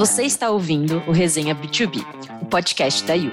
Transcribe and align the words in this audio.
Você 0.00 0.22
está 0.22 0.48
ouvindo 0.48 1.02
o 1.06 1.12
Resenha 1.12 1.54
B2B, 1.54 2.02
o 2.40 2.46
podcast 2.46 3.04
da 3.04 3.12
You. 3.12 3.32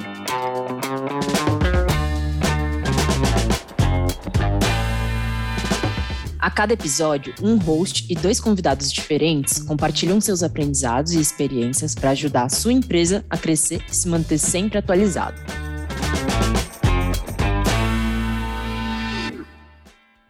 A 6.37 6.51
cada 6.51 6.73
episódio, 6.73 7.33
um 7.41 7.55
host 7.55 8.05
e 8.09 8.15
dois 8.15 8.41
convidados 8.41 8.91
diferentes 8.91 9.59
compartilham 9.59 10.19
seus 10.19 10.43
aprendizados 10.43 11.13
e 11.13 11.21
experiências 11.21 11.95
para 11.95 12.09
ajudar 12.09 12.43
a 12.43 12.49
sua 12.49 12.73
empresa 12.73 13.23
a 13.29 13.37
crescer 13.37 13.81
e 13.89 13.95
se 13.95 14.09
manter 14.09 14.37
sempre 14.37 14.77
atualizado. 14.77 15.41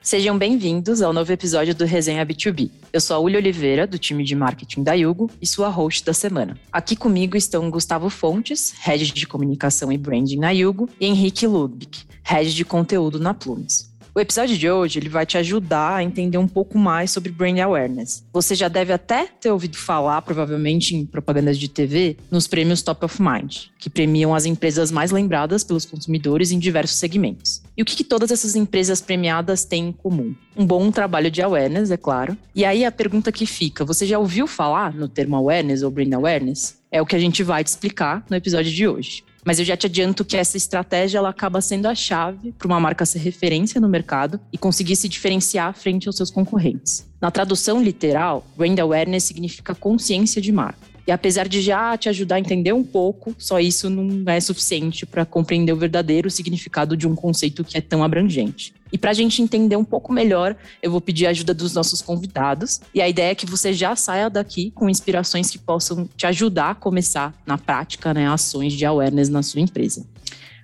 Sejam 0.08 0.38
bem-vindos 0.38 1.02
ao 1.02 1.12
novo 1.12 1.34
episódio 1.34 1.76
do 1.76 1.84
Resenha 1.84 2.26
B2B. 2.26 2.72
Eu 2.94 3.02
sou 3.02 3.18
a 3.18 3.20
Uli 3.20 3.36
Oliveira, 3.36 3.86
do 3.86 4.00
time 4.00 4.24
de 4.24 4.38
marketing 4.38 4.82
da 4.82 4.94
Yugo, 4.94 5.30
e 5.42 5.46
sua 5.46 5.68
host 5.68 6.06
da 6.06 6.14
semana. 6.14 6.58
Aqui 6.72 6.96
comigo 6.96 7.36
estão 7.36 7.70
Gustavo 7.70 8.10
Fontes, 8.10 8.74
head 8.80 9.12
de 9.12 9.28
comunicação 9.28 9.92
e 9.92 9.98
branding 9.98 10.38
na 10.38 10.52
Yugo, 10.52 10.90
e 10.98 11.08
Henrique 11.08 11.46
Ludwig, 11.46 12.06
head 12.24 12.56
de 12.56 12.64
conteúdo 12.64 13.20
na 13.20 13.34
Plumes. 13.34 13.92
O 14.18 14.20
episódio 14.20 14.58
de 14.58 14.68
hoje 14.68 14.98
ele 14.98 15.10
vai 15.10 15.28
te 15.28 15.38
ajudar 15.38 15.98
a 15.98 16.04
entender 16.04 16.40
um 16.40 16.48
pouco 16.48 16.76
mais 16.76 17.12
sobre 17.12 17.32
brand 17.32 17.60
awareness. 17.60 18.26
Você 18.34 18.56
já 18.56 18.68
deve 18.68 18.92
até 18.92 19.28
ter 19.28 19.52
ouvido 19.52 19.78
falar, 19.78 20.24
provavelmente 20.24 20.96
em 20.96 21.06
propagandas 21.06 21.56
de 21.56 21.68
TV, 21.68 22.18
nos 22.32 22.48
prêmios 22.48 22.82
Top 22.82 23.06
of 23.06 23.22
Mind, 23.22 23.66
que 23.78 23.92
premiam 23.92 24.34
as 24.34 24.48
empresas 24.48 24.90
mais 24.90 25.12
lembradas 25.12 25.64
pelos 25.64 25.86
consumidores 25.86 26.52
em 26.52 26.58
diversos 26.58 26.98
segmentos. 26.98 27.62
E 27.78 27.84
o 27.84 27.86
que, 27.86 27.96
que 27.96 28.04
todas 28.04 28.32
essas 28.32 28.56
empresas 28.56 29.00
premiadas 29.02 29.64
têm 29.64 29.90
em 29.90 29.92
comum? 29.92 30.34
Um 30.58 30.66
bom 30.66 30.90
trabalho 30.90 31.30
de 31.30 31.44
awareness, 31.44 31.92
é 31.92 31.98
claro. 31.98 32.36
E 32.56 32.66
aí 32.66 32.86
a 32.86 32.92
pergunta 32.92 33.32
que 33.32 33.46
fica: 33.46 33.86
você 33.86 34.04
já 34.08 34.18
ouviu 34.18 34.48
falar 34.48 34.96
no 34.96 35.08
termo 35.08 35.36
awareness 35.36 35.84
ou 35.84 35.92
brand 35.92 36.14
awareness? 36.14 36.76
É 36.92 37.00
o 37.00 37.06
que 37.06 37.16
a 37.16 37.20
gente 37.20 37.44
vai 37.44 37.64
te 37.64 37.68
explicar 37.68 38.26
no 38.28 38.36
episódio 38.36 38.72
de 38.72 38.88
hoje. 38.88 39.27
Mas 39.48 39.60
eu 39.60 39.64
já 39.64 39.78
te 39.78 39.86
adianto 39.86 40.26
que 40.26 40.36
essa 40.36 40.58
estratégia 40.58 41.20
ela 41.20 41.30
acaba 41.30 41.62
sendo 41.62 41.86
a 41.86 41.96
chave 41.96 42.52
para 42.52 42.68
uma 42.68 42.82
marca 42.82 43.06
ser 43.06 43.20
referência 43.20 43.80
no 43.80 43.88
mercado 43.88 44.42
e 44.52 44.58
conseguir 44.58 44.98
se 44.98 45.08
diferenciar 45.08 45.74
frente 45.74 46.06
aos 46.06 46.18
seus 46.18 46.30
concorrentes. 46.30 47.08
Na 47.22 47.32
tradução 47.32 47.82
literal, 47.82 48.46
brand 48.58 48.78
awareness 48.78 49.24
significa 49.24 49.74
consciência 49.74 50.42
de 50.42 50.52
marca. 50.52 50.87
E 51.08 51.12
apesar 51.12 51.48
de 51.48 51.62
já 51.62 51.98
te 51.98 52.10
ajudar 52.10 52.36
a 52.36 52.40
entender 52.40 52.74
um 52.74 52.84
pouco, 52.84 53.34
só 53.38 53.62
isso 53.62 53.90
não 53.90 54.30
é 54.30 54.42
suficiente 54.42 55.06
para 55.06 55.26
compreender 55.26 55.72
o 55.72 55.78
verdadeiro 55.78 56.30
significado 56.30 56.98
de 56.98 57.08
um 57.08 57.16
conceito 57.16 57.64
que 57.64 57.78
é 57.78 57.82
tão 57.82 58.04
abrangente. 58.04 58.74
E 58.92 58.98
para 58.98 59.12
a 59.12 59.14
gente 59.14 59.42
entender 59.42 59.78
um 59.78 59.86
pouco 59.86 60.12
melhor, 60.12 60.56
eu 60.82 60.92
vou 60.92 61.00
pedir 61.00 61.26
a 61.26 61.30
ajuda 61.30 61.54
dos 61.54 61.74
nossos 61.74 62.02
convidados. 62.02 62.82
E 62.94 63.02
a 63.02 63.08
ideia 63.08 63.32
é 63.32 63.36
que 63.36 63.46
você 63.46 63.72
já 63.72 63.96
saia 63.96 64.30
daqui 64.30 64.70
com 64.72 64.90
inspirações 64.90 65.50
que 65.50 65.58
possam 65.58 66.10
te 66.18 66.28
ajudar 66.28 66.72
a 66.72 66.76
começar 66.76 67.34
na 67.46 67.58
prática, 67.58 68.14
né, 68.14 68.28
ações 68.28 68.74
de 68.74 68.86
awareness 68.86 69.30
na 69.30 69.42
sua 69.42 69.62
empresa. 69.62 70.06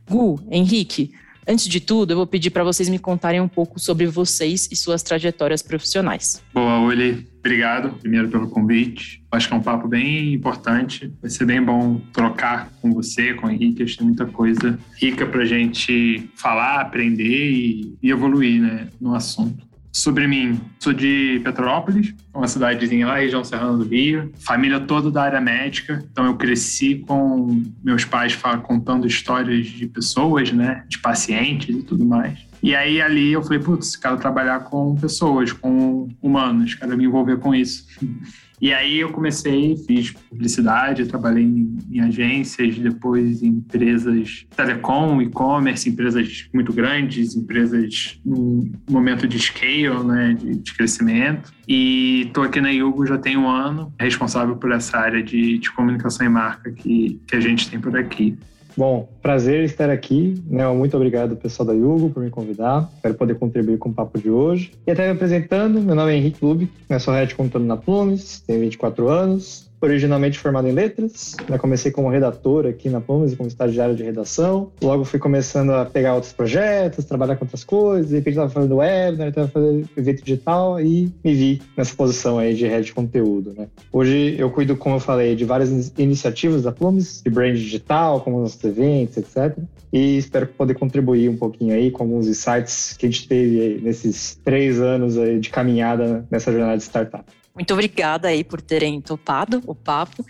Gu, 0.09 0.41
Henrique, 0.51 1.13
Antes 1.47 1.67
de 1.67 1.79
tudo, 1.79 2.11
eu 2.11 2.17
vou 2.17 2.27
pedir 2.27 2.49
para 2.49 2.63
vocês 2.63 2.87
me 2.87 2.97
contarem 2.97 3.41
um 3.41 3.47
pouco 3.47 3.79
sobre 3.79 4.05
vocês 4.07 4.69
e 4.71 4.75
suas 4.75 5.03
trajetórias 5.03 5.61
profissionais. 5.61 6.41
Boa, 6.53 6.79
Uli. 6.79 7.27
Obrigado, 7.39 7.97
primeiro, 7.99 8.29
pelo 8.29 8.49
convite. 8.49 9.21
Acho 9.29 9.49
que 9.49 9.53
é 9.53 9.57
um 9.57 9.61
papo 9.61 9.85
bem 9.87 10.33
importante. 10.33 11.11
Vai 11.21 11.29
ser 11.29 11.45
bem 11.45 11.61
bom 11.61 11.99
trocar 12.13 12.71
com 12.81 12.93
você, 12.93 13.33
com 13.33 13.47
o 13.47 13.51
Henrique. 13.51 13.83
Acho 13.83 13.93
que 13.93 13.97
tem 13.97 14.07
muita 14.07 14.25
coisa 14.25 14.79
rica 14.97 15.25
para 15.25 15.43
gente 15.43 16.29
falar, 16.35 16.79
aprender 16.79 17.51
e, 17.51 17.97
e 18.01 18.09
evoluir 18.09 18.61
né, 18.61 18.87
no 18.99 19.13
assunto. 19.13 19.72
Sobre 19.95 20.27
mim, 20.27 20.59
sou 20.79 20.91
de 20.91 21.39
Petrópolis, 21.43 22.15
uma 22.33 22.47
cidadezinha 22.47 23.05
lá, 23.05 23.17
região 23.17 23.43
serrana 23.43 23.77
do 23.77 23.83
Rio. 23.83 24.33
Família 24.39 24.79
toda 24.79 25.11
da 25.11 25.21
área 25.21 25.39
médica, 25.39 26.03
então 26.11 26.25
eu 26.25 26.35
cresci 26.35 26.95
com 26.95 27.61
meus 27.83 28.03
pais 28.03 28.35
contando 28.63 29.05
histórias 29.05 29.67
de 29.67 29.85
pessoas, 29.85 30.51
né, 30.51 30.83
de 30.89 30.97
pacientes 30.97 31.75
e 31.75 31.83
tudo 31.83 32.03
mais. 32.03 32.39
E 32.63 32.75
aí 32.75 32.99
ali 32.99 33.33
eu 33.33 33.43
falei, 33.43 33.59
putz, 33.59 33.95
quero 33.95 34.17
trabalhar 34.17 34.61
com 34.61 34.95
pessoas, 34.95 35.51
com 35.51 36.09
humanos, 36.19 36.73
quero 36.73 36.97
me 36.97 37.05
envolver 37.05 37.37
com 37.37 37.53
isso. 37.53 37.85
E 38.63 38.73
aí 38.73 39.01
eu 39.01 39.09
comecei, 39.09 39.75
fiz 39.75 40.11
publicidade, 40.11 41.05
trabalhei 41.05 41.43
em, 41.43 41.77
em 41.91 41.99
agências, 41.99 42.79
depois 42.79 43.43
em 43.43 43.47
empresas 43.47 44.45
telecom, 44.55 45.21
e-commerce, 45.21 45.89
empresas 45.89 46.47
muito 46.53 46.71
grandes, 46.71 47.35
empresas 47.35 48.21
num 48.25 48.71
momento 48.89 49.27
de 49.27 49.37
scale, 49.37 50.01
né, 50.05 50.33
de, 50.39 50.55
de 50.59 50.73
crescimento. 50.75 51.51
E 51.67 52.21
estou 52.27 52.45
aqui 52.45 52.61
na 52.61 52.69
Yugo 52.69 53.05
já 53.05 53.17
tem 53.17 53.35
um 53.35 53.49
ano, 53.49 53.93
responsável 53.99 54.55
por 54.55 54.71
essa 54.71 54.97
área 54.97 55.21
de, 55.21 55.57
de 55.57 55.69
comunicação 55.69 56.25
e 56.25 56.29
marca 56.29 56.71
que, 56.71 57.19
que 57.27 57.35
a 57.35 57.41
gente 57.41 57.69
tem 57.69 57.81
por 57.81 57.97
aqui. 57.97 58.37
Bom, 58.75 59.07
prazer 59.21 59.63
estar 59.63 59.89
aqui. 59.89 60.41
Né? 60.47 60.67
Muito 60.69 60.95
obrigado, 60.95 61.35
pessoal 61.35 61.67
da 61.67 61.73
Yugo, 61.73 62.09
por 62.09 62.23
me 62.23 62.29
convidar. 62.29 62.89
Espero 62.95 63.13
poder 63.13 63.35
contribuir 63.35 63.77
com 63.77 63.89
o 63.89 63.93
papo 63.93 64.19
de 64.19 64.29
hoje. 64.29 64.71
E 64.85 64.91
até 64.91 65.05
me 65.05 65.11
apresentando, 65.11 65.79
meu 65.79 65.95
nome 65.95 66.11
é 66.11 66.15
Henrique 66.15 66.43
Lube, 66.43 66.69
né? 66.89 66.97
sou 66.97 67.13
head 67.13 67.35
computador 67.35 67.67
na 67.67 67.77
Plumes, 67.77 68.43
tenho 68.45 68.61
24 68.61 69.07
anos, 69.09 69.69
originalmente 69.83 70.39
formado 70.39 70.67
em 70.67 70.71
letras, 70.71 71.35
né? 71.49 71.57
comecei 71.57 71.91
como 71.91 72.09
redator 72.09 72.65
aqui 72.65 72.89
na 72.89 73.01
Plumas, 73.01 73.35
como 73.35 73.47
estagiário 73.47 73.95
de 73.95 74.03
redação. 74.03 74.71
Logo 74.81 75.03
fui 75.03 75.19
começando 75.19 75.71
a 75.71 75.85
pegar 75.85 76.15
outros 76.15 76.31
projetos, 76.31 77.05
trabalhar 77.05 77.35
com 77.35 77.43
outras 77.43 77.63
coisas, 77.63 78.09
de 78.09 78.15
repente 78.15 78.33
estava 78.33 78.49
fazendo 78.49 78.77
web, 78.77 79.17
né? 79.17 79.27
estava 79.27 79.47
fazendo 79.47 79.89
evento 79.97 80.23
digital 80.23 80.79
e 80.79 81.11
me 81.23 81.33
vi 81.33 81.61
nessa 81.75 81.93
posição 81.95 82.39
aí 82.39 82.53
de 82.53 82.65
head 82.65 82.85
de 82.85 82.93
conteúdo. 82.93 83.53
Né? 83.57 83.67
Hoje 83.91 84.35
eu 84.37 84.49
cuido, 84.49 84.77
como 84.77 84.95
eu 84.95 84.99
falei, 84.99 85.35
de 85.35 85.43
várias 85.43 85.91
iniciativas 85.97 86.63
da 86.63 86.71
Plumes, 86.71 87.21
de 87.21 87.29
brand 87.29 87.55
digital, 87.55 88.21
como 88.21 88.39
nossos 88.39 88.63
eventos, 88.63 89.17
etc. 89.17 89.57
E 89.91 90.17
espero 90.17 90.47
poder 90.47 90.75
contribuir 90.75 91.29
um 91.29 91.37
pouquinho 91.37 91.75
aí 91.75 91.91
com 91.91 92.03
alguns 92.03 92.27
insights 92.27 92.95
que 92.97 93.05
a 93.05 93.09
gente 93.09 93.27
teve 93.27 93.81
nesses 93.83 94.39
três 94.43 94.79
anos 94.79 95.15
de 95.39 95.49
caminhada 95.49 96.25
nessa 96.31 96.51
jornada 96.51 96.77
de 96.77 96.83
startup. 96.83 97.25
Muito 97.55 97.71
obrigada 97.71 98.29
aí 98.29 98.43
por 98.43 98.59
terem 98.59 98.99
topado 98.99 99.61
o 99.67 99.75
papo. 99.75 100.25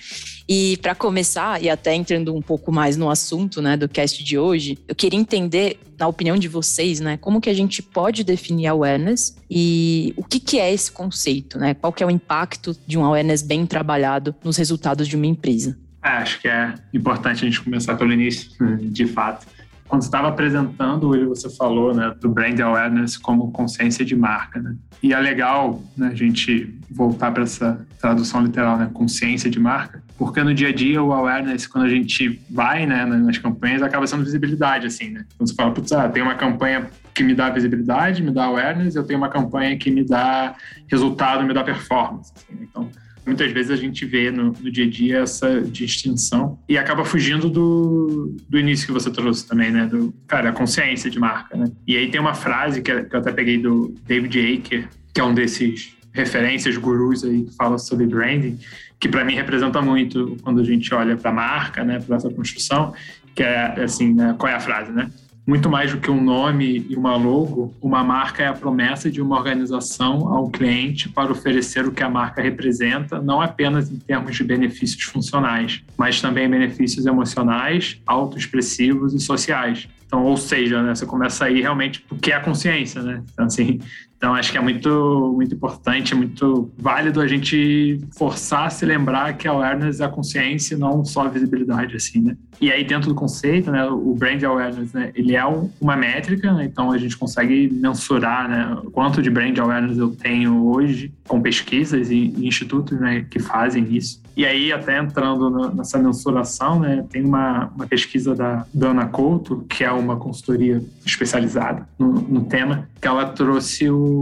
E 0.47 0.77
para 0.77 0.93
começar, 0.93 1.63
e 1.63 1.69
até 1.69 1.95
entrando 1.95 2.35
um 2.35 2.41
pouco 2.41 2.69
mais 2.69 2.97
no 2.97 3.09
assunto 3.09 3.61
né, 3.61 3.77
do 3.77 3.87
cast 3.87 4.21
de 4.21 4.37
hoje, 4.37 4.77
eu 4.87 4.93
queria 4.93 5.17
entender, 5.17 5.79
na 5.97 6.05
opinião 6.05 6.35
de 6.35 6.49
vocês, 6.49 6.99
né, 6.99 7.15
como 7.15 7.39
que 7.39 7.49
a 7.49 7.53
gente 7.53 7.81
pode 7.81 8.25
definir 8.25 8.67
awareness 8.67 9.37
e 9.49 10.13
o 10.17 10.23
que, 10.23 10.37
que 10.37 10.59
é 10.59 10.73
esse 10.73 10.91
conceito, 10.91 11.57
né? 11.57 11.73
Qual 11.73 11.93
que 11.93 12.03
é 12.03 12.05
o 12.05 12.11
impacto 12.11 12.75
de 12.85 12.97
um 12.97 13.05
awareness 13.05 13.41
bem 13.41 13.65
trabalhado 13.65 14.35
nos 14.43 14.57
resultados 14.57 15.07
de 15.07 15.15
uma 15.15 15.25
empresa? 15.25 15.77
É, 16.03 16.09
acho 16.09 16.41
que 16.41 16.49
é 16.49 16.73
importante 16.93 17.45
a 17.45 17.45
gente 17.45 17.61
começar 17.61 17.95
pelo 17.95 18.11
início, 18.11 18.51
de 18.91 19.05
fato 19.05 19.47
quando 19.93 20.01
estava 20.01 20.29
apresentando, 20.29 21.11
você 21.27 21.47
falou 21.51 21.93
né, 21.93 22.15
do 22.19 22.27
brand 22.27 22.59
awareness 22.59 23.15
como 23.15 23.51
consciência 23.51 24.03
de 24.03 24.15
marca. 24.15 24.59
Né? 24.59 24.75
E 25.03 25.13
é 25.13 25.19
legal 25.19 25.83
né, 25.95 26.07
a 26.07 26.15
gente 26.15 26.75
voltar 26.89 27.31
para 27.31 27.43
essa 27.43 27.85
tradução 28.01 28.43
literal, 28.43 28.75
né, 28.75 28.89
consciência 28.91 29.51
de 29.51 29.59
marca, 29.59 30.01
porque 30.17 30.41
no 30.41 30.51
dia 30.51 30.69
a 30.69 30.73
dia 30.73 31.03
o 31.03 31.13
awareness, 31.13 31.67
quando 31.67 31.85
a 31.85 31.89
gente 31.89 32.41
vai 32.49 32.87
né, 32.87 33.05
nas 33.05 33.37
campanhas, 33.37 33.83
acaba 33.83 34.07
sendo 34.07 34.23
visibilidade. 34.23 34.87
Assim, 34.87 35.11
né? 35.11 35.25
Então 35.35 35.45
você 35.45 35.53
fala, 35.53 35.71
putz, 35.71 35.91
ah, 35.91 36.09
tem 36.09 36.23
uma 36.23 36.33
campanha 36.33 36.89
que 37.13 37.23
me 37.23 37.35
dá 37.35 37.51
visibilidade, 37.51 38.23
me 38.23 38.31
dá 38.31 38.45
awareness, 38.45 38.95
eu 38.95 39.03
tenho 39.03 39.19
uma 39.19 39.29
campanha 39.29 39.77
que 39.77 39.91
me 39.91 40.03
dá 40.03 40.55
resultado, 40.87 41.43
me 41.43 41.53
dá 41.53 41.63
performance. 41.63 42.33
Assim, 42.35 42.55
né? 42.55 42.65
então, 42.67 42.89
Muitas 43.25 43.51
vezes 43.51 43.71
a 43.71 43.75
gente 43.75 44.05
vê 44.05 44.29
no, 44.29 44.51
no, 44.51 44.71
dia 44.71 44.85
a 44.85 44.89
dia 44.89 45.19
essa 45.19 45.61
distinção 45.61 46.59
e 46.67 46.77
acaba 46.77 47.05
fugindo 47.05 47.49
do, 47.49 48.35
do 48.49 48.59
início 48.59 48.85
que 48.85 48.91
você 48.91 49.09
trouxe 49.09 49.47
também, 49.47 49.71
né? 49.71 49.85
Do, 49.85 50.13
cara, 50.27 50.49
a 50.49 50.51
consciência 50.51 51.09
de 51.09 51.19
marca, 51.19 51.55
né? 51.55 51.71
E 51.87 51.95
aí 51.95 52.09
tem 52.09 52.19
uma 52.19 52.33
frase 52.33 52.81
que, 52.81 53.03
que 53.03 53.15
eu 53.15 53.19
até 53.19 53.31
peguei 53.31 53.57
do 53.57 53.95
David 54.05 54.39
Aker, 54.39 54.89
que 55.13 55.21
é 55.21 55.23
um 55.23 55.33
desses 55.33 55.95
referências, 56.11 56.77
gurus 56.77 57.23
aí 57.23 57.43
que 57.43 57.55
fala 57.55 57.77
sobre 57.77 58.05
branding, 58.05 58.59
que 58.99 59.07
para 59.07 59.23
mim 59.23 59.35
representa 59.35 59.81
muito 59.81 60.37
quando 60.43 60.61
a 60.61 60.63
gente 60.63 60.93
olha 60.93 61.15
para 61.15 61.31
a 61.31 61.33
marca, 61.33 61.83
né? 61.83 61.99
Para 61.99 62.17
essa 62.17 62.29
construção, 62.29 62.93
que 63.33 63.41
é 63.41 63.83
assim, 63.83 64.13
né? 64.13 64.35
qual 64.37 64.51
é 64.51 64.55
a 64.55 64.59
frase, 64.59 64.91
né? 64.91 65.09
Muito 65.45 65.69
mais 65.69 65.91
do 65.91 65.99
que 65.99 66.09
um 66.09 66.21
nome 66.21 66.85
e 66.89 66.95
uma 66.95 67.15
logo, 67.15 67.73
uma 67.81 68.03
marca 68.03 68.43
é 68.43 68.47
a 68.47 68.53
promessa 68.53 69.11
de 69.11 69.21
uma 69.21 69.37
organização 69.37 70.33
ao 70.33 70.49
cliente 70.49 71.09
para 71.09 71.31
oferecer 71.31 71.85
o 71.85 71.91
que 71.91 72.01
a 72.01 72.09
marca 72.09 72.41
representa, 72.41 73.21
não 73.21 73.41
apenas 73.41 73.91
em 73.91 73.97
termos 73.97 74.35
de 74.35 74.43
benefícios 74.43 75.03
funcionais, 75.03 75.83
mas 75.97 76.21
também 76.21 76.49
benefícios 76.49 77.05
emocionais, 77.05 77.99
autoexpressivos 78.05 79.13
e 79.13 79.19
sociais. 79.19 79.87
Então, 80.05 80.23
ou 80.23 80.37
seja, 80.37 80.81
né, 80.81 80.95
você 80.95 81.05
começa 81.05 81.45
aí 81.45 81.59
realmente 81.59 82.05
o 82.09 82.15
que 82.15 82.31
é 82.31 82.35
a 82.35 82.39
consciência, 82.39 83.01
né? 83.01 83.23
Então, 83.33 83.45
assim, 83.45 83.79
Então, 84.23 84.33
acho 84.35 84.53
que 84.53 84.57
é 84.57 84.61
muito, 84.61 85.33
muito 85.35 85.53
importante, 85.53 86.15
muito 86.15 86.71
válido 86.77 87.19
a 87.19 87.27
gente 87.27 87.99
forçar 88.17 88.67
a 88.67 88.69
se 88.69 88.85
lembrar 88.85 89.33
que 89.33 89.49
a 89.49 89.51
awareness 89.51 89.99
é 89.99 90.05
a 90.05 90.07
consciência, 90.07 90.77
não 90.77 91.03
só 91.03 91.23
a 91.23 91.27
visibilidade, 91.27 91.97
assim, 91.97 92.21
né? 92.21 92.37
E 92.61 92.71
aí, 92.71 92.85
dentro 92.85 93.09
do 93.09 93.15
conceito, 93.15 93.69
né, 93.69 93.85
o 93.85 94.15
brand 94.15 94.41
awareness, 94.41 94.93
né, 94.93 95.11
ele 95.15 95.35
é 95.35 95.45
um, 95.45 95.69
uma 95.81 95.97
métrica, 95.97 96.53
né, 96.53 96.63
então 96.63 96.91
a 96.91 96.97
gente 96.97 97.17
consegue 97.17 97.69
mensurar, 97.73 98.47
né, 98.47 98.77
quanto 98.93 99.21
de 99.21 99.29
brand 99.29 99.57
awareness 99.59 99.97
eu 99.97 100.15
tenho 100.15 100.67
hoje 100.67 101.11
com 101.27 101.41
pesquisas 101.41 102.09
e, 102.09 102.33
institutos, 102.37 102.97
né, 102.97 103.25
que 103.29 103.39
fazem 103.39 103.93
isso. 103.93 104.23
E 104.35 104.45
aí, 104.45 104.71
até 104.71 104.97
entrando 104.97 105.75
nessa 105.75 105.99
mensuração, 105.99 106.79
né, 106.79 107.05
tem 107.09 107.23
uma, 107.23 107.69
uma 107.75 107.85
pesquisa 107.85 108.33
da 108.33 108.65
Dana 108.73 109.07
Couto, 109.07 109.65
que 109.69 109.83
é 109.83 109.91
uma 109.91 110.15
consultoria 110.15 110.81
especializada 111.05 111.87
no, 111.99 112.13
no 112.13 112.45
tema, 112.45 112.87
que 112.99 113.07
ela 113.07 113.25
trouxe 113.25 113.89
o, 113.89 114.12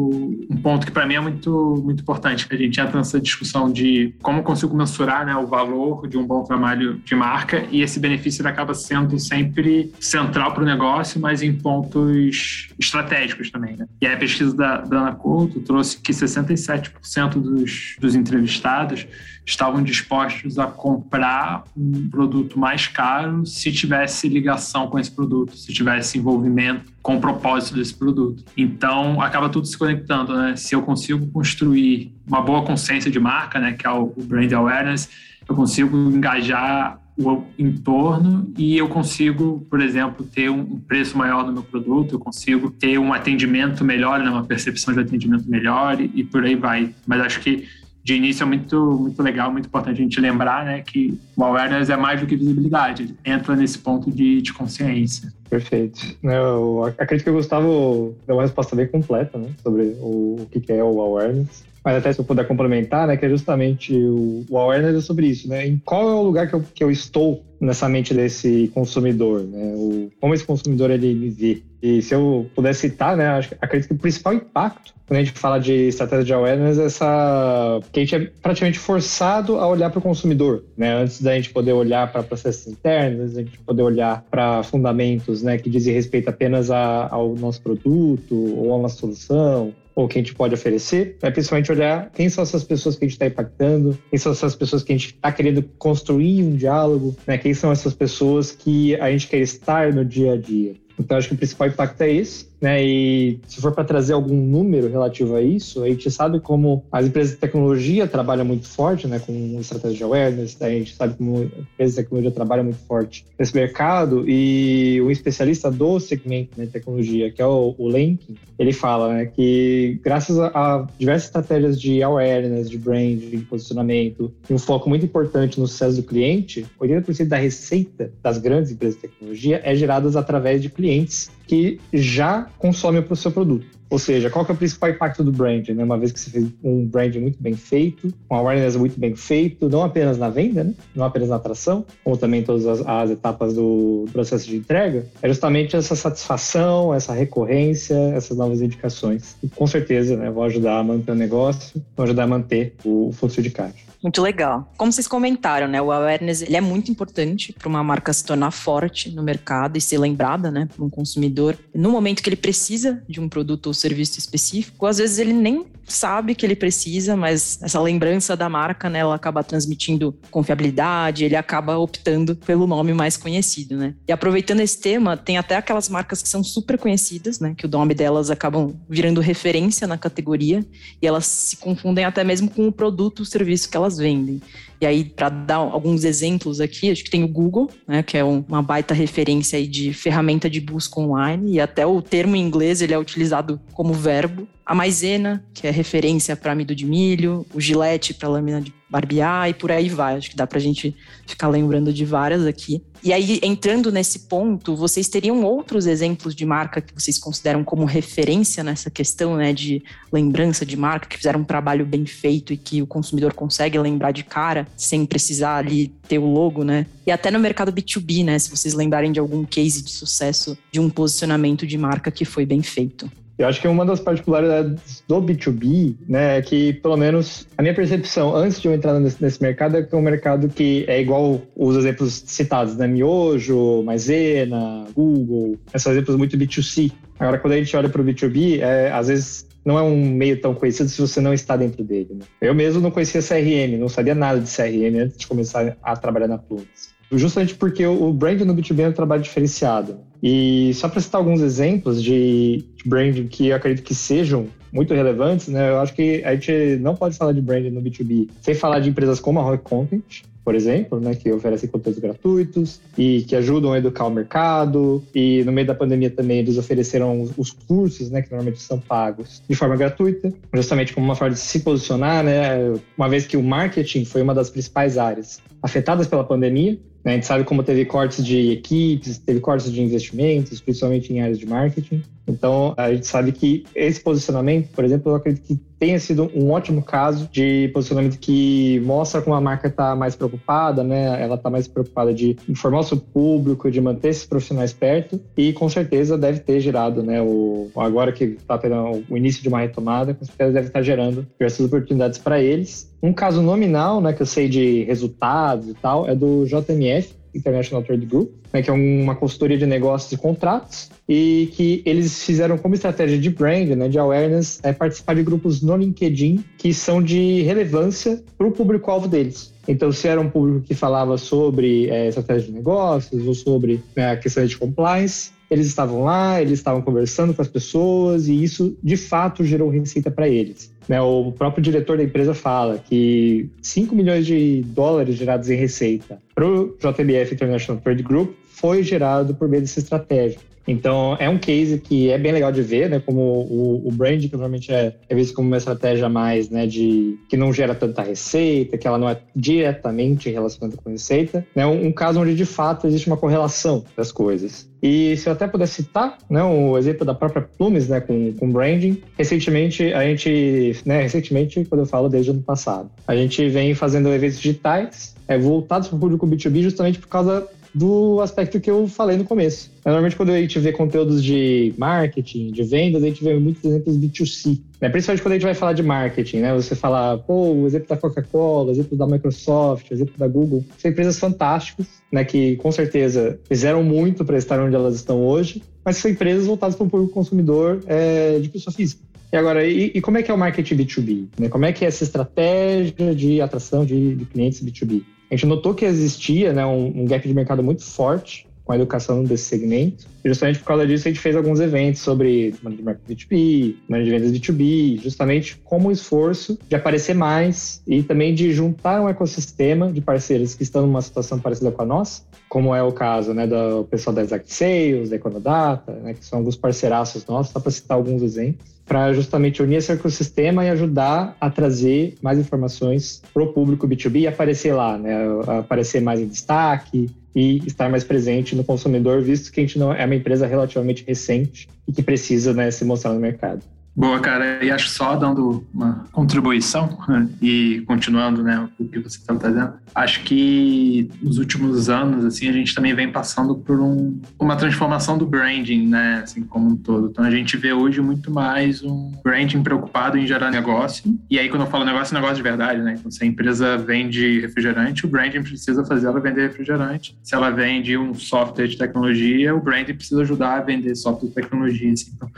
um 0.50 0.58
ponto 0.62 0.86
que 0.86 0.92
para 0.92 1.06
mim 1.06 1.16
é 1.16 1.20
muito, 1.20 1.82
muito 1.84 2.02
importante. 2.02 2.48
A 2.50 2.56
gente 2.56 2.80
entra 2.80 2.98
nessa 2.98 3.20
discussão 3.20 3.72
de 3.72 4.14
como 4.22 4.44
consigo 4.44 4.76
mensurar 4.76 5.26
né, 5.26 5.36
o 5.36 5.46
valor 5.48 6.08
de 6.08 6.18
um 6.18 6.26
bom 6.26 6.44
trabalho 6.44 7.02
de 7.06 7.16
marca 7.16 7.66
e 7.72 7.82
esse 7.82 8.00
benefício 8.00 8.46
acaba 8.48 8.74
sendo 8.74 9.20
sempre 9.20 9.92
central 10.00 10.54
para 10.54 10.64
o 10.64 10.66
negócio, 10.66 11.20
mas 11.20 11.42
em 11.42 11.54
pontos 11.54 12.70
estratégicos 12.80 13.52
também. 13.52 13.76
Né? 13.78 13.88
E 14.02 14.08
aí 14.08 14.14
a 14.14 14.18
pesquisa 14.18 14.56
da, 14.56 14.82
da 14.82 15.00
Ana 15.00 15.16
Couto 15.16 15.60
trouxe 15.62 16.00
que 16.00 16.12
67% 16.12 17.34
dos, 17.34 17.96
dos 18.00 18.16
entrevistados 18.16 19.08
estavam 19.46 19.82
dispostos 19.84 20.60
a 20.60 20.68
comprar 20.68 21.64
um 21.76 22.10
produto 22.10 22.60
mais 22.60 22.88
caro 22.88 23.46
se 23.46 23.72
tivesse 23.72 24.30
ligação 24.30 24.88
com 24.88 25.00
esse 25.00 25.12
produto, 25.12 25.56
se 25.58 25.74
tivesse 25.74 26.18
envolvimento 26.18 26.92
com 27.02 27.18
o 27.18 27.22
propósito 27.22 27.76
desse 27.76 27.94
produto. 27.94 28.44
Então, 28.56 29.20
acaba 29.22 29.50
tudo 29.50 29.66
se 29.66 29.78
conectando, 29.78 30.36
né? 30.36 30.56
Se 30.56 30.76
eu 30.76 30.82
consigo 30.84 31.28
construir 31.28 32.14
uma 32.28 32.42
boa 32.42 32.64
consciência 32.64 33.10
de 33.10 33.20
marca, 33.20 33.60
né, 33.60 33.74
que 33.74 33.86
é 33.86 33.90
o 33.90 34.14
brand 34.16 34.52
awareness, 34.54 35.10
eu 35.48 35.56
consigo 35.56 35.98
engajar 35.98 37.00
o 37.18 37.44
entorno 37.58 38.52
e 38.58 38.78
eu 38.78 38.88
consigo, 38.88 39.66
por 39.70 39.82
exemplo, 39.82 40.26
ter 40.26 40.50
um 40.50 40.80
preço 40.80 41.18
maior 41.18 41.46
no 41.46 41.52
meu 41.52 41.64
produto, 41.64 42.16
eu 42.16 42.20
consigo 42.20 42.72
ter 42.72 42.98
um 42.98 43.14
atendimento 43.14 43.84
melhor, 43.84 44.20
né, 44.20 44.30
uma 44.30 44.46
percepção 44.46 44.94
de 44.94 45.02
atendimento 45.02 45.50
melhor 45.50 46.00
e, 46.00 46.10
e 46.16 46.24
por 46.24 46.44
aí 46.44 46.56
vai. 46.56 46.94
Mas 47.06 47.22
acho 47.22 47.40
que 47.42 47.68
de 48.04 48.16
início 48.16 48.44
é 48.44 48.46
muito, 48.46 48.80
muito 49.00 49.22
legal, 49.22 49.52
muito 49.52 49.68
importante 49.68 50.00
a 50.00 50.04
gente 50.04 50.20
lembrar 50.20 50.66
né, 50.66 50.82
que 50.82 51.18
o 51.36 51.44
awareness 51.44 51.90
é 51.90 51.98
mais 51.98 52.20
do 52.20 52.26
que 52.26 52.36
visibilidade, 52.36 53.16
entra 53.24 53.56
nesse 53.56 53.78
ponto 53.78 54.12
de, 54.12 54.42
de 54.42 54.54
consciência. 54.54 55.32
Perfeito. 55.50 56.16
Eu 56.24 56.86
acredito 56.98 57.26
que 57.26 57.30
o 57.30 57.34
Gustavo 57.34 58.16
deu 58.26 58.38
uma 58.38 58.44
resposta 58.44 58.76
bem 58.76 58.88
completa 58.88 59.38
né, 59.38 59.50
sobre 59.62 59.96
o, 60.00 60.38
o 60.42 60.48
que 60.50 60.72
é 60.72 60.84
o 60.84 61.02
awareness. 61.02 61.64
Mas 61.84 61.96
até 61.96 62.14
se 62.14 62.20
eu 62.20 62.26
puder 62.26 62.48
complementar, 62.48 63.08
né, 63.08 63.18
que 63.18 63.26
é 63.26 63.30
justamente 63.30 63.94
o, 63.94 64.46
o 64.50 64.58
awareness 64.58 64.96
é 64.96 65.02
sobre 65.02 65.28
isso, 65.28 65.50
né? 65.50 65.68
Em 65.68 65.82
qual 65.84 66.10
é 66.10 66.14
o 66.14 66.22
lugar 66.22 66.48
que 66.48 66.54
eu, 66.54 66.64
que 66.76 66.84
eu 66.84 66.92
estou 66.92 67.44
nessa 67.60 67.90
mente 67.90 68.14
desse 68.14 68.70
consumidor, 68.74 69.42
né? 69.44 69.74
O, 69.76 70.12
como 70.20 70.34
esse 70.34 70.44
consumidor 70.44 70.92
ele 70.92 71.14
me 71.16 71.30
vê. 71.30 71.64
E 71.82 72.02
se 72.02 72.14
eu 72.14 72.50
puder 72.56 72.74
citar, 72.74 73.18
né, 73.18 73.28
acho, 73.28 73.56
acredito 73.62 73.90
que 73.90 73.96
o 73.96 73.98
principal 73.98 74.34
impacto 74.34 74.94
quando 75.12 75.20
a 75.20 75.24
gente 75.26 75.38
fala 75.38 75.60
de 75.60 75.74
estratégia 75.90 76.24
de 76.24 76.34
awareness, 76.34 76.80
é 76.80 76.86
essa 76.86 77.82
que 77.92 78.00
a 78.00 78.04
gente 78.04 78.16
é 78.16 78.32
praticamente 78.42 78.80
forçado 78.80 79.58
a 79.58 79.68
olhar 79.68 79.90
para 79.90 80.00
o 80.00 80.02
consumidor, 80.02 80.64
né? 80.78 80.94
Antes 80.94 81.22
da 81.22 81.36
gente 81.36 81.50
poder 81.50 81.74
olhar 81.74 82.10
para 82.10 82.24
processos 82.24 82.66
internos, 82.68 83.20
antes 83.20 83.34
da 83.36 83.42
gente 83.42 83.60
poder 83.60 83.82
olhar 83.82 84.26
para 84.32 84.64
fundamentos, 84.64 85.44
né, 85.44 85.58
que 85.58 85.70
dizem 85.70 85.94
respeito 85.94 86.30
apenas 86.30 86.72
a, 86.72 87.10
ao 87.12 87.36
nosso 87.36 87.62
produto 87.62 88.34
ou 88.34 88.74
a 88.74 88.82
nossa 88.84 88.96
solução, 88.96 89.74
ou 89.94 90.08
que 90.08 90.18
a 90.18 90.22
gente 90.22 90.34
pode 90.34 90.54
oferecer, 90.54 91.18
é 91.22 91.30
principalmente 91.30 91.72
olhar 91.72 92.10
quem 92.12 92.30
são 92.30 92.44
essas 92.44 92.64
pessoas 92.64 92.96
que 92.96 93.04
a 93.04 93.08
gente 93.08 93.16
está 93.16 93.28
impactando, 93.28 93.98
quem 94.10 94.18
são 94.18 94.32
essas 94.32 94.56
pessoas 94.56 94.84
que 94.84 94.94
a 94.94 94.98
gente 94.98 95.08
está 95.14 95.32
querendo 95.32 95.62
construir 95.78 96.42
um 96.44 96.56
diálogo, 96.56 97.16
né? 97.28 97.38
quem 97.38 97.54
são 97.54 97.72
essas 97.72 97.94
pessoas 97.94 98.52
que 98.52 98.96
a 98.96 99.12
gente 99.12 99.28
quer 99.28 99.40
estar 99.40 99.94
no 99.94 100.06
dia 100.06 100.34
a 100.34 100.38
dia. 100.38 100.76
Então, 101.00 101.18
acho 101.18 101.30
que 101.30 101.34
o 101.34 101.38
principal 101.38 101.68
impacto 101.68 102.02
é 102.02 102.12
esse. 102.12 102.51
Né? 102.62 102.86
E 102.86 103.40
se 103.48 103.60
for 103.60 103.72
para 103.72 103.84
trazer 103.84 104.14
algum 104.14 104.36
número 104.36 104.88
relativo 104.88 105.36
a 105.36 105.42
isso, 105.42 105.84
a 105.84 105.88
gente 105.88 106.12
sabe 106.12 106.40
como 106.40 106.86
as 106.92 107.08
empresas 107.08 107.34
de 107.34 107.40
tecnologia 107.40 108.08
trabalham 108.08 108.46
muito 108.46 108.68
forte, 108.68 109.08
né, 109.08 109.18
com 109.18 109.58
estratégia 109.60 109.98
de 109.98 110.04
awareness, 110.04 110.62
a 110.62 110.70
gente 110.70 110.96
sabe 110.96 111.16
como 111.16 111.42
empresas 111.42 111.96
de 111.96 112.04
tecnologia 112.04 112.32
trabalham 112.32 112.66
muito 112.66 112.80
forte 112.80 113.26
nesse 113.40 113.56
mercado 113.56 114.30
e 114.30 115.02
um 115.02 115.10
especialista 115.10 115.72
do 115.72 116.00
segmento 116.00 116.52
né, 116.56 116.66
de 116.66 116.72
tecnologia, 116.72 117.32
que 117.32 117.42
é 117.42 117.46
o, 117.46 117.74
o 117.78 117.88
Lenkin, 117.88 118.36
ele 118.60 118.74
fala 118.74 119.12
né, 119.12 119.26
que 119.26 120.00
graças 120.04 120.38
a, 120.38 120.52
a, 120.54 120.88
diversas 121.00 121.26
estratégias 121.30 121.82
de 121.82 122.04
awareness, 122.04 122.70
de 122.70 122.78
brand, 122.78 123.18
de 123.18 123.38
posicionamento, 123.40 124.32
e 124.48 124.54
um 124.54 124.60
foco 124.60 124.88
muito 124.88 125.04
importante 125.04 125.60
no 125.60 125.66
sucesso 125.66 125.96
do 125.96 126.04
cliente, 126.04 126.66
80% 126.80 127.28
da 127.28 127.38
receita 127.38 128.12
das 128.22 128.38
grandes 128.38 128.72
empresas 128.72 128.98
de 128.98 129.08
tecnologia 129.08 129.60
é 129.64 129.74
gerada 129.74 130.02
através 130.20 130.62
de 130.62 130.70
clientes 130.70 131.32
que 131.48 131.80
já 131.94 132.48
consome 132.58 133.00
o 133.00 133.16
seu 133.16 133.32
produto. 133.32 133.82
Ou 133.92 134.00
seja, 134.00 134.30
qual 134.30 134.46
que 134.46 134.52
é 134.52 134.56
o 134.56 134.58
principal 134.58 134.90
impacto 134.90 135.22
do 135.22 135.34
brand? 135.34 135.68
Né? 135.68 135.84
Uma 135.84 135.98
vez 135.98 136.14
que 136.14 136.20
você 136.20 136.30
fez 136.30 136.48
um 136.64 136.86
brand 136.86 137.14
muito 137.18 137.38
bem 137.44 137.56
feito, 137.56 138.14
um 138.30 138.36
awareness 138.36 138.78
muito 138.78 138.98
bem 138.98 139.18
feito, 139.18 139.68
não 139.68 139.84
apenas 139.84 140.18
na 140.18 140.30
venda, 140.30 140.64
né? 140.64 140.74
não 140.96 141.04
apenas 141.04 141.28
na 141.28 141.36
atração, 141.36 141.86
como 142.02 142.16
também 142.16 142.40
em 142.40 142.44
todas 142.44 142.66
as, 142.66 142.88
as, 142.88 143.12
etapas 143.12 143.54
do 143.54 144.06
processo 144.14 144.48
de 144.48 144.56
entrega, 144.56 145.06
é 145.22 145.28
justamente 145.28 145.76
essa 145.76 145.94
satisfação, 145.94 146.94
essa 146.94 147.12
recorrência, 147.12 147.96
essas 148.16 148.38
novas 148.38 148.62
indicações. 148.62 149.36
E 149.44 149.50
com 149.50 149.68
certeza 149.68 150.16
né, 150.16 150.32
vão 150.32 150.44
ajudar 150.44 150.80
a 150.80 150.84
manter 150.84 151.12
o 151.12 151.16
negócio, 151.16 151.84
vão 151.94 152.06
ajudar 152.06 152.24
a 152.24 152.28
manter 152.28 152.74
o, 152.86 153.10
o 153.10 153.12
fluxo 153.12 153.42
de 153.42 153.50
caixa. 153.50 153.91
Muito 154.02 154.22
legal. 154.22 154.72
Como 154.78 154.92
vocês 154.92 155.08
comentaram, 155.08 155.68
né, 155.68 155.82
o 155.82 155.92
awareness 155.92 156.42
ele 156.42 156.58
é 156.58 156.62
muito 156.62 156.90
importante 156.92 157.54
para 157.54 157.70
uma 157.70 157.84
marca 157.84 158.12
se 158.12 158.24
tornar 158.24 158.52
forte 158.52 159.12
no 159.12 159.22
mercado 159.22 159.78
e 159.78 159.82
ser 159.82 160.00
lembrada, 160.00 160.50
né, 160.50 160.68
por 160.76 160.84
um 160.84 160.90
consumidor 160.90 161.58
no 161.74 161.92
momento 161.92 162.24
que 162.24 162.30
ele 162.30 162.36
precisa 162.36 163.04
de 163.08 163.20
um 163.20 163.30
produto 163.30 163.68
ou 163.68 163.74
serviço 163.74 164.18
específico. 164.18 164.86
Às 164.88 164.98
vezes 164.98 165.20
ele 165.20 165.34
nem 165.34 165.66
sabe 165.86 166.36
que 166.36 166.46
ele 166.46 166.56
precisa, 166.56 167.16
mas 167.16 167.60
essa 167.62 167.80
lembrança 167.80 168.36
da 168.36 168.50
marca, 168.50 168.90
né, 168.90 169.00
ela 169.00 169.16
acaba 169.16 169.44
transmitindo 169.44 170.18
confiabilidade, 170.30 171.26
ele 171.26 171.36
acaba 171.36 171.78
optando 171.78 172.36
pelo 172.36 172.68
nome 172.68 172.94
mais 172.94 173.18
conhecido, 173.18 173.78
né? 173.78 173.96
E 174.08 174.12
aproveitando 174.12 174.62
esse 174.62 174.80
tema, 174.80 175.18
tem 175.18 175.38
até 175.38 175.56
aquelas 175.56 175.90
marcas 175.90 176.22
que 176.22 176.30
são 176.30 176.44
super 176.44 176.78
conhecidas, 176.78 177.40
né, 177.40 177.54
que 177.58 177.66
o 177.66 177.70
nome 177.70 177.94
delas 177.94 178.30
acabam 178.30 178.74
virando 178.90 179.22
referência 179.22 179.88
na 179.88 179.98
categoria 179.98 180.66
e 181.02 181.08
elas 181.08 181.26
se 181.26 181.58
confundem 181.58 182.06
até 182.06 182.24
mesmo 182.24 182.50
com 182.50 182.68
o 182.68 182.72
produto, 182.72 183.22
o 183.22 183.26
serviço 183.26 183.70
que 183.70 183.78
elas 183.78 183.98
vendem. 183.98 184.42
E 184.82 184.86
aí, 184.86 185.04
para 185.04 185.30
dar 185.30 185.58
alguns 185.58 186.04
exemplos 186.04 186.60
aqui, 186.60 186.90
acho 186.90 187.04
que 187.04 187.12
tem 187.12 187.24
o 187.24 187.28
Google, 187.28 187.70
né, 187.88 188.02
que 188.02 188.18
é 188.18 188.24
uma 188.24 188.64
baita 188.64 188.96
referência 188.96 189.60
aí 189.60 189.68
de 189.68 189.94
ferramenta 189.94 190.50
de 190.50 190.60
busca 190.60 191.00
online, 191.00 191.54
e 191.54 191.60
até 191.60 191.86
o 191.86 192.02
termo 192.02 192.36
em 192.36 192.42
inglês 192.42 192.82
ele 192.82 192.92
é 192.92 192.98
utilizado 192.98 193.62
como 193.74 193.94
verbo. 193.94 194.48
A 194.66 194.74
maisena, 194.74 195.46
que 195.54 195.68
é 195.68 195.70
referência 195.70 196.36
para 196.36 196.52
amido 196.52 196.76
de 196.76 196.86
milho, 196.86 197.46
o 197.54 197.62
gilete 197.62 198.12
para 198.12 198.28
lâmina 198.28 198.60
de 198.60 198.74
barbear 198.92 199.50
e 199.50 199.54
por 199.54 199.72
aí 199.72 199.88
vai. 199.88 200.18
Acho 200.18 200.30
que 200.30 200.36
dá 200.36 200.46
para 200.46 200.58
a 200.58 200.62
gente 200.62 200.94
ficar 201.26 201.48
lembrando 201.48 201.94
de 201.94 202.04
várias 202.04 202.46
aqui. 202.46 202.84
E 203.04 203.12
aí, 203.12 203.40
entrando 203.42 203.92
nesse 203.92 204.20
ponto, 204.20 204.76
vocês 204.76 205.08
teriam 205.08 205.44
outros 205.44 205.88
exemplos 205.88 206.36
de 206.36 206.46
marca 206.46 206.82
que 206.82 206.94
vocês 206.94 207.18
consideram 207.18 207.64
como 207.64 207.84
referência 207.84 208.64
nessa 208.64 208.92
questão 208.92 209.38
né, 209.38 209.54
de 209.54 209.82
lembrança 210.12 210.64
de 210.64 210.78
marca, 210.78 211.08
que 211.08 211.18
fizeram 211.18 211.40
um 211.40 211.44
trabalho 211.44 211.84
bem 211.84 212.06
feito 212.06 212.54
e 212.54 212.58
que 212.58 212.80
o 212.80 212.86
consumidor 212.86 213.34
consegue 213.34 213.80
lembrar 213.80 214.12
de 214.12 214.24
cara, 214.24 214.68
sem 214.78 215.04
precisar 215.04 215.56
ali 215.56 215.88
ter 216.08 216.20
o 216.20 216.26
logo, 216.26 216.64
né? 216.64 216.86
E 217.08 217.12
até 217.12 217.32
no 217.32 217.40
mercado 217.40 217.72
B2B, 217.72 218.24
né? 218.24 218.38
Se 218.38 218.52
vocês 218.52 218.76
lembrarem 218.76 219.12
de 219.12 219.20
algum 219.20 219.46
case 219.46 219.82
de 219.82 219.90
sucesso 219.90 220.56
de 220.72 220.80
um 220.80 220.90
posicionamento 220.90 221.66
de 221.66 221.78
marca 221.80 222.12
que 222.12 222.24
foi 222.24 222.46
bem 222.46 222.62
feito. 222.62 223.10
Eu 223.38 223.48
acho 223.48 223.60
que 223.60 223.68
uma 223.68 223.86
das 223.86 224.00
particularidades 224.00 225.04
do 225.08 225.22
B2B, 225.22 225.96
né, 226.08 226.38
é 226.38 226.42
que, 226.42 226.74
pelo 226.74 226.96
menos, 226.96 227.48
a 227.58 227.62
minha 227.62 227.74
percepção 227.74 228.36
antes 228.36 228.62
de 228.62 228.68
eu 228.68 228.74
entrar 228.74 229.00
nesse, 229.00 229.22
nesse 229.22 229.42
mercado 229.42 229.78
é 229.78 229.84
que 229.84 229.94
é 229.94 229.98
um 229.98 230.02
mercado 230.02 230.48
que 230.48 230.86
é 230.88 231.02
igual 231.02 231.42
os 231.56 231.76
exemplos 231.76 232.24
citados, 232.26 232.76
né? 232.78 232.88
Miojo, 232.88 233.82
Maisena, 233.84 234.86
Google, 234.96 235.58
são 235.76 235.92
exemplos 235.92 236.16
muito 236.18 236.38
B2C. 236.38 236.92
Agora, 237.20 237.38
quando 237.38 237.54
a 237.54 237.58
gente 237.58 237.76
olha 237.76 237.90
para 237.90 238.02
o 238.02 238.06
B2B, 238.06 238.60
é, 238.62 238.92
às 238.92 239.08
vezes 239.08 239.48
não 239.64 239.78
é 239.78 239.82
um 239.82 239.96
meio 239.96 240.40
tão 240.42 240.54
conhecido 240.54 240.90
se 240.90 241.00
você 241.00 241.22
não 241.22 241.34
está 241.34 241.56
dentro 241.56 241.84
dele. 241.84 242.10
Né? 242.16 242.26
Eu 242.42 242.54
mesmo 242.54 242.82
não 242.82 242.92
conhecia 242.92 243.22
CRM, 243.22 243.78
não 243.80 243.90
sabia 243.90 244.16
nada 244.16 244.40
de 244.40 244.50
CRM 244.50 245.04
antes 245.04 245.18
de 245.18 245.28
começar 245.28 245.78
a 245.82 245.96
trabalhar 245.96 246.28
na 246.28 246.38
Plumes. 246.38 246.92
Justamente 247.12 247.56
porque 247.56 247.86
o 247.86 248.14
brand 248.14 248.40
no 248.42 248.56
B2B 248.56 248.80
é 248.80 248.90
um 248.90 248.94
trabalho 248.94 249.22
diferenciado. 249.22 250.00
E 250.22 250.74
só 250.74 250.88
para 250.88 251.02
citar 251.02 251.20
alguns 251.20 251.42
exemplos 251.42 252.02
de, 252.02 252.64
de 252.76 252.90
branding 252.90 253.28
que 253.28 253.48
eu 253.48 253.56
acredito 253.56 253.84
que 253.84 253.96
sejam 253.96 254.48
muito 254.72 254.94
relevantes, 254.94 255.48
né? 255.48 255.70
Eu 255.70 255.80
acho 255.80 255.94
que 255.94 256.24
a 256.24 256.34
gente 256.34 256.78
não 256.80 256.96
pode 256.96 257.18
falar 257.18 257.34
de 257.34 257.42
branding 257.42 257.72
no 257.72 257.82
B2B 257.82 258.30
sem 258.42 258.54
falar 258.54 258.80
de 258.80 258.90
empresas 258.90 259.20
como 259.20 259.40
a 259.40 259.44
Rock 259.44 259.64
Content, 259.64 260.24
por 260.44 260.56
exemplo, 260.56 261.00
né, 261.00 261.14
que 261.14 261.32
oferecem 261.32 261.70
conteúdos 261.70 262.02
gratuitos 262.02 262.82
e 262.98 263.22
que 263.24 263.36
ajudam 263.36 263.74
a 263.74 263.78
educar 263.78 264.06
o 264.06 264.10
mercado. 264.10 265.04
E 265.14 265.44
no 265.44 265.52
meio 265.52 265.68
da 265.68 265.76
pandemia 265.76 266.10
também 266.10 266.40
eles 266.40 266.58
ofereceram 266.58 267.30
os 267.38 267.52
cursos, 267.52 268.10
né, 268.10 268.22
que 268.22 268.32
normalmente 268.32 268.62
são 268.62 268.80
pagos, 268.80 269.44
de 269.48 269.56
forma 269.56 269.76
gratuita, 269.76 270.34
justamente 270.54 270.94
como 270.94 271.06
uma 271.06 271.16
forma 271.16 271.34
de 271.34 271.40
se 271.40 271.60
posicionar, 271.60 272.24
né, 272.24 272.74
uma 272.98 273.08
vez 273.08 273.28
que 273.28 273.38
o 273.38 273.44
marketing 273.44 274.06
foi 274.06 274.22
uma 274.22 274.34
das 274.34 274.50
principais 274.50 274.98
áreas 274.98 275.40
afetadas 275.62 276.08
pela 276.08 276.24
pandemia. 276.24 276.80
Né, 277.04 277.12
a 277.12 277.16
gente 277.16 277.26
sabe 277.26 277.44
como 277.44 277.64
teve 277.64 277.86
cortes 277.86 278.24
de 278.24 278.52
equipes, 278.52 279.18
teve 279.18 279.40
cortes 279.40 279.72
de 279.72 279.82
investimentos, 279.82 280.62
principalmente 280.62 281.12
em 281.12 281.22
áreas 281.22 281.40
de 281.40 281.46
marketing. 281.46 282.04
Então, 282.32 282.74
a 282.78 282.92
gente 282.94 283.06
sabe 283.06 283.32
que 283.32 283.66
esse 283.76 284.00
posicionamento, 284.00 284.70
por 284.70 284.84
exemplo, 284.84 285.12
eu 285.12 285.16
acredito 285.16 285.46
que 285.46 285.60
tenha 285.82 286.00
sido 286.00 286.30
um 286.36 286.52
ótimo 286.52 286.84
caso 286.84 287.28
de 287.32 287.68
posicionamento 287.74 288.20
que 288.20 288.80
mostra 288.82 289.20
como 289.20 289.36
a 289.36 289.42
marca 289.42 289.68
está 289.68 289.96
mais 289.96 290.16
preocupada, 290.16 290.84
né? 290.84 291.20
Ela 291.20 291.34
está 291.34 291.50
mais 291.50 291.68
preocupada 291.68 292.14
de 292.14 292.38
informar 292.48 292.82
o 292.82 292.84
seu 292.84 292.98
público, 292.98 293.72
de 293.72 293.82
manter 293.82 294.10
esses 294.10 294.24
profissionais 294.24 294.72
perto 294.72 295.20
e 295.36 295.52
com 295.54 295.68
certeza 295.68 296.16
deve 296.20 296.40
ter 296.40 296.60
gerado, 296.60 297.02
né? 297.02 297.20
O, 297.20 297.72
agora 297.76 298.12
que 298.12 298.26
está 298.26 298.60
tendo 298.60 299.04
o 299.10 299.18
início 299.18 299.42
de 299.42 299.50
uma 299.50 299.60
retomada, 299.60 300.14
com 300.14 300.24
certeza 300.24 300.52
deve 300.52 300.68
estar 300.68 300.84
gerando 300.84 301.26
diversas 301.40 301.66
oportunidades 301.66 302.20
para 302.20 302.40
eles. 302.40 302.88
Um 303.02 303.12
caso 303.12 303.42
nominal, 303.42 304.00
né, 304.00 304.14
que 304.14 304.22
eu 304.22 304.28
sei 304.28 304.48
de 304.48 304.84
resultados 304.84 305.68
e 305.68 305.74
tal, 305.74 306.08
é 306.08 306.14
do 306.14 306.46
JMF, 306.46 307.16
International 307.34 307.84
Trade 307.84 308.06
Group, 308.06 308.32
né, 308.54 308.62
que 308.62 308.70
é 308.70 308.74
uma 308.74 309.16
consultoria 309.16 309.58
de 309.58 309.66
negócios 309.66 310.12
e 310.12 310.18
contratos, 310.18 310.90
e 311.08 311.50
que 311.54 311.82
eles 311.86 312.24
fizeram 312.24 312.58
como 312.58 312.76
estratégia 312.76 313.18
de 313.18 313.30
brand, 313.30 313.70
né, 313.70 313.88
de 313.88 313.98
awareness, 314.00 314.60
é 314.64 314.74
participar 314.74 315.16
de 315.16 315.24
grupos 315.24 315.62
no 315.62 315.76
LinkedIn 315.76 316.44
que 316.58 316.74
são 316.74 317.02
de 317.02 317.42
relevância 317.42 318.22
para 318.38 318.48
o 318.48 318.52
público-alvo 318.52 319.08
deles. 319.08 319.54
Então, 319.68 319.92
se 319.92 320.08
era 320.08 320.20
um 320.20 320.30
público 320.30 320.62
que 320.62 320.74
falava 320.74 321.18
sobre 321.18 321.90
é, 321.90 322.08
estratégia 322.08 322.48
de 322.48 322.52
negócios 322.52 323.28
ou 323.28 323.34
sobre 323.34 323.82
né, 323.96 324.12
a 324.12 324.18
questão 324.18 324.46
de 324.46 324.58
compliance, 324.58 325.32
eles 325.52 325.68
estavam 325.68 326.04
lá, 326.04 326.42
eles 326.42 326.54
estavam 326.60 326.82
conversando 326.82 327.34
com 327.34 327.42
as 327.42 327.48
pessoas 327.48 328.30
e 328.30 328.42
isso 328.42 328.78
de 328.82 328.96
fato 328.96 329.44
gerou 329.44 329.70
receita 329.70 330.10
para 330.10 330.28
eles. 330.28 330.74
Né, 330.88 331.00
o 331.02 331.32
próprio 331.34 331.62
diretor 331.62 331.98
da 331.98 332.04
empresa 332.04 332.34
fala 332.34 332.78
que 332.78 333.50
5 333.62 333.94
milhões 333.94 334.26
de 334.26 334.64
dólares 334.68 335.16
gerados 335.16 335.50
em 335.50 335.56
receita 335.56 336.20
para 336.42 336.48
o 336.48 336.76
JBF 336.80 337.36
International 337.36 337.80
Trade 337.80 338.02
Group 338.02 338.32
foi 338.48 338.82
gerado 338.82 339.36
por 339.36 339.48
meio 339.48 339.62
dessa 339.62 339.78
estratégia. 339.78 340.40
Então, 340.68 341.18
é 341.20 341.28
um 341.28 341.38
case 341.38 341.80
que 341.80 342.10
é 342.10 342.18
bem 342.18 342.32
legal 342.32 342.52
de 342.52 342.62
ver, 342.62 342.90
né? 342.90 343.00
Como 343.00 343.22
o, 343.22 343.88
o 343.88 343.92
brand, 343.92 344.22
que 344.22 344.32
normalmente 344.32 344.72
é, 344.72 344.96
é, 345.10 345.16
visto 345.16 345.36
como 345.36 345.48
uma 345.48 345.58
estratégia 345.58 346.08
mais, 346.08 346.50
né? 346.50 346.66
De 346.66 347.18
que 347.28 347.36
não 347.36 347.52
gera 347.52 347.76
tanta 347.76 348.02
receita, 348.02 348.78
que 348.78 348.88
ela 348.88 348.98
não 348.98 349.10
é 349.10 349.20
diretamente 349.36 350.30
relacionada 350.30 350.78
com 350.82 350.90
receita. 350.90 351.46
Né? 351.56 351.66
Um, 351.66 351.88
um 351.88 351.92
caso 351.92 352.20
onde, 352.20 352.36
de 352.36 352.46
fato, 352.46 352.88
existe 352.88 353.08
uma 353.08 353.18
correlação 353.18 353.84
das 353.98 354.12
coisas. 354.12 354.70
E 354.82 355.16
se 355.18 355.30
eu 355.30 355.34
até 355.34 355.48
puder 355.48 355.68
citar, 355.68 356.18
né, 356.28 356.44
o 356.44 356.76
exemplo 356.76 357.06
da 357.06 357.14
própria 357.14 357.48
Plumes, 357.58 357.88
né, 357.88 358.00
com, 358.00 358.34
com 358.34 358.52
branding, 358.52 359.02
recentemente 359.16 359.94
a 359.94 360.04
gente, 360.04 360.76
né, 360.86 361.04
recentemente, 361.04 361.64
quando 361.66 361.82
eu 361.82 361.86
falo 361.86 362.10
desde 362.10 362.32
o 362.32 362.34
ano 362.34 362.42
passado, 362.42 362.90
a 363.08 363.16
gente 363.16 363.48
vem 363.48 363.76
fazendo 363.76 364.10
eventos 364.10 364.40
digitais 364.40 365.16
é, 365.32 365.38
voltados 365.38 365.88
para 365.88 365.96
o 365.96 366.00
público 366.00 366.28
B2B 366.28 366.62
justamente 366.62 367.00
por 367.00 367.08
causa 367.08 367.48
do 367.74 368.20
aspecto 368.20 368.60
que 368.60 368.70
eu 368.70 368.86
falei 368.86 369.16
no 369.16 369.24
começo. 369.24 369.72
Normalmente, 369.86 370.18
quando 370.18 370.32
a 370.32 370.40
gente 370.40 370.60
vê 370.60 370.74
conteúdos 370.74 371.24
de 371.24 371.74
marketing, 371.78 372.52
de 372.52 372.64
vendas, 372.64 373.02
a 373.02 373.08
gente 373.08 373.24
vê 373.24 373.34
muitos 373.40 373.64
exemplos 373.64 373.98
B2C. 373.98 374.60
Né? 374.82 374.90
Principalmente 374.90 375.22
quando 375.24 375.32
a 375.32 375.36
gente 375.36 375.46
vai 375.46 375.54
falar 375.54 375.72
de 375.72 375.82
marketing, 375.82 376.40
né? 376.40 376.54
Você 376.54 376.76
fala, 376.76 377.18
pô, 377.18 377.54
o 377.54 377.66
exemplo 377.66 377.88
da 377.88 377.96
Coca-Cola, 377.96 378.68
o 378.68 378.72
exemplo 378.72 378.98
da 378.98 379.08
Microsoft, 379.08 379.90
o 379.90 379.94
exemplo 379.94 380.14
da 380.18 380.28
Google. 380.28 380.66
São 380.78 380.92
empresas 380.92 381.18
fantásticas, 381.18 381.88
né? 382.12 382.26
Que 382.26 382.58
com 382.58 382.72
certeza 382.74 383.40
fizeram 383.48 383.84
muito 383.84 384.26
para 384.26 384.38
estar 384.38 384.60
onde 384.60 384.76
elas 384.76 384.96
estão 384.96 385.26
hoje, 385.26 385.64
mas 385.86 385.96
são 385.96 386.12
empresas 386.12 386.46
voltadas 386.46 386.76
para 386.76 386.86
o 386.86 386.90
público 386.90 387.14
consumidor 387.14 387.82
é, 387.88 388.38
de 388.40 388.50
pessoa 388.50 388.74
física. 388.74 389.02
E 389.32 389.38
agora, 389.38 389.66
e, 389.66 389.92
e, 389.96 390.02
como 390.02 390.18
é 390.18 390.24
que 390.24 390.30
é 390.30 390.34
o 390.34 390.38
marketing 390.38 390.76
B2B? 390.76 391.28
Né? 391.40 391.48
Como 391.48 391.64
é 391.64 391.72
que 391.72 391.86
é 391.86 391.88
essa 391.88 392.04
estratégia 392.04 393.16
de 393.16 393.40
atração 393.40 393.86
de, 393.86 394.16
de 394.16 394.26
clientes 394.26 394.62
B2B? 394.62 395.04
A 395.32 395.36
gente 395.36 395.46
notou 395.46 395.74
que 395.74 395.86
existia 395.86 396.52
né, 396.52 396.66
um, 396.66 396.88
um 396.88 397.06
gap 397.06 397.26
de 397.26 397.34
mercado 397.34 397.64
muito 397.64 397.86
forte 397.86 398.46
com 398.66 398.74
a 398.74 398.76
educação 398.76 399.24
desse 399.24 399.46
segmento. 399.46 400.06
E 400.24 400.28
justamente 400.28 400.60
por 400.60 400.66
causa 400.66 400.86
disso, 400.86 401.08
a 401.08 401.12
gente 401.12 401.22
fez 401.22 401.38
alguns 401.38 401.62
eventos 401.62 402.02
sobre 402.02 402.52
de 402.52 402.84
marketing 402.84 403.16
B2B, 403.16 404.04
de 404.04 404.10
vendas 404.10 404.32
B2B, 404.32 405.02
justamente 405.02 405.58
como 405.64 405.88
o 405.88 405.92
esforço 405.92 406.60
de 406.68 406.76
aparecer 406.76 407.16
mais 407.16 407.82
e 407.88 408.04
também 408.04 408.36
de 408.36 408.52
juntar 408.52 409.02
um 409.02 409.08
ecossistema 409.08 409.90
de 409.90 410.02
parceiros 410.02 410.54
que 410.54 410.64
estão 410.64 410.86
numa 410.86 411.02
situação 411.02 411.40
parecida 411.40 411.72
com 411.72 411.82
a 411.82 411.86
nossa, 411.86 412.24
como 412.50 412.76
é 412.76 412.84
o 412.84 412.92
caso 412.92 413.34
né, 413.34 413.48
do 413.48 413.86
pessoal 413.86 414.14
da 414.14 414.22
Exact 414.22 414.54
Sales, 414.54 415.10
da 415.10 415.16
Econodata, 415.16 415.94
né, 415.94 416.14
que 416.14 416.26
são 416.26 416.40
alguns 416.40 416.58
parceiraços 416.58 417.26
nossos, 417.26 417.54
só 417.54 417.60
para 417.60 417.72
citar 417.72 417.98
alguns 417.98 418.22
exemplos 418.22 418.81
para 418.92 419.14
justamente 419.14 419.64
unir 419.64 419.78
esse 419.78 419.90
ecossistema 419.90 420.66
e 420.66 420.70
ajudar 420.70 421.38
a 421.40 421.50
trazer 421.50 422.16
mais 422.22 422.38
informações 422.38 423.22
para 423.34 423.42
o 423.42 423.54
público 423.54 423.88
B2B 423.88 424.20
e 424.20 424.28
aparecer 424.28 424.74
lá, 424.74 424.98
né? 424.98 425.16
aparecer 425.60 426.02
mais 426.02 426.20
em 426.20 426.28
destaque 426.28 427.10
e 427.34 427.60
estar 427.66 427.90
mais 427.90 428.04
presente 428.04 428.54
no 428.54 428.66
consumidor, 428.66 429.22
visto 429.22 429.50
que 429.50 429.62
a 429.62 429.64
gente 429.64 429.80
não 429.80 429.94
é 429.94 430.04
uma 430.04 430.16
empresa 430.16 430.46
relativamente 430.46 431.06
recente 431.08 431.70
e 431.88 431.94
que 431.94 432.04
precisa 432.04 432.54
né, 432.54 432.70
se 432.70 432.84
mostrar 432.84 433.14
no 433.14 433.20
mercado. 433.22 433.62
Boa, 433.96 434.20
cara. 434.20 434.64
E 434.64 434.72
acho 434.72 434.90
só 434.90 435.16
dando 435.16 435.66
uma 435.74 436.06
contribuição 436.12 436.98
né, 437.08 437.28
e 437.42 437.84
continuando 437.86 438.42
né, 438.42 438.70
o 438.80 438.86
que 438.86 439.00
você 439.00 439.18
está 439.18 439.36
trazendo, 439.36 439.74
acho 439.94 440.24
que 440.24 441.10
nos 441.22 441.38
últimos 441.38 441.90
anos 441.90 442.24
assim 442.24 442.48
a 442.48 442.54
gente 442.54 442.74
também 442.74 442.94
vem 442.94 443.12
passando 443.12 443.56
por 443.56 443.80
um, 443.80 444.20
uma 444.40 444.56
transformação 444.56 445.18
do 445.18 445.26
branding, 445.26 445.88
né, 445.88 446.22
assim 446.24 446.44
como 446.44 446.70
um 446.70 446.76
todo. 446.76 447.10
Então 447.10 447.26
a 447.26 447.32
gente 447.32 447.58
vê 447.58 447.74
hoje 447.74 448.00
muito 448.02 448.32
mais 448.32 448.82
um 448.82 449.12
branding 449.24 449.62
preocupado 449.62 450.18
em 450.18 450.26
gerar 450.26 450.52
negócio. 450.52 451.14
E 451.30 451.38
aí 451.38 451.50
quando 451.50 451.64
eu 451.64 451.70
falo 451.70 451.84
negócio, 451.84 452.16
é 452.16 452.16
negócio 452.16 452.38
de 452.38 452.44
verdade, 452.44 452.82
né? 452.82 452.96
Então 452.98 453.12
se 453.12 453.24
a 453.24 453.28
empresa 453.28 453.78
vende 453.78 454.40
refrigerante, 454.40 455.06
o 455.06 455.10
branding 455.10 455.44
precisa 455.44 455.84
fazer 455.84 456.08
ela 456.08 456.20
vender 456.22 456.48
refrigerante. 456.48 457.18
Se 457.22 457.36
ela 457.36 457.50
vende 457.50 457.98
um 457.98 458.14
software 458.14 458.68
de 458.68 458.78
tecnologia, 458.78 459.54
o 459.54 459.60
branding 459.60 459.96
precisa 459.96 460.22
ajudar 460.22 460.58
a 460.58 460.62
vender 460.62 460.96
software 460.96 461.28
de 461.28 461.36
tecnologia. 461.36 461.92
Assim. 461.92 462.12
Então, 462.16 462.30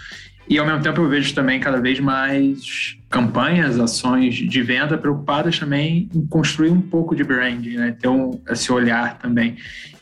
e 0.48 0.60
ao 0.60 0.66
mesmo 0.66 0.82
tempo 0.82 1.02
eu 1.02 1.10
vejo 1.10 1.34
também 1.34 1.60
cada 1.60 1.80
vez 1.80 2.00
mais 2.00 2.98
campanhas, 3.10 3.80
ações 3.80 4.36
de 4.36 4.62
venda 4.62 4.98
preocupadas 4.98 5.58
também 5.58 6.10
em 6.14 6.26
construir 6.26 6.70
um 6.70 6.82
pouco 6.82 7.16
de 7.16 7.24
branding, 7.24 7.78
né? 7.78 7.96
ter 8.00 8.08
um, 8.08 8.42
esse 8.50 8.72
olhar 8.72 9.20
também. 9.20 9.56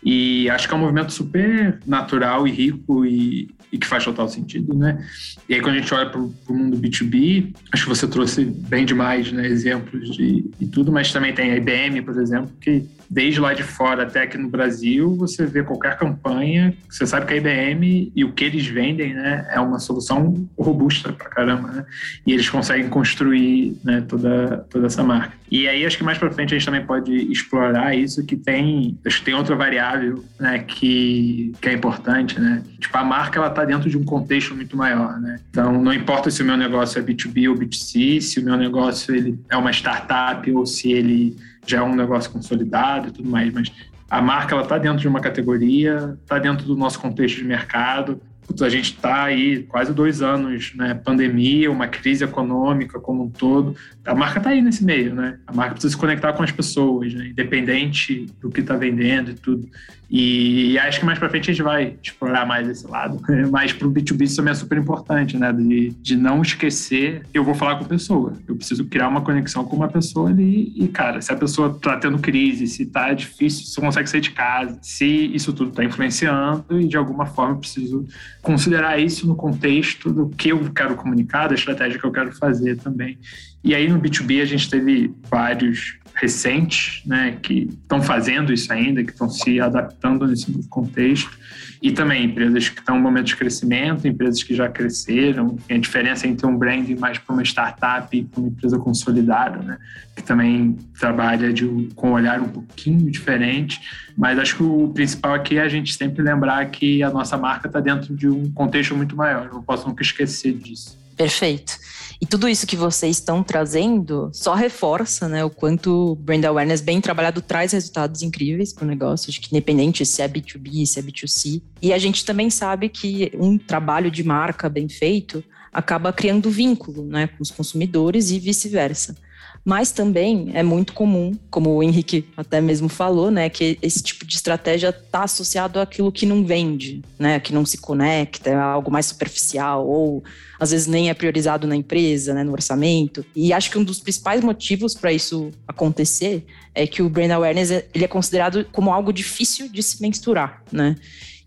E 0.04 0.50
acho 0.50 0.68
que 0.68 0.74
é 0.74 0.78
um 0.78 0.80
movimento 0.80 1.12
super 1.12 1.80
natural 1.86 2.48
e 2.48 2.52
rico 2.52 3.06
e, 3.06 3.50
e 3.72 3.78
que 3.78 3.86
faz 3.86 4.04
total 4.04 4.28
sentido, 4.28 4.74
né? 4.74 5.06
E 5.48 5.54
aí 5.54 5.62
quando 5.62 5.76
a 5.76 5.80
gente 5.80 5.94
olha 5.94 6.10
para 6.10 6.20
o 6.20 6.34
mundo 6.50 6.78
B2B, 6.78 7.54
acho 7.72 7.84
que 7.84 7.90
você 7.90 8.08
trouxe 8.08 8.46
bem 8.46 8.84
demais 8.84 9.32
né, 9.32 9.46
exemplos 9.46 10.10
de, 10.16 10.50
e 10.60 10.66
tudo, 10.66 10.92
mas 10.92 11.14
também 11.14 11.34
tem 11.34 11.52
a 11.52 11.58
IBM, 11.58 12.02
por 12.02 12.18
exemplo, 12.20 12.52
que 12.60 12.84
desde 13.12 13.42
lá 13.42 13.54
de 13.54 13.62
fora 13.62 14.04
até 14.04 14.22
aqui 14.22 14.38
no 14.38 14.48
Brasil, 14.48 15.14
você 15.18 15.46
vê 15.46 15.62
qualquer 15.62 15.98
campanha, 15.98 16.74
você 16.90 17.06
sabe 17.06 17.26
que 17.26 17.34
a 17.34 17.36
IBM 17.36 18.10
e 18.16 18.24
o 18.24 18.32
que 18.32 18.46
eles 18.46 18.66
vendem, 18.66 19.14
né, 19.14 19.46
é 19.52 19.60
uma 19.60 19.80
solução 19.80 20.48
robusta 20.58 21.12
pra 21.12 21.28
caramba, 21.28 21.68
né? 21.68 21.86
E 22.26 22.32
eles 22.32 22.50
conseguem 22.50 22.88
construir, 22.88 23.78
né, 23.84 24.00
toda, 24.08 24.66
toda 24.70 24.88
essa 24.88 25.04
marca. 25.04 25.34
E 25.52 25.68
aí 25.68 25.86
acho 25.86 25.98
que 25.98 26.06
mais 26.06 26.18
para 26.18 26.32
frente 26.32 26.56
a 26.56 26.58
gente 26.58 26.66
também 26.66 26.86
pode 26.86 27.14
explorar 27.30 27.94
isso 27.94 28.26
que 28.26 28.38
tem, 28.38 28.98
acho 29.06 29.20
que 29.20 29.26
tem 29.26 29.34
outra 29.34 29.58
variável, 29.58 30.24
né, 30.40 30.60
que, 30.60 31.52
que 31.60 31.68
é 31.68 31.74
importante, 31.74 32.40
né? 32.40 32.64
Tipo, 32.80 32.98
a 32.98 33.04
marca 33.04 33.38
ela 33.38 33.50
tá 33.50 33.66
dentro 33.66 33.90
de 33.90 33.98
um 33.98 34.06
contexto 34.06 34.56
muito 34.56 34.78
maior, 34.78 35.20
né? 35.20 35.38
Então, 35.50 35.84
não 35.84 35.94
importa 35.94 36.32
se 36.32 36.42
o 36.42 36.46
meu 36.46 36.56
negócio 36.56 36.98
é 36.98 37.04
B2B 37.04 37.50
ou 37.50 37.58
B2C, 37.58 38.22
se 38.22 38.40
o 38.40 38.46
meu 38.46 38.56
negócio 38.56 39.14
ele 39.14 39.38
é 39.50 39.58
uma 39.58 39.72
startup 39.72 40.50
ou 40.54 40.66
se 40.66 40.94
ele 40.94 41.36
já 41.66 41.80
é 41.80 41.82
um 41.82 41.96
negócio 41.96 42.32
consolidado 42.32 43.10
e 43.10 43.12
tudo 43.12 43.30
mais, 43.30 43.54
mas 43.54 43.72
a 44.10 44.22
marca 44.22 44.54
ela 44.54 44.64
está 44.64 44.78
dentro 44.78 45.00
de 45.00 45.08
uma 45.08 45.22
categoria, 45.22 46.18
está 46.22 46.38
dentro 46.38 46.66
do 46.66 46.76
nosso 46.76 47.00
contexto 47.00 47.38
de 47.38 47.46
mercado. 47.46 48.22
A 48.62 48.70
gente 48.70 48.94
está 48.94 49.24
aí 49.24 49.64
quase 49.64 49.94
dois 49.94 50.22
anos, 50.22 50.74
né? 50.76 50.94
Pandemia, 50.94 51.72
uma 51.72 51.88
crise 51.88 52.24
econômica 52.24 53.00
como 53.00 53.24
um 53.24 53.30
todo. 53.30 53.76
A 54.06 54.16
marca 54.16 54.40
está 54.40 54.50
aí 54.50 54.62
nesse 54.62 54.84
meio, 54.84 55.14
né? 55.14 55.38
A 55.46 55.54
marca 55.54 55.74
precisa 55.74 55.94
se 55.94 56.00
conectar 56.00 56.34
com 56.34 56.44
as 56.44 56.52
pessoas, 56.52 57.14
né? 57.14 57.28
independente 57.28 58.28
do 58.42 58.50
que 58.50 58.62
está 58.62 58.76
vendendo 58.76 59.32
e 59.32 59.34
tudo. 59.36 59.70
E 60.14 60.78
acho 60.80 61.00
que 61.00 61.06
mais 61.06 61.18
para 61.18 61.30
frente 61.30 61.50
a 61.50 61.54
gente 61.54 61.64
vai 61.64 61.96
explorar 62.04 62.46
mais 62.46 62.68
esse 62.68 62.86
lado. 62.86 63.22
Mas 63.50 63.72
para 63.72 63.88
o 63.88 63.92
B2B 63.92 64.24
isso 64.24 64.36
também 64.36 64.52
é 64.52 64.56
super 64.56 64.78
importante, 64.78 65.38
né? 65.38 65.54
De, 65.54 65.92
de 65.92 66.18
não 66.18 66.42
esquecer, 66.42 67.26
eu 67.34 67.46
vou 67.46 67.56
falar 67.56 67.78
com 67.78 67.86
a 67.86 67.88
pessoa. 67.88 68.34
Eu 68.46 68.58
preciso 68.58 68.84
criar 68.84 69.08
uma 69.08 69.22
conexão 69.22 69.64
com 69.64 69.78
uma 69.78 69.88
pessoa 69.88 70.30
ali. 70.30 70.74
E, 70.76 70.90
cara, 70.90 71.22
se 71.22 71.32
a 71.32 71.36
pessoa 71.38 71.70
está 71.70 71.96
tendo 71.96 72.20
crise, 72.20 72.68
se 72.68 72.84
está 72.84 73.14
difícil, 73.14 73.66
se 73.66 73.80
consegue 73.80 74.10
sair 74.10 74.20
de 74.20 74.32
casa, 74.32 74.78
se 74.82 75.06
isso 75.34 75.54
tudo 75.54 75.70
está 75.70 75.86
influenciando 75.86 76.82
e 76.82 76.88
de 76.90 76.98
alguma 76.98 77.26
forma 77.26 77.54
eu 77.54 77.60
preciso 77.60 78.06
considerar 78.42 79.00
isso 79.00 79.28
no 79.28 79.36
contexto 79.36 80.12
do 80.12 80.30
que 80.30 80.50
eu 80.50 80.72
quero 80.74 80.96
comunicar, 80.96 81.48
da 81.48 81.56
estratégia 81.56 82.00
que 82.00 82.06
eu 82.06 82.12
quero 82.12 82.32
fazer 82.34 82.78
também. 82.78 83.18
E 83.64 83.76
aí 83.76 83.88
no 83.88 84.00
B2B 84.00 84.42
a 84.42 84.46
gente 84.46 84.70
teve 84.70 85.14
vários 85.30 86.00
recentes, 86.14 87.04
né, 87.06 87.38
que 87.42 87.70
estão 87.82 88.02
fazendo 88.02 88.52
isso 88.52 88.72
ainda, 88.74 89.04
que 89.04 89.12
estão 89.12 89.30
se 89.30 89.60
adaptando 89.60 90.28
nesse 90.28 90.52
contexto, 90.68 91.38
e 91.82 91.92
também 91.92 92.26
empresas 92.26 92.70
que 92.70 92.80
estão 92.80 92.98
em 92.98 93.02
momento 93.02 93.28
de 93.28 93.36
crescimento, 93.36 94.08
empresas 94.08 94.44
que 94.44 94.54
já 94.54 94.70
cresceram, 94.70 95.58
a 95.70 95.78
diferença 95.78 96.28
entre 96.28 96.46
um 96.46 96.56
brand 96.56 96.88
mais 97.00 97.18
para 97.18 97.34
uma 97.34 97.42
startup 97.42 98.16
e 98.16 98.24
para 98.24 98.40
uma 98.40 98.50
empresa 98.50 98.78
consolidada, 98.78 99.64
né, 99.64 99.80
que 100.16 100.22
também 100.22 100.78
trabalha 101.00 101.52
de, 101.52 101.90
com 101.96 102.10
um 102.10 102.14
olhar 102.14 102.40
um 102.40 102.50
pouquinho 102.50 103.10
diferente, 103.10 103.82
mas 104.16 104.38
acho 104.38 104.58
que 104.58 104.64
o 104.64 104.90
principal 104.90 105.34
aqui 105.34 105.58
é 105.58 105.62
a 105.62 105.70
gente 105.70 105.94
sempre 105.94 106.22
lembrar 106.22 106.64
que 106.70 107.02
a 107.02 107.10
nossa 107.10 107.36
marca 107.36 107.68
está 107.68 107.80
dentro 107.80 108.16
de 108.16 108.28
um 108.28 108.52
contexto 108.52 108.96
muito 108.96 109.16
maior, 109.16 109.50
não 109.52 109.64
posso 109.64 109.88
nunca 109.88 110.04
esquecer 110.04 110.54
disso. 110.54 111.00
Perfeito. 111.18 111.74
E 112.22 112.26
tudo 112.28 112.48
isso 112.48 112.68
que 112.68 112.76
vocês 112.76 113.18
estão 113.18 113.42
trazendo 113.42 114.30
só 114.32 114.54
reforça 114.54 115.28
né, 115.28 115.44
o 115.44 115.50
quanto 115.50 116.16
brand 116.22 116.46
awareness 116.46 116.80
bem 116.80 117.02
trabalhado 117.02 117.42
traz 117.42 117.72
resultados 117.72 118.22
incríveis 118.22 118.72
para 118.72 118.86
o 118.86 118.88
negócio, 118.88 119.32
de 119.32 119.40
que 119.40 119.48
independente 119.50 120.06
se 120.06 120.22
é 120.22 120.30
B2B, 120.30 120.86
se 120.86 121.00
é 121.00 121.02
B2C. 121.02 121.64
E 121.82 121.92
a 121.92 121.98
gente 121.98 122.24
também 122.24 122.52
sabe 122.52 122.90
que 122.90 123.32
um 123.34 123.58
trabalho 123.58 124.12
de 124.12 124.24
marca 124.24 124.70
bem 124.70 124.88
feito 124.88 125.44
acaba 125.74 126.14
criando 126.14 126.52
vínculo 126.52 127.04
né, 127.04 127.26
com 127.26 127.42
os 127.42 127.50
consumidores 127.50 128.30
e 128.30 128.38
vice-versa. 128.38 129.16
Mas 129.64 129.92
também 129.92 130.52
é 130.54 130.64
muito 130.64 130.94
comum, 130.94 131.38
como 131.50 131.70
o 131.76 131.84
Henrique 131.84 132.26
até 132.36 132.60
mesmo 132.60 132.90
falou, 132.90 133.30
né, 133.30 133.48
que 133.50 133.78
esse 133.82 134.02
tipo 134.02 134.26
de 134.26 134.36
estratégia 134.36 134.90
está 134.90 135.24
associado 135.24 135.80
àquilo 135.80 136.12
que 136.12 136.26
não 136.26 136.44
vende, 136.44 137.04
né, 137.20 137.40
que 137.40 137.54
não 137.54 137.66
se 137.66 137.78
conecta, 137.78 138.50
é 138.50 138.56
algo 138.56 138.90
mais 138.90 139.06
superficial 139.06 139.88
ou 139.88 140.24
às 140.60 140.72
vezes 140.72 140.88
nem 140.88 141.10
é 141.10 141.14
priorizado 141.14 141.68
na 141.68 141.76
empresa, 141.76 142.34
né, 142.34 142.44
no 142.44 142.52
orçamento. 142.52 143.24
E 143.36 143.54
acho 143.54 143.70
que 143.70 143.78
um 143.78 143.84
dos 143.84 144.00
principais 144.00 144.44
motivos 144.44 144.96
para 144.96 145.14
isso 145.14 145.52
acontecer 145.68 146.46
é 146.74 146.88
que 146.88 147.02
o 147.02 147.10
brand 147.10 147.32
awareness 147.32 147.70
ele 147.94 148.06
é 148.06 148.08
considerado 148.08 148.66
como 148.72 148.92
algo 148.92 149.14
difícil 149.14 149.70
de 149.70 149.84
se 149.84 150.02
mensurar, 150.02 150.64
né? 150.72 150.96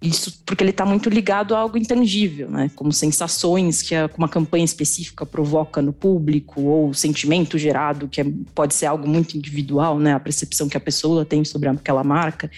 Isso 0.04 0.42
porque 0.44 0.62
ele 0.62 0.70
está 0.70 0.84
muito 0.84 1.08
ligado 1.08 1.54
a 1.54 1.58
algo 1.58 1.78
intangível, 1.78 2.50
né? 2.50 2.70
Como 2.74 2.92
sensações 2.92 3.80
que 3.80 3.94
uma 4.18 4.28
campanha 4.28 4.64
específica 4.64 5.24
provoca 5.24 5.80
no 5.80 5.94
público, 5.94 6.60
ou 6.60 6.92
sentimento 6.92 7.56
gerado, 7.56 8.06
que 8.06 8.20
é, 8.20 8.26
pode 8.54 8.74
ser 8.74 8.84
algo 8.84 9.08
muito 9.08 9.34
individual, 9.34 9.98
né? 9.98 10.12
A 10.12 10.20
percepção 10.20 10.68
que 10.68 10.76
a 10.76 10.80
pessoa 10.80 11.24
tem 11.24 11.42
sobre 11.42 11.70
aquela 11.70 12.04
marca. 12.04 12.50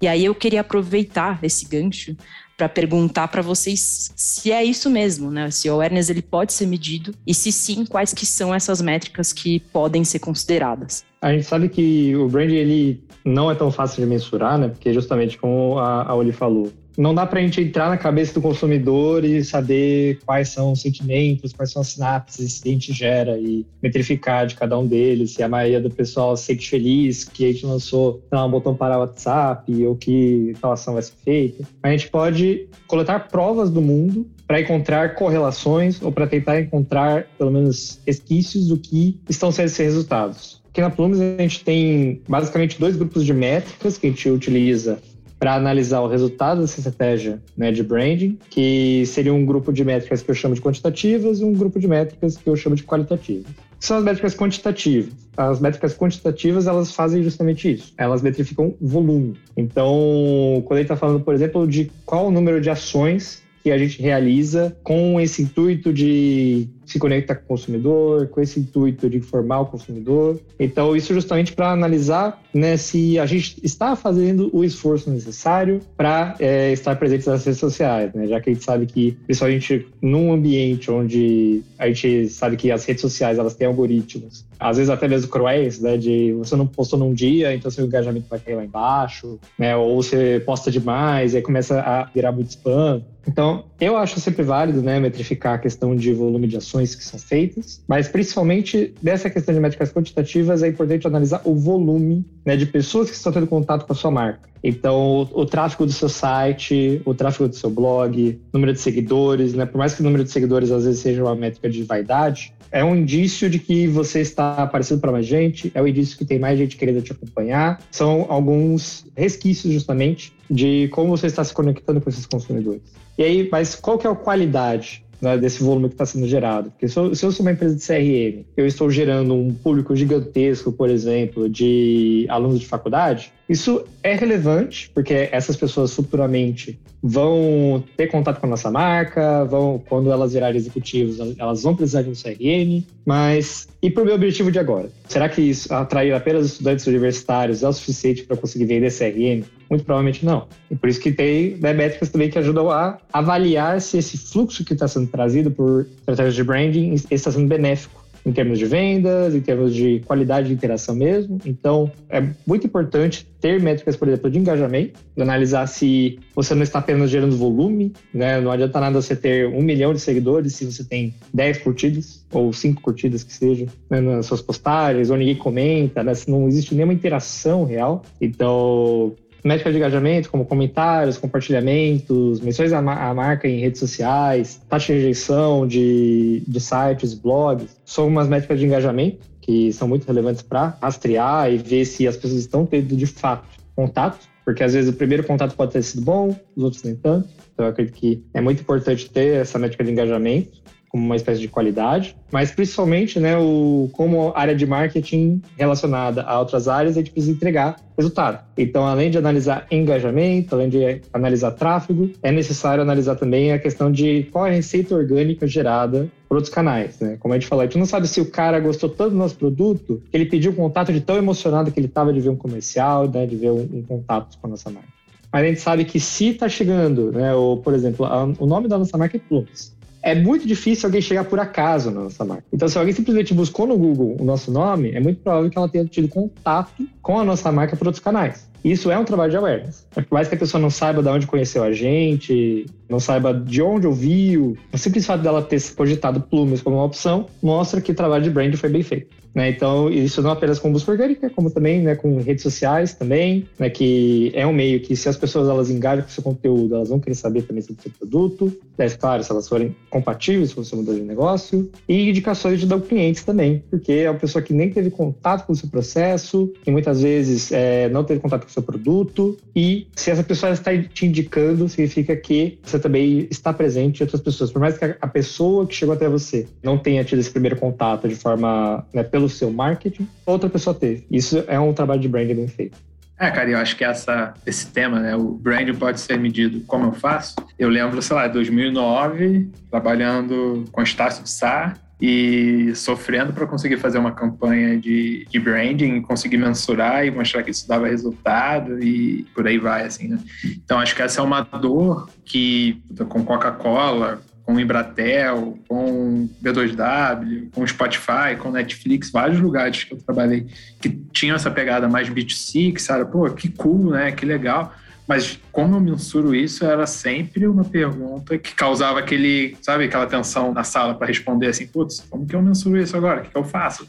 E 0.00 0.06
aí 0.06 0.24
eu 0.24 0.36
queria 0.36 0.60
aproveitar 0.60 1.40
esse 1.42 1.66
gancho 1.66 2.16
para 2.56 2.68
perguntar 2.68 3.26
para 3.26 3.42
vocês 3.42 4.12
se 4.14 4.52
é 4.52 4.62
isso 4.62 4.88
mesmo, 4.88 5.32
né? 5.32 5.50
Se 5.50 5.68
o 5.68 5.72
awareness 5.72 6.08
ele 6.08 6.22
pode 6.22 6.52
ser 6.52 6.66
medido 6.66 7.12
e 7.26 7.34
se 7.34 7.50
sim, 7.50 7.84
quais 7.84 8.14
que 8.14 8.24
são 8.24 8.54
essas 8.54 8.80
métricas 8.80 9.32
que 9.32 9.58
podem 9.72 10.04
ser 10.04 10.20
consideradas. 10.20 11.04
A 11.20 11.32
gente 11.32 11.44
sabe 11.44 11.68
que 11.68 12.14
o 12.14 12.28
brand 12.28 12.52
ele 12.52 13.02
não 13.24 13.50
é 13.50 13.54
tão 13.56 13.72
fácil 13.72 14.04
de 14.04 14.08
mensurar, 14.08 14.58
né? 14.58 14.68
Porque 14.68 14.92
justamente 14.92 15.36
como 15.36 15.78
a, 15.78 16.04
a 16.04 16.14
Oli 16.14 16.30
falou, 16.30 16.72
não 16.96 17.14
dá 17.14 17.26
para 17.26 17.40
a 17.40 17.42
gente 17.42 17.60
entrar 17.60 17.88
na 17.88 17.96
cabeça 17.96 18.34
do 18.34 18.40
consumidor 18.40 19.24
e 19.24 19.44
saber 19.44 20.18
quais 20.24 20.48
são 20.48 20.72
os 20.72 20.80
sentimentos, 20.80 21.52
quais 21.52 21.72
são 21.72 21.82
as 21.82 21.88
sinapses 21.88 22.60
que 22.60 22.68
a 22.68 22.72
gente 22.72 22.92
gera 22.92 23.38
e 23.38 23.66
metrificar 23.82 24.46
de 24.46 24.54
cada 24.54 24.78
um 24.78 24.86
deles, 24.86 25.32
se 25.32 25.42
a 25.42 25.48
maioria 25.48 25.80
do 25.80 25.90
pessoal 25.90 26.36
se 26.36 26.44
sente 26.44 26.68
feliz 26.68 27.24
que 27.24 27.44
a 27.44 27.52
gente 27.52 27.66
lançou 27.66 28.22
lá, 28.30 28.44
um 28.44 28.50
botão 28.50 28.74
para 28.74 28.98
WhatsApp 28.98 29.84
ou 29.84 29.96
que 29.96 30.54
tal 30.60 30.72
ação 30.72 30.94
vai 30.94 31.02
ser 31.02 31.14
feita. 31.24 31.64
A 31.82 31.90
gente 31.90 32.08
pode 32.08 32.68
coletar 32.86 33.28
provas 33.28 33.70
do 33.70 33.82
mundo 33.82 34.26
para 34.46 34.60
encontrar 34.60 35.14
correlações 35.14 36.00
ou 36.02 36.12
para 36.12 36.26
tentar 36.26 36.60
encontrar, 36.60 37.26
pelo 37.38 37.50
menos, 37.50 37.98
resquícios 38.06 38.68
do 38.68 38.76
que 38.76 39.18
estão 39.28 39.50
sendo 39.50 39.66
esses 39.66 39.78
resultados. 39.78 40.62
Aqui 40.70 40.80
na 40.80 40.90
Plumes 40.90 41.20
a 41.20 41.40
gente 41.40 41.64
tem 41.64 42.20
basicamente 42.28 42.78
dois 42.78 42.96
grupos 42.96 43.24
de 43.24 43.32
métricas 43.32 43.96
que 43.96 44.08
a 44.08 44.10
gente 44.10 44.28
utiliza 44.28 44.98
para 45.44 45.56
analisar 45.56 46.00
o 46.00 46.08
resultado 46.08 46.62
dessa 46.62 46.80
estratégia 46.80 47.38
né, 47.54 47.70
de 47.70 47.82
branding, 47.82 48.38
que 48.48 49.04
seria 49.04 49.34
um 49.34 49.44
grupo 49.44 49.74
de 49.74 49.84
métricas 49.84 50.22
que 50.22 50.30
eu 50.30 50.34
chamo 50.34 50.54
de 50.54 50.62
quantitativas 50.62 51.38
e 51.38 51.44
um 51.44 51.52
grupo 51.52 51.78
de 51.78 51.86
métricas 51.86 52.38
que 52.38 52.48
eu 52.48 52.56
chamo 52.56 52.74
de 52.74 52.82
qualitativas. 52.82 53.52
São 53.78 53.98
as 53.98 54.04
métricas 54.04 54.34
quantitativas. 54.34 55.12
As 55.36 55.60
métricas 55.60 55.94
quantitativas, 55.94 56.66
elas 56.66 56.94
fazem 56.94 57.22
justamente 57.22 57.70
isso. 57.74 57.92
Elas 57.98 58.22
metrificam 58.22 58.74
volume. 58.80 59.34
Então, 59.54 60.62
quando 60.64 60.78
ele 60.78 60.84
está 60.84 60.96
falando, 60.96 61.20
por 61.20 61.34
exemplo, 61.34 61.66
de 61.66 61.90
qual 62.06 62.28
o 62.28 62.30
número 62.30 62.58
de 62.58 62.70
ações 62.70 63.42
que 63.62 63.70
a 63.70 63.76
gente 63.76 64.00
realiza 64.00 64.74
com 64.82 65.20
esse 65.20 65.42
intuito 65.42 65.92
de 65.92 66.68
se 66.86 66.98
conectar 66.98 67.34
com 67.34 67.44
o 67.44 67.48
consumidor, 67.48 68.28
com 68.28 68.40
esse 68.40 68.60
intuito 68.60 69.08
de 69.08 69.18
informar 69.18 69.60
o 69.60 69.66
consumidor. 69.66 70.40
Então, 70.58 70.96
isso 70.96 71.12
justamente 71.12 71.52
para 71.52 71.70
analisar 71.70 72.42
né, 72.52 72.76
se 72.76 73.18
a 73.18 73.26
gente 73.26 73.58
está 73.64 73.96
fazendo 73.96 74.48
o 74.52 74.64
esforço 74.64 75.10
necessário 75.10 75.80
para 75.96 76.36
é, 76.38 76.72
estar 76.72 76.96
presente 76.96 77.26
nas 77.26 77.44
redes 77.44 77.58
sociais, 77.58 78.12
né? 78.14 78.26
já 78.26 78.40
que 78.40 78.50
a 78.50 78.52
gente 78.52 78.64
sabe 78.64 78.86
que, 78.86 79.12
principalmente 79.26 79.86
num 80.00 80.32
ambiente 80.32 80.90
onde 80.90 81.62
a 81.78 81.88
gente 81.88 82.28
sabe 82.28 82.56
que 82.56 82.70
as 82.70 82.84
redes 82.84 83.00
sociais 83.00 83.38
elas 83.38 83.54
têm 83.54 83.66
algoritmos, 83.66 84.44
às 84.58 84.76
vezes 84.76 84.88
até 84.88 85.08
mesmo 85.08 85.28
cruéis, 85.28 85.80
né, 85.80 85.96
de 85.96 86.32
você 86.32 86.54
não 86.54 86.66
postou 86.66 86.98
num 86.98 87.12
dia, 87.12 87.54
então 87.54 87.70
seu 87.70 87.84
engajamento 87.84 88.26
vai 88.30 88.38
cair 88.38 88.54
lá 88.54 88.64
embaixo, 88.64 89.38
né, 89.58 89.76
ou 89.76 90.02
você 90.02 90.40
posta 90.44 90.70
demais 90.70 91.34
aí 91.34 91.42
começa 91.42 91.80
a 91.80 92.04
virar 92.04 92.32
muito 92.32 92.50
spam. 92.50 93.02
Então, 93.26 93.64
eu 93.80 93.96
acho 93.96 94.20
sempre 94.20 94.42
válido, 94.42 94.82
né, 94.82 95.00
metrificar 95.00 95.54
a 95.54 95.58
questão 95.58 95.96
de 95.96 96.12
volume 96.12 96.46
de 96.46 96.58
ações 96.58 96.73
que 96.80 97.04
são 97.04 97.18
feitas, 97.18 97.82
mas 97.86 98.08
principalmente 98.08 98.92
dessa 99.00 99.30
questão 99.30 99.54
de 99.54 99.60
métricas 99.60 99.92
quantitativas 99.92 100.62
é 100.62 100.68
importante 100.68 101.06
analisar 101.06 101.42
o 101.44 101.54
volume, 101.54 102.24
né, 102.44 102.56
de 102.56 102.66
pessoas 102.66 103.10
que 103.10 103.16
estão 103.16 103.32
tendo 103.32 103.46
contato 103.46 103.86
com 103.86 103.92
a 103.92 103.96
sua 103.96 104.10
marca. 104.10 104.48
Então, 104.62 105.28
o, 105.32 105.42
o 105.42 105.46
tráfego 105.46 105.84
do 105.84 105.92
seu 105.92 106.08
site, 106.08 107.02
o 107.04 107.14
tráfego 107.14 107.48
do 107.48 107.54
seu 107.54 107.70
blog, 107.70 108.40
número 108.52 108.72
de 108.72 108.80
seguidores, 108.80 109.54
né, 109.54 109.66
por 109.66 109.78
mais 109.78 109.94
que 109.94 110.00
o 110.00 110.04
número 110.04 110.24
de 110.24 110.30
seguidores 110.30 110.70
às 110.70 110.84
vezes 110.84 111.00
seja 111.00 111.22
uma 111.22 111.34
métrica 111.34 111.68
de 111.68 111.82
vaidade, 111.82 112.54
é 112.74 112.82
um 112.84 112.96
indício 112.96 113.48
de 113.48 113.60
que 113.60 113.86
você 113.86 114.20
está 114.20 114.54
aparecendo 114.54 115.00
para 115.00 115.12
mais 115.12 115.26
gente, 115.26 115.70
é 115.76 115.80
um 115.80 115.86
indício 115.86 116.18
que 116.18 116.24
tem 116.24 116.40
mais 116.40 116.58
gente 116.58 116.76
querendo 116.76 117.00
te 117.02 117.12
acompanhar. 117.12 117.80
São 117.92 118.26
alguns 118.28 119.06
resquícios, 119.16 119.72
justamente, 119.72 120.32
de 120.50 120.88
como 120.88 121.16
você 121.16 121.28
está 121.28 121.44
se 121.44 121.54
conectando 121.54 122.00
com 122.00 122.10
esses 122.10 122.26
consumidores. 122.26 122.82
E 123.16 123.22
aí, 123.22 123.48
mas 123.50 123.76
qual 123.76 123.96
que 123.96 124.08
é 124.08 124.10
a 124.10 124.14
qualidade 124.14 125.03
né, 125.24 125.38
desse 125.38 125.62
volume 125.62 125.88
que 125.88 125.94
está 125.94 126.06
sendo 126.06 126.26
gerado? 126.26 126.70
Porque 126.70 126.86
se 126.86 126.98
eu, 126.98 127.14
se 127.14 127.24
eu 127.24 127.32
sou 127.32 127.44
uma 127.44 127.52
empresa 127.52 127.74
de 127.74 127.84
CRM, 127.84 128.44
eu 128.56 128.66
estou 128.66 128.90
gerando 128.90 129.34
um 129.34 129.52
público 129.52 129.96
gigantesco, 129.96 130.70
por 130.70 130.88
exemplo, 130.88 131.48
de 131.48 132.26
alunos 132.28 132.60
de 132.60 132.66
faculdade, 132.66 133.32
isso 133.48 133.84
é 134.02 134.14
relevante, 134.14 134.90
porque 134.94 135.28
essas 135.30 135.56
pessoas 135.56 135.94
futuramente 135.94 136.78
vão 137.02 137.84
ter 137.98 138.06
contato 138.06 138.40
com 138.40 138.46
a 138.46 138.50
nossa 138.50 138.70
marca, 138.70 139.44
vão, 139.44 139.82
quando 139.86 140.10
elas 140.10 140.32
virarem 140.32 140.56
executivos, 140.56 141.18
elas 141.38 141.62
vão 141.62 141.76
precisar 141.76 142.00
de 142.00 142.08
um 142.08 142.14
CRM, 142.14 142.82
mas 143.04 143.68
e 143.82 143.90
para 143.90 144.02
o 144.02 144.06
meu 144.06 144.14
objetivo 144.14 144.50
de 144.50 144.58
agora? 144.58 144.88
Será 145.06 145.28
que 145.28 145.42
isso 145.42 145.72
atrair 145.74 146.14
apenas 146.14 146.46
estudantes 146.46 146.86
universitários 146.86 147.62
é 147.62 147.68
o 147.68 147.72
suficiente 147.74 148.22
para 148.22 148.38
conseguir 148.38 148.64
vender 148.64 148.90
CRM? 148.90 149.44
Muito 149.68 149.84
provavelmente 149.84 150.24
não. 150.24 150.46
E 150.70 150.76
por 150.76 150.88
isso 150.88 151.00
que 151.00 151.12
tem 151.12 151.58
né, 151.58 151.74
métricas 151.74 152.08
também 152.08 152.30
que 152.30 152.38
ajudam 152.38 152.70
a 152.70 152.98
avaliar 153.12 153.80
se 153.82 153.98
esse 153.98 154.16
fluxo 154.16 154.64
que 154.64 154.72
está 154.72 154.88
sendo 154.88 155.08
trazido 155.08 155.50
por 155.50 155.86
estratégias 155.98 156.34
de 156.34 156.44
branding 156.44 156.94
está 157.10 157.30
sendo 157.30 157.46
benéfico 157.46 158.03
em 158.24 158.32
termos 158.32 158.58
de 158.58 158.64
vendas, 158.64 159.34
em 159.34 159.40
termos 159.40 159.74
de 159.74 160.00
qualidade 160.06 160.48
de 160.48 160.54
interação 160.54 160.94
mesmo. 160.94 161.38
Então, 161.44 161.90
é 162.08 162.22
muito 162.46 162.66
importante 162.66 163.26
ter 163.40 163.60
métricas, 163.60 163.96
por 163.96 164.08
exemplo, 164.08 164.30
de 164.30 164.38
engajamento, 164.38 164.98
de 165.14 165.22
analisar 165.22 165.66
se 165.66 166.18
você 166.34 166.54
não 166.54 166.62
está 166.62 166.78
apenas 166.78 167.10
gerando 167.10 167.36
volume, 167.36 167.92
né? 168.12 168.40
Não 168.40 168.50
adianta 168.50 168.80
nada 168.80 169.00
você 169.00 169.14
ter 169.14 169.46
um 169.48 169.60
milhão 169.60 169.92
de 169.92 170.00
seguidores 170.00 170.54
se 170.54 170.64
você 170.64 170.82
tem 170.82 171.14
10 171.32 171.58
curtidas 171.58 172.24
ou 172.32 172.52
5 172.52 172.80
curtidas 172.80 173.22
que 173.22 173.32
seja 173.32 173.66
né, 173.90 174.00
nas 174.00 174.26
suas 174.26 174.40
postagens, 174.40 175.10
ou 175.10 175.16
ninguém 175.16 175.36
comenta, 175.36 176.02
né? 176.02 176.14
Se 176.14 176.30
não 176.30 176.48
existe 176.48 176.74
nenhuma 176.74 176.94
interação 176.94 177.64
real. 177.64 178.02
Então, 178.20 179.14
métrica 179.44 179.70
de 179.70 179.76
engajamento, 179.76 180.30
como 180.30 180.46
comentários, 180.46 181.18
compartilhamentos, 181.18 182.40
menções 182.40 182.72
à, 182.72 182.80
marca 182.80 183.46
em 183.46 183.60
redes 183.60 183.78
sociais, 183.78 184.60
taxa 184.68 184.94
de 184.94 185.00
rejeição 185.00 185.66
de, 185.68 186.42
de 186.48 186.60
sites, 186.60 187.12
blogs, 187.12 187.76
são 187.84 188.08
umas 188.08 188.26
métricas 188.26 188.58
de 188.58 188.64
engajamento 188.64 189.18
que 189.42 189.70
são 189.74 189.86
muito 189.86 190.06
relevantes 190.06 190.40
para 190.40 190.76
rastrear 190.80 191.52
e 191.52 191.58
ver 191.58 191.84
se 191.84 192.08
as 192.08 192.16
pessoas 192.16 192.40
estão 192.40 192.64
tendo 192.64 192.96
de 192.96 193.06
fato 193.06 193.46
contato, 193.76 194.26
porque 194.42 194.64
às 194.64 194.72
vezes 194.72 194.88
o 194.88 194.96
primeiro 194.96 195.22
contato 195.24 195.54
pode 195.54 195.72
ter 195.72 195.82
sido 195.82 196.02
bom, 196.02 196.34
os 196.56 196.64
outros 196.64 196.82
nem 196.82 196.96
tanto. 196.96 197.28
Então 197.52 197.66
eu 197.66 197.70
acredito 197.70 197.94
que 197.94 198.24
é 198.32 198.40
muito 198.40 198.62
importante 198.62 199.10
ter 199.10 199.42
essa 199.42 199.58
métrica 199.58 199.84
de 199.84 199.90
engajamento 199.90 200.63
como 200.94 201.06
uma 201.06 201.16
espécie 201.16 201.40
de 201.40 201.48
qualidade, 201.48 202.14
mas 202.30 202.52
principalmente, 202.52 203.18
né, 203.18 203.36
o, 203.36 203.90
como 203.94 204.32
área 204.32 204.54
de 204.54 204.64
marketing 204.64 205.42
relacionada 205.58 206.22
a 206.22 206.38
outras 206.38 206.68
áreas, 206.68 206.96
a 206.96 207.00
gente 207.00 207.10
precisa 207.10 207.32
entregar 207.32 207.74
resultado. 207.98 208.44
Então, 208.56 208.86
além 208.86 209.10
de 209.10 209.18
analisar 209.18 209.66
engajamento, 209.72 210.54
além 210.54 210.68
de 210.68 211.00
analisar 211.12 211.50
tráfego, 211.50 212.12
é 212.22 212.30
necessário 212.30 212.80
analisar 212.80 213.16
também 213.16 213.50
a 213.50 213.58
questão 213.58 213.90
de 213.90 214.28
qual 214.30 214.46
é 214.46 214.50
a 214.50 214.52
receita 214.52 214.94
orgânica 214.94 215.48
gerada 215.48 216.08
por 216.28 216.36
outros 216.36 216.54
canais, 216.54 217.00
né? 217.00 217.16
Como 217.18 217.34
a 217.34 217.38
gente 217.38 217.48
falou, 217.48 217.62
a 217.62 217.66
gente 217.66 217.78
não 217.78 217.86
sabe 217.86 218.06
se 218.06 218.20
o 218.20 218.30
cara 218.30 218.60
gostou 218.60 218.88
tanto 218.88 219.10
do 219.10 219.16
nosso 219.16 219.34
produto 219.34 220.00
que 220.08 220.16
ele 220.16 220.26
pediu 220.26 220.52
contato 220.52 220.92
de 220.92 221.00
tão 221.00 221.16
emocionado 221.16 221.72
que 221.72 221.80
ele 221.80 221.88
estava 221.88 222.12
de 222.12 222.20
ver 222.20 222.28
um 222.28 222.36
comercial, 222.36 223.08
né, 223.08 223.26
de 223.26 223.34
ver 223.34 223.50
um, 223.50 223.68
um 223.78 223.82
contato 223.82 224.38
com 224.38 224.46
a 224.46 224.50
nossa 224.50 224.70
marca. 224.70 224.88
Mas 225.32 225.42
a 225.42 225.46
gente 225.48 225.60
sabe 225.60 225.84
que 225.84 225.98
se 225.98 226.28
está 226.28 226.48
chegando, 226.48 227.10
né, 227.10 227.34
ou, 227.34 227.56
por 227.56 227.74
exemplo, 227.74 228.06
a, 228.06 228.22
o 228.38 228.46
nome 228.46 228.68
da 228.68 228.78
nossa 228.78 228.96
marca 228.96 229.16
é 229.16 229.20
Plumes 229.20 229.73
é 230.04 230.14
muito 230.14 230.46
difícil 230.46 230.86
alguém 230.86 231.00
chegar 231.00 231.24
por 231.24 231.40
acaso 231.40 231.90
na 231.90 232.02
nossa 232.02 232.24
marca. 232.26 232.44
Então, 232.52 232.68
se 232.68 232.78
alguém 232.78 232.92
simplesmente 232.92 233.32
buscou 233.32 233.66
no 233.66 233.76
Google 233.76 234.16
o 234.20 234.24
nosso 234.24 234.50
nome, 234.52 234.90
é 234.90 235.00
muito 235.00 235.22
provável 235.22 235.48
que 235.48 235.56
ela 235.56 235.68
tenha 235.68 235.86
tido 235.86 236.08
contato 236.08 236.86
com 237.00 237.18
a 237.18 237.24
nossa 237.24 237.50
marca 237.50 237.74
por 237.74 237.86
outros 237.86 238.04
canais. 238.04 238.46
Isso 238.62 238.90
é 238.90 238.98
um 238.98 239.04
trabalho 239.04 239.30
de 239.30 239.36
awareness. 239.38 239.86
Por 239.94 240.06
mais 240.10 240.28
que 240.28 240.34
a 240.34 240.38
pessoa 240.38 240.60
não 240.60 240.68
saiba 240.68 241.02
de 241.02 241.08
onde 241.08 241.26
conheceu 241.26 241.64
a 241.64 241.72
gente, 241.72 242.66
não 242.88 243.00
saiba 243.00 243.32
de 243.32 243.62
onde 243.62 243.86
ouviu, 243.86 244.56
o 244.72 244.78
simples 244.78 245.06
fato 245.06 245.22
dela 245.22 245.42
ter 245.42 245.60
cogitado 245.74 246.20
plumas 246.20 246.60
como 246.60 246.76
uma 246.76 246.84
opção 246.84 247.26
mostra 247.42 247.80
que 247.80 247.92
o 247.92 247.94
trabalho 247.94 248.24
de 248.24 248.30
brand 248.30 248.54
foi 248.56 248.68
bem 248.68 248.82
feito. 248.82 249.23
Né? 249.34 249.50
Então, 249.50 249.90
isso 249.90 250.22
não 250.22 250.30
apenas 250.30 250.58
com 250.58 250.70
busca 250.70 250.92
orgânica, 250.92 251.28
como 251.28 251.50
também 251.50 251.82
né, 251.82 251.94
com 251.94 252.18
redes 252.18 252.42
sociais 252.42 252.94
também, 252.94 253.48
né, 253.58 253.68
que 253.68 254.30
é 254.34 254.46
um 254.46 254.52
meio 254.52 254.80
que 254.80 254.94
se 254.94 255.08
as 255.08 255.16
pessoas 255.16 255.48
elas 255.48 255.70
engajam 255.70 256.04
com 256.04 256.10
seu 256.10 256.22
conteúdo, 256.22 256.76
elas 256.76 256.88
vão 256.88 257.00
querer 257.00 257.16
saber 257.16 257.42
também 257.42 257.62
sobre 257.62 257.80
o 257.80 257.82
seu 257.82 257.92
produto, 257.98 258.52
é 258.78 258.88
claro, 258.90 259.22
se 259.24 259.30
elas 259.30 259.48
forem 259.48 259.74
compatíveis 259.90 260.52
com 260.52 260.60
o 260.60 260.64
seu 260.64 260.78
modelo 260.78 260.98
de 260.98 261.04
negócio, 261.04 261.70
e 261.88 262.08
indicações 262.08 262.60
de 262.60 262.66
clientes 262.80 263.24
também, 263.24 263.62
porque 263.70 263.92
é 263.92 264.10
uma 264.10 264.18
pessoa 264.18 264.42
que 264.42 264.52
nem 264.52 264.70
teve 264.70 264.90
contato 264.90 265.46
com 265.46 265.52
o 265.52 265.56
seu 265.56 265.68
processo, 265.68 266.52
que 266.62 266.70
muitas 266.70 267.02
vezes 267.02 267.50
é, 267.52 267.88
não 267.88 268.04
teve 268.04 268.20
contato 268.20 268.42
com 268.42 268.48
o 268.48 268.52
seu 268.52 268.62
produto, 268.62 269.36
e 269.54 269.86
se 269.94 270.10
essa 270.10 270.22
pessoa 270.22 270.52
está 270.52 270.70
te 270.76 271.06
indicando, 271.06 271.68
significa 271.68 272.16
que 272.16 272.58
você 272.62 272.78
também 272.78 273.26
está 273.30 273.52
presente 273.52 274.00
em 274.00 274.04
outras 274.04 274.20
pessoas. 274.20 274.50
Por 274.50 274.60
mais 274.60 274.76
que 274.76 274.84
a 274.84 275.06
pessoa 275.06 275.66
que 275.66 275.74
chegou 275.74 275.94
até 275.94 276.08
você 276.08 276.46
não 276.62 276.78
tenha 276.78 277.04
tido 277.04 277.20
esse 277.20 277.30
primeiro 277.30 277.56
contato 277.56 278.08
de 278.08 278.14
forma, 278.14 278.84
né, 278.92 279.02
pelo 279.02 279.23
pelo 279.24 279.28
seu 279.28 279.50
marketing, 279.50 280.06
outra 280.26 280.48
pessoa 280.50 280.74
teve. 280.74 281.06
Isso 281.10 281.44
é 281.48 281.58
um 281.58 281.72
trabalho 281.72 282.00
de 282.00 282.08
branding 282.08 282.34
bem 282.34 282.48
feito. 282.48 282.78
É, 283.18 283.30
cara, 283.30 283.48
eu 283.48 283.58
acho 283.58 283.76
que 283.76 283.84
essa, 283.84 284.34
esse 284.44 284.66
tema, 284.66 284.98
né, 284.98 285.16
o 285.16 285.30
branding 285.30 285.74
pode 285.74 286.00
ser 286.00 286.18
medido 286.18 286.60
como 286.66 286.86
eu 286.86 286.92
faço. 286.92 287.36
Eu 287.58 287.68
lembro, 287.68 288.02
sei 288.02 288.16
lá, 288.16 288.26
2009, 288.26 289.50
trabalhando 289.70 290.64
com 290.72 290.82
Estácio 290.82 291.22
de 291.22 291.30
Sá 291.30 291.74
e 292.00 292.74
sofrendo 292.74 293.32
para 293.32 293.46
conseguir 293.46 293.76
fazer 293.76 293.98
uma 293.98 294.10
campanha 294.10 294.76
de, 294.76 295.26
de 295.30 295.38
branding, 295.38 296.02
conseguir 296.02 296.36
mensurar 296.36 297.06
e 297.06 297.10
mostrar 297.10 297.44
que 297.44 297.52
isso 297.52 297.68
dava 297.68 297.86
resultado 297.86 298.82
e 298.82 299.24
por 299.32 299.46
aí 299.46 299.58
vai, 299.58 299.84
assim, 299.84 300.08
né? 300.08 300.18
Então, 300.44 300.80
acho 300.80 300.94
que 300.94 301.02
essa 301.02 301.20
é 301.20 301.24
uma 301.24 301.40
dor 301.40 302.10
que, 302.24 302.82
com 303.08 303.24
Coca-Cola, 303.24 304.20
com 304.44 304.60
Embratel, 304.60 305.58
com 305.66 306.28
B2W, 306.42 307.50
com 307.52 307.66
Spotify, 307.66 308.36
com 308.38 308.50
Netflix, 308.50 309.10
vários 309.10 309.40
lugares 309.40 309.84
que 309.84 309.94
eu 309.94 309.98
trabalhei 309.98 310.46
que 310.80 310.90
tinham 311.12 311.34
essa 311.34 311.50
pegada 311.50 311.88
mais 311.88 312.08
B2C, 312.10 312.74
que 312.74 312.82
sabe, 312.82 313.10
pô, 313.10 313.28
que 313.30 313.48
cool, 313.48 313.90
né? 313.90 314.12
Que 314.12 314.26
legal. 314.26 314.74
Mas 315.06 315.38
como 315.52 315.76
eu 315.76 315.80
mensuro 315.80 316.34
isso, 316.34 316.64
era 316.64 316.86
sempre 316.86 317.46
uma 317.46 317.64
pergunta 317.64 318.38
que 318.38 318.54
causava 318.54 318.98
aquele, 318.98 319.56
sabe, 319.60 319.84
aquela 319.84 320.06
tensão 320.06 320.52
na 320.52 320.64
sala 320.64 320.94
para 320.94 321.06
responder 321.06 321.48
assim, 321.48 321.66
putz, 321.66 322.00
como 322.08 322.26
que 322.26 322.34
eu 322.34 322.42
mensuro 322.42 322.78
isso 322.78 322.96
agora? 322.96 323.20
O 323.20 323.22
que, 323.24 323.30
que 323.30 323.36
eu 323.36 323.44
faço? 323.44 323.86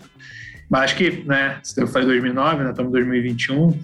Mas 0.70 0.84
acho 0.84 0.96
que, 0.96 1.24
né, 1.26 1.60
eu 1.78 1.88
falei 1.88 2.08
2009, 2.08 2.64
né, 2.64 2.70
estamos 2.72 2.90
em 2.90 2.94
2021, 2.94 3.80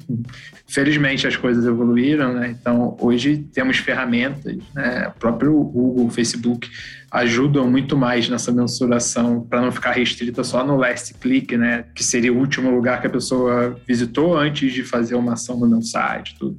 felizmente 0.68 1.28
as 1.28 1.36
coisas 1.36 1.66
evoluíram, 1.66 2.34
né, 2.34 2.56
então 2.60 2.98
hoje 3.00 3.46
temos 3.54 3.78
ferramentas, 3.78 4.58
né, 4.74 5.08
o 5.16 5.20
próprio 5.20 5.54
Google, 5.64 6.10
Facebook 6.10 6.70
ajudam 7.12 7.70
muito 7.70 7.98
mais 7.98 8.30
nessa 8.30 8.52
mensuração 8.52 9.42
para 9.42 9.62
não 9.62 9.72
ficar 9.72 9.92
restrita 9.92 10.44
só 10.44 10.66
no 10.66 10.78
last 10.78 11.14
click, 11.16 11.56
né, 11.56 11.86
que 11.94 12.04
seria 12.04 12.34
o 12.34 12.38
último 12.38 12.72
lugar 12.72 13.02
que 13.02 13.08
a 13.08 13.12
pessoa 13.12 13.78
visitou 13.88 14.38
antes 14.38 14.74
de 14.74 14.84
fazer 14.84 15.16
uma 15.16 15.34
ação 15.34 15.60
no 15.60 15.68
meu 15.68 15.82
site, 15.82 16.36
tudo. 16.40 16.58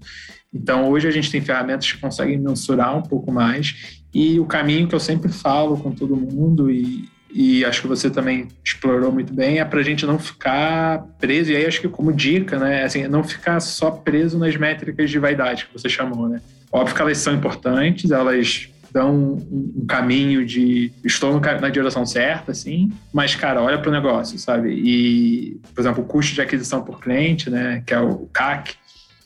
Então, 0.55 0.91
hoje 0.91 1.09
a 1.09 1.11
gente 1.11 1.31
tem 1.31 1.41
ferramentas 1.41 1.91
que 1.91 1.99
conseguem 1.99 2.39
mensurar 2.39 2.95
um 2.97 3.03
pouco 3.03 3.33
mais 3.33 4.03
e 4.13 4.39
o 4.39 4.45
caminho 4.45 4.87
que 4.87 4.95
eu 4.95 5.01
sempre 5.01 5.33
falo 5.33 5.79
com 5.79 5.91
todo 5.91 6.15
mundo 6.15 6.71
e, 6.71 7.09
e 7.33 7.65
acho 7.65 7.81
que 7.81 7.89
você 7.89 8.11
também 8.11 8.49
explorou 8.65 9.11
muito 9.11 9.33
bem, 9.33 9.59
é 9.59 9.65
para 9.65 9.81
a 9.81 9.83
gente 9.83 10.05
não 10.05 10.19
ficar 10.19 11.07
preso, 11.19 11.51
e 11.51 11.57
aí 11.57 11.67
acho 11.67 11.81
que 11.81 11.89
como 11.89 12.13
dica, 12.13 12.59
né, 12.59 12.85
assim, 12.85 13.09
não 13.09 13.25
ficar 13.25 13.59
só 13.61 13.91
preso 13.91 14.39
nas 14.39 14.57
métricas 14.57 15.11
de 15.11 15.19
vaidade 15.19 15.67
que 15.67 15.73
você 15.73 15.89
chamou, 15.89 16.29
né. 16.29 16.41
Óbvio 16.71 16.95
que 16.95 17.03
elas 17.03 17.19
são 17.19 17.35
importantes, 17.35 18.11
elas 18.11 18.69
dão 18.93 19.39
um, 19.51 19.87
caminho 19.89 20.45
de 20.45 20.93
estou 21.03 21.41
na 21.41 21.69
direção 21.71 22.05
certa, 22.05 22.53
assim, 22.53 22.93
mas, 23.13 23.35
cara, 23.35 23.63
olha 23.63 23.79
para 23.79 23.89
o 23.89 23.93
negócio, 23.93 24.39
sabe? 24.39 24.71
E, 24.71 25.61
por 25.75 25.81
exemplo, 25.81 26.05
o 26.05 26.07
custo 26.07 26.35
de 26.35 26.43
aquisição 26.43 26.83
por 26.83 27.01
cliente, 27.01 27.49
né, 27.49 27.83
que 27.87 27.95
é 27.95 28.01
o 28.01 28.29
CAC, 28.33 28.75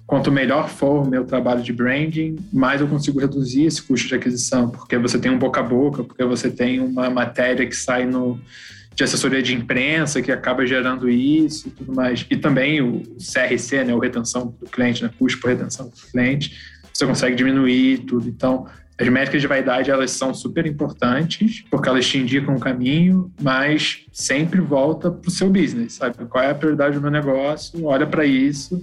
Quanto 0.06 0.30
melhor 0.30 0.68
for 0.68 1.04
o 1.04 1.10
meu 1.10 1.24
trabalho 1.24 1.62
de 1.62 1.72
branding, 1.72 2.36
mais 2.52 2.80
eu 2.80 2.86
consigo 2.86 3.18
reduzir 3.18 3.64
esse 3.64 3.82
custo 3.82 4.06
de 4.06 4.14
aquisição, 4.14 4.70
porque 4.70 4.96
você 4.96 5.18
tem 5.18 5.32
um 5.32 5.38
boca 5.38 5.58
a 5.58 5.62
boca, 5.64 6.04
porque 6.04 6.24
você 6.24 6.48
tem 6.48 6.78
uma 6.78 7.10
matéria 7.10 7.66
que 7.66 7.74
sai 7.74 8.06
no, 8.06 8.40
de 8.94 9.02
assessoria 9.02 9.42
de 9.42 9.52
imprensa 9.52 10.22
que 10.22 10.30
acaba 10.30 10.64
gerando 10.64 11.08
isso 11.08 11.66
e 11.66 11.70
tudo 11.72 11.92
mais. 11.92 12.24
E 12.30 12.36
também 12.36 12.80
o 12.80 13.02
CRC, 13.18 13.82
né, 13.82 13.94
o 13.94 13.98
retenção 13.98 14.54
do 14.60 14.70
cliente, 14.70 15.02
né, 15.02 15.10
custo 15.18 15.40
por 15.40 15.48
retenção 15.48 15.88
do 15.88 16.10
cliente, 16.12 16.56
você 16.94 17.04
consegue 17.04 17.34
diminuir 17.34 17.98
tudo. 18.06 18.28
Então, 18.28 18.64
as 18.96 19.08
métricas 19.08 19.42
de 19.42 19.48
vaidade, 19.48 19.90
elas 19.90 20.12
são 20.12 20.32
super 20.32 20.66
importantes, 20.66 21.64
porque 21.68 21.88
elas 21.88 22.06
te 22.06 22.16
indicam 22.16 22.54
o 22.54 22.60
caminho, 22.60 23.30
mas 23.42 24.06
sempre 24.12 24.60
volta 24.60 25.10
para 25.10 25.28
o 25.28 25.32
seu 25.32 25.50
business, 25.50 25.94
sabe? 25.94 26.24
Qual 26.26 26.42
é 26.42 26.50
a 26.50 26.54
prioridade 26.54 26.94
do 26.94 27.02
meu 27.02 27.10
negócio? 27.10 27.84
Olha 27.84 28.06
para 28.06 28.24
isso 28.24 28.80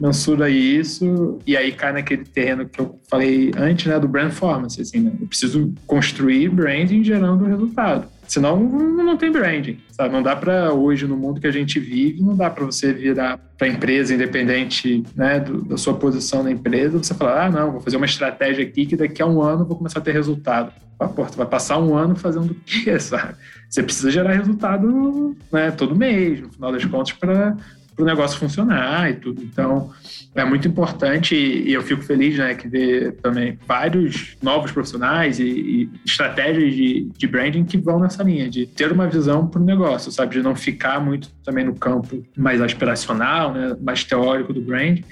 mensura 0.00 0.50
isso 0.50 1.38
e 1.46 1.56
aí 1.56 1.72
cai 1.72 1.92
naquele 1.92 2.24
terreno 2.24 2.68
que 2.68 2.80
eu 2.80 2.98
falei 3.08 3.52
antes, 3.56 3.86
né, 3.86 3.98
do 3.98 4.08
brand 4.08 4.34
performance, 4.34 4.80
assim, 4.80 5.00
né? 5.00 5.12
Eu 5.20 5.26
preciso 5.26 5.72
construir 5.86 6.48
branding 6.48 7.04
gerando 7.04 7.44
resultado. 7.44 8.08
Senão 8.26 8.58
não 8.58 9.16
tem 9.16 9.30
branding, 9.30 9.78
sabe? 9.90 10.12
Não 10.12 10.22
dá 10.22 10.34
para 10.34 10.72
hoje 10.72 11.06
no 11.06 11.16
mundo 11.16 11.40
que 11.40 11.46
a 11.46 11.52
gente 11.52 11.78
vive, 11.78 12.22
não 12.22 12.34
dá 12.34 12.48
para 12.48 12.64
você 12.64 12.92
virar 12.92 13.38
para 13.58 13.68
empresa 13.68 14.14
independente, 14.14 15.04
né, 15.14 15.38
do, 15.38 15.62
da 15.62 15.76
sua 15.76 15.94
posição 15.94 16.42
na 16.42 16.50
empresa, 16.50 16.98
você 16.98 17.12
falar: 17.12 17.46
"Ah, 17.46 17.50
não, 17.50 17.72
vou 17.72 17.80
fazer 17.80 17.98
uma 17.98 18.06
estratégia 18.06 18.64
aqui 18.64 18.86
que 18.86 18.96
daqui 18.96 19.20
a 19.20 19.26
um 19.26 19.42
ano 19.42 19.66
vou 19.66 19.76
começar 19.76 19.98
a 19.98 20.02
ter 20.02 20.12
resultado". 20.12 20.72
Ah, 20.98 21.06
pô, 21.06 21.22
vai 21.24 21.46
passar 21.46 21.78
um 21.78 21.94
ano 21.94 22.16
fazendo 22.16 22.52
o 22.52 22.54
quê, 22.54 22.98
sabe? 22.98 23.34
Você 23.68 23.82
precisa 23.82 24.10
gerar 24.10 24.32
resultado, 24.32 25.36
né, 25.52 25.70
todo 25.70 25.94
mês, 25.94 26.40
no 26.40 26.50
final 26.50 26.72
das 26.72 26.84
contas 26.86 27.12
para 27.12 27.56
para 27.94 28.02
o 28.02 28.06
negócio 28.06 28.38
funcionar 28.38 29.10
e 29.10 29.14
tudo. 29.14 29.42
Então, 29.42 29.90
é 30.34 30.44
muito 30.44 30.66
importante 30.66 31.34
e 31.34 31.72
eu 31.72 31.82
fico 31.82 32.02
feliz 32.02 32.36
né, 32.36 32.54
que 32.54 32.66
ver 32.66 33.12
também 33.22 33.58
vários 33.66 34.36
novos 34.42 34.72
profissionais 34.72 35.38
e, 35.38 35.44
e 35.44 35.90
estratégias 36.04 36.74
de, 36.74 37.08
de, 37.16 37.26
branding 37.26 37.64
que 37.64 37.78
vão 37.78 38.00
nessa 38.00 38.22
linha, 38.22 38.50
de 38.50 38.66
ter 38.66 38.90
uma 38.90 39.06
visão 39.06 39.46
para 39.46 39.60
o 39.60 39.64
negócio, 39.64 40.10
sabe? 40.10 40.34
De 40.34 40.42
não 40.42 40.56
ficar 40.56 41.00
muito 41.00 41.30
também 41.44 41.64
no 41.64 41.74
campo 41.74 42.24
mais 42.36 42.60
aspiracional, 42.60 43.52
né, 43.52 43.76
mais 43.80 44.02
teórico 44.02 44.52
do 44.52 44.60
branding, 44.60 45.04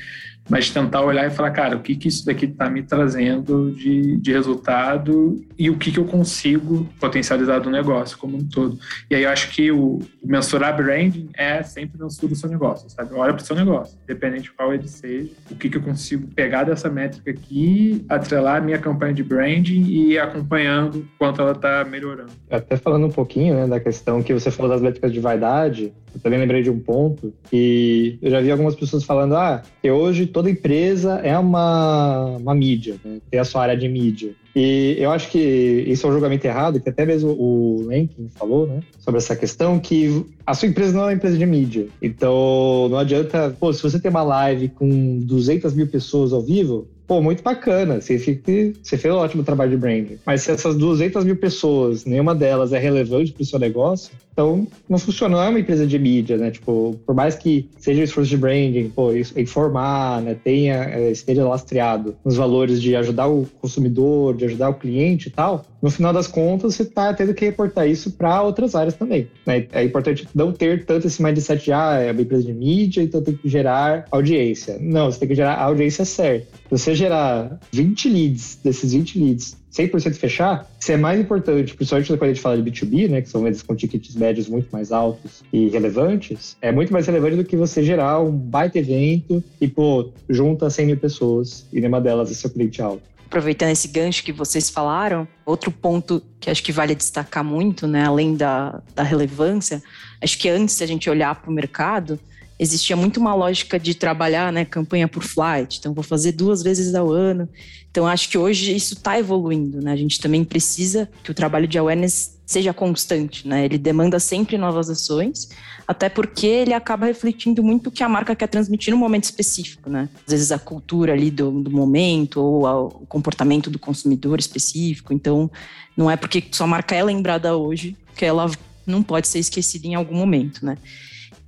mas 0.48 0.70
tentar 0.70 1.02
olhar 1.02 1.26
e 1.26 1.30
falar, 1.30 1.50
cara, 1.50 1.76
o 1.76 1.80
que, 1.80 1.96
que 1.96 2.08
isso 2.08 2.26
daqui 2.26 2.46
está 2.46 2.68
me 2.68 2.82
trazendo 2.82 3.70
de, 3.72 4.16
de 4.16 4.32
resultado 4.32 5.42
e 5.58 5.70
o 5.70 5.76
que, 5.76 5.92
que 5.92 5.98
eu 5.98 6.04
consigo 6.04 6.88
potencializar 7.00 7.60
do 7.60 7.70
negócio 7.70 8.18
como 8.18 8.36
um 8.36 8.46
todo. 8.46 8.78
E 9.10 9.14
aí 9.14 9.22
eu 9.22 9.30
acho 9.30 9.50
que 9.50 9.70
o, 9.70 10.00
o 10.22 10.26
mensurar 10.26 10.76
branding 10.76 11.28
é 11.34 11.62
sempre 11.62 12.00
mensura 12.00 12.32
o 12.32 12.36
seu 12.36 12.48
negócio, 12.48 12.90
sabe? 12.90 13.14
Olha 13.14 13.32
para 13.32 13.42
o 13.42 13.46
seu 13.46 13.56
negócio, 13.56 13.96
independente 14.04 14.44
de 14.44 14.52
qual 14.52 14.74
ele 14.74 14.88
seja, 14.88 15.30
o 15.50 15.54
que, 15.54 15.68
que 15.68 15.76
eu 15.76 15.82
consigo 15.82 16.26
pegar 16.34 16.64
dessa 16.64 16.90
métrica 16.90 17.30
aqui, 17.30 18.04
atrelar 18.08 18.56
a 18.56 18.60
minha 18.60 18.78
campanha 18.78 19.14
de 19.14 19.22
branding 19.22 19.82
e 19.82 20.12
ir 20.12 20.18
acompanhando 20.18 21.06
quanto 21.18 21.40
ela 21.40 21.52
está 21.52 21.84
melhorando. 21.84 22.32
Até 22.50 22.76
falando 22.76 23.06
um 23.06 23.10
pouquinho 23.10 23.54
né, 23.54 23.66
da 23.66 23.80
questão 23.80 24.22
que 24.22 24.34
você 24.34 24.50
falou 24.50 24.70
das 24.70 24.80
métricas 24.80 25.12
de 25.12 25.20
vaidade, 25.20 25.92
eu 26.14 26.20
também 26.20 26.38
lembrei 26.38 26.62
de 26.62 26.70
um 26.70 26.78
ponto 26.78 27.32
que 27.48 28.18
eu 28.20 28.30
já 28.30 28.40
vi 28.40 28.50
algumas 28.50 28.74
pessoas 28.74 29.04
falando, 29.04 29.36
ah, 29.36 29.62
que 29.80 29.90
hoje 29.90 30.26
toda 30.32 30.50
empresa 30.50 31.20
é 31.22 31.38
uma, 31.38 32.36
uma 32.36 32.54
mídia, 32.54 32.96
né? 33.04 33.18
tem 33.30 33.38
a 33.38 33.44
sua 33.44 33.62
área 33.62 33.76
de 33.76 33.88
mídia. 33.88 34.32
E 34.54 34.96
eu 34.98 35.10
acho 35.10 35.30
que 35.30 35.38
isso 35.38 36.06
é 36.06 36.10
um 36.10 36.12
julgamento 36.12 36.46
errado, 36.46 36.80
que 36.80 36.88
até 36.88 37.06
mesmo 37.06 37.30
o 37.30 37.84
Lenkin 37.86 38.28
falou, 38.34 38.66
né, 38.66 38.80
sobre 38.98 39.18
essa 39.18 39.34
questão, 39.34 39.78
que 39.78 40.26
a 40.46 40.52
sua 40.54 40.68
empresa 40.68 40.92
não 40.92 41.02
é 41.02 41.06
uma 41.06 41.12
empresa 41.14 41.38
de 41.38 41.46
mídia. 41.46 41.86
Então, 42.02 42.88
não 42.90 42.98
adianta, 42.98 43.54
pô, 43.58 43.72
se 43.72 43.82
você 43.82 43.98
tem 43.98 44.10
uma 44.10 44.22
live 44.22 44.68
com 44.68 45.18
200 45.20 45.72
mil 45.72 45.86
pessoas 45.86 46.32
ao 46.32 46.42
vivo, 46.42 46.86
pô, 47.12 47.20
muito 47.20 47.42
bacana, 47.42 48.00
você, 48.00 48.18
fica, 48.18 48.50
você 48.82 48.96
fez 48.96 49.12
um 49.12 49.18
ótimo 49.18 49.44
trabalho 49.44 49.72
de 49.72 49.76
branding. 49.76 50.18
Mas 50.24 50.40
se 50.40 50.50
essas 50.50 50.74
200 50.76 51.26
mil 51.26 51.36
pessoas, 51.36 52.06
nenhuma 52.06 52.34
delas 52.34 52.72
é 52.72 52.78
relevante 52.78 53.32
para 53.32 53.42
o 53.42 53.44
seu 53.44 53.58
negócio, 53.58 54.12
então 54.32 54.66
não 54.88 54.98
funciona, 54.98 55.36
não 55.36 55.44
é 55.44 55.48
uma 55.50 55.60
empresa 55.60 55.86
de 55.86 55.98
mídia, 55.98 56.38
né? 56.38 56.50
Tipo, 56.50 56.98
por 57.04 57.14
mais 57.14 57.34
que 57.34 57.68
seja 57.78 58.00
um 58.00 58.04
esforço 58.04 58.30
de 58.30 58.38
branding, 58.38 58.88
pô, 58.88 59.12
informar, 59.36 60.22
né, 60.22 60.34
tenha, 60.42 60.84
é, 60.84 61.10
esteja 61.10 61.46
lastreado 61.46 62.16
nos 62.24 62.36
valores 62.36 62.80
de 62.80 62.96
ajudar 62.96 63.28
o 63.28 63.46
consumidor, 63.60 64.34
de 64.34 64.46
ajudar 64.46 64.70
o 64.70 64.74
cliente 64.74 65.28
e 65.28 65.30
tal, 65.30 65.66
no 65.82 65.90
final 65.90 66.12
das 66.12 66.28
contas 66.28 66.74
você 66.74 66.82
está 66.84 67.12
tendo 67.12 67.34
que 67.34 67.44
reportar 67.44 67.88
isso 67.88 68.12
para 68.12 68.40
outras 68.42 68.74
áreas 68.74 68.94
também. 68.94 69.28
Né? 69.44 69.66
É 69.72 69.84
importante 69.84 70.26
não 70.34 70.52
ter 70.52 70.86
tanto 70.86 71.06
esse 71.06 71.22
mindset 71.22 71.64
de, 71.64 71.72
ah, 71.72 71.98
é 72.00 72.12
uma 72.12 72.22
empresa 72.22 72.44
de 72.44 72.54
mídia, 72.54 73.02
então 73.02 73.20
tem 73.20 73.34
que 73.34 73.48
gerar 73.48 74.06
audiência. 74.10 74.78
Não, 74.80 75.10
você 75.10 75.18
tem 75.18 75.28
que 75.28 75.34
gerar 75.34 75.54
a 75.54 75.64
audiência 75.64 76.04
certa. 76.04 76.46
Você 76.70 76.94
gerar 77.02 77.58
20 77.72 78.08
leads, 78.08 78.58
desses 78.62 78.92
20 78.92 79.18
leads, 79.18 79.56
100% 79.72 80.14
fechar, 80.14 80.70
isso 80.78 80.92
é 80.92 80.96
mais 80.96 81.18
importante, 81.18 81.74
principalmente 81.74 82.08
quando 82.08 82.22
a 82.22 82.28
gente 82.28 82.40
fala 82.40 82.60
de 82.60 82.70
B2B, 82.70 83.08
né, 83.08 83.22
que 83.22 83.28
são 83.28 83.42
vendas 83.42 83.62
com 83.62 83.74
tickets 83.74 84.14
médios 84.14 84.48
muito 84.48 84.68
mais 84.70 84.92
altos 84.92 85.42
e 85.52 85.68
relevantes, 85.68 86.56
é 86.60 86.70
muito 86.70 86.92
mais 86.92 87.06
relevante 87.06 87.36
do 87.36 87.44
que 87.44 87.56
você 87.56 87.82
gerar 87.82 88.20
um 88.20 88.30
baita 88.30 88.78
evento 88.78 89.42
e, 89.60 89.66
pô, 89.66 90.10
junta 90.28 90.68
100 90.68 90.86
mil 90.86 90.96
pessoas 90.96 91.66
e 91.72 91.80
nenhuma 91.80 92.00
delas 92.00 92.30
é 92.30 92.34
seu 92.34 92.50
cliente 92.50 92.82
alto. 92.82 93.02
Aproveitando 93.26 93.70
esse 93.70 93.88
gancho 93.88 94.22
que 94.22 94.32
vocês 94.32 94.68
falaram, 94.68 95.26
outro 95.46 95.70
ponto 95.70 96.22
que 96.38 96.50
acho 96.50 96.62
que 96.62 96.70
vale 96.70 96.94
destacar 96.94 97.42
muito, 97.42 97.86
né, 97.86 98.04
além 98.04 98.36
da, 98.36 98.82
da 98.94 99.02
relevância, 99.02 99.82
acho 100.20 100.38
que 100.38 100.50
antes 100.50 100.82
a 100.82 100.86
gente 100.86 101.08
olhar 101.08 101.34
para 101.34 101.50
o 101.50 101.52
mercado, 101.52 102.20
existia 102.62 102.96
muito 102.96 103.18
uma 103.18 103.34
lógica 103.34 103.78
de 103.78 103.92
trabalhar, 103.92 104.52
né, 104.52 104.64
campanha 104.64 105.08
por 105.08 105.24
flight, 105.24 105.78
então 105.78 105.92
vou 105.92 106.04
fazer 106.04 106.32
duas 106.32 106.62
vezes 106.62 106.94
ao 106.94 107.10
ano. 107.10 107.48
Então 107.90 108.06
acho 108.06 108.28
que 108.28 108.38
hoje 108.38 108.74
isso 108.74 108.94
está 108.94 109.18
evoluindo, 109.18 109.82
né? 109.82 109.92
A 109.92 109.96
gente 109.96 110.18
também 110.20 110.44
precisa 110.44 111.08
que 111.22 111.30
o 111.30 111.34
trabalho 111.34 111.66
de 111.66 111.76
awareness 111.76 112.38
seja 112.46 112.72
constante, 112.72 113.46
né? 113.46 113.64
Ele 113.64 113.76
demanda 113.76 114.18
sempre 114.18 114.56
novas 114.56 114.88
ações, 114.88 115.50
até 115.86 116.08
porque 116.08 116.46
ele 116.46 116.72
acaba 116.72 117.06
refletindo 117.06 117.62
muito 117.62 117.88
o 117.88 117.90
que 117.90 118.02
a 118.02 118.08
marca 118.08 118.34
quer 118.34 118.46
transmitir 118.46 118.92
no 118.92 118.98
momento 118.98 119.24
específico, 119.24 119.90
né? 119.90 120.08
Às 120.26 120.32
vezes 120.32 120.52
a 120.52 120.58
cultura 120.58 121.12
ali 121.12 121.30
do, 121.30 121.50
do 121.50 121.70
momento 121.70 122.40
ou 122.40 122.86
o 122.86 123.06
comportamento 123.06 123.68
do 123.68 123.78
consumidor 123.78 124.38
específico. 124.38 125.12
Então, 125.12 125.50
não 125.96 126.10
é 126.10 126.16
porque 126.16 126.44
sua 126.52 126.66
marca 126.66 126.94
é 126.94 127.02
lembrada 127.02 127.56
hoje 127.56 127.96
que 128.16 128.24
ela 128.24 128.50
não 128.86 129.02
pode 129.02 129.28
ser 129.28 129.38
esquecida 129.38 129.86
em 129.86 129.94
algum 129.94 130.14
momento, 130.14 130.64
né? 130.64 130.78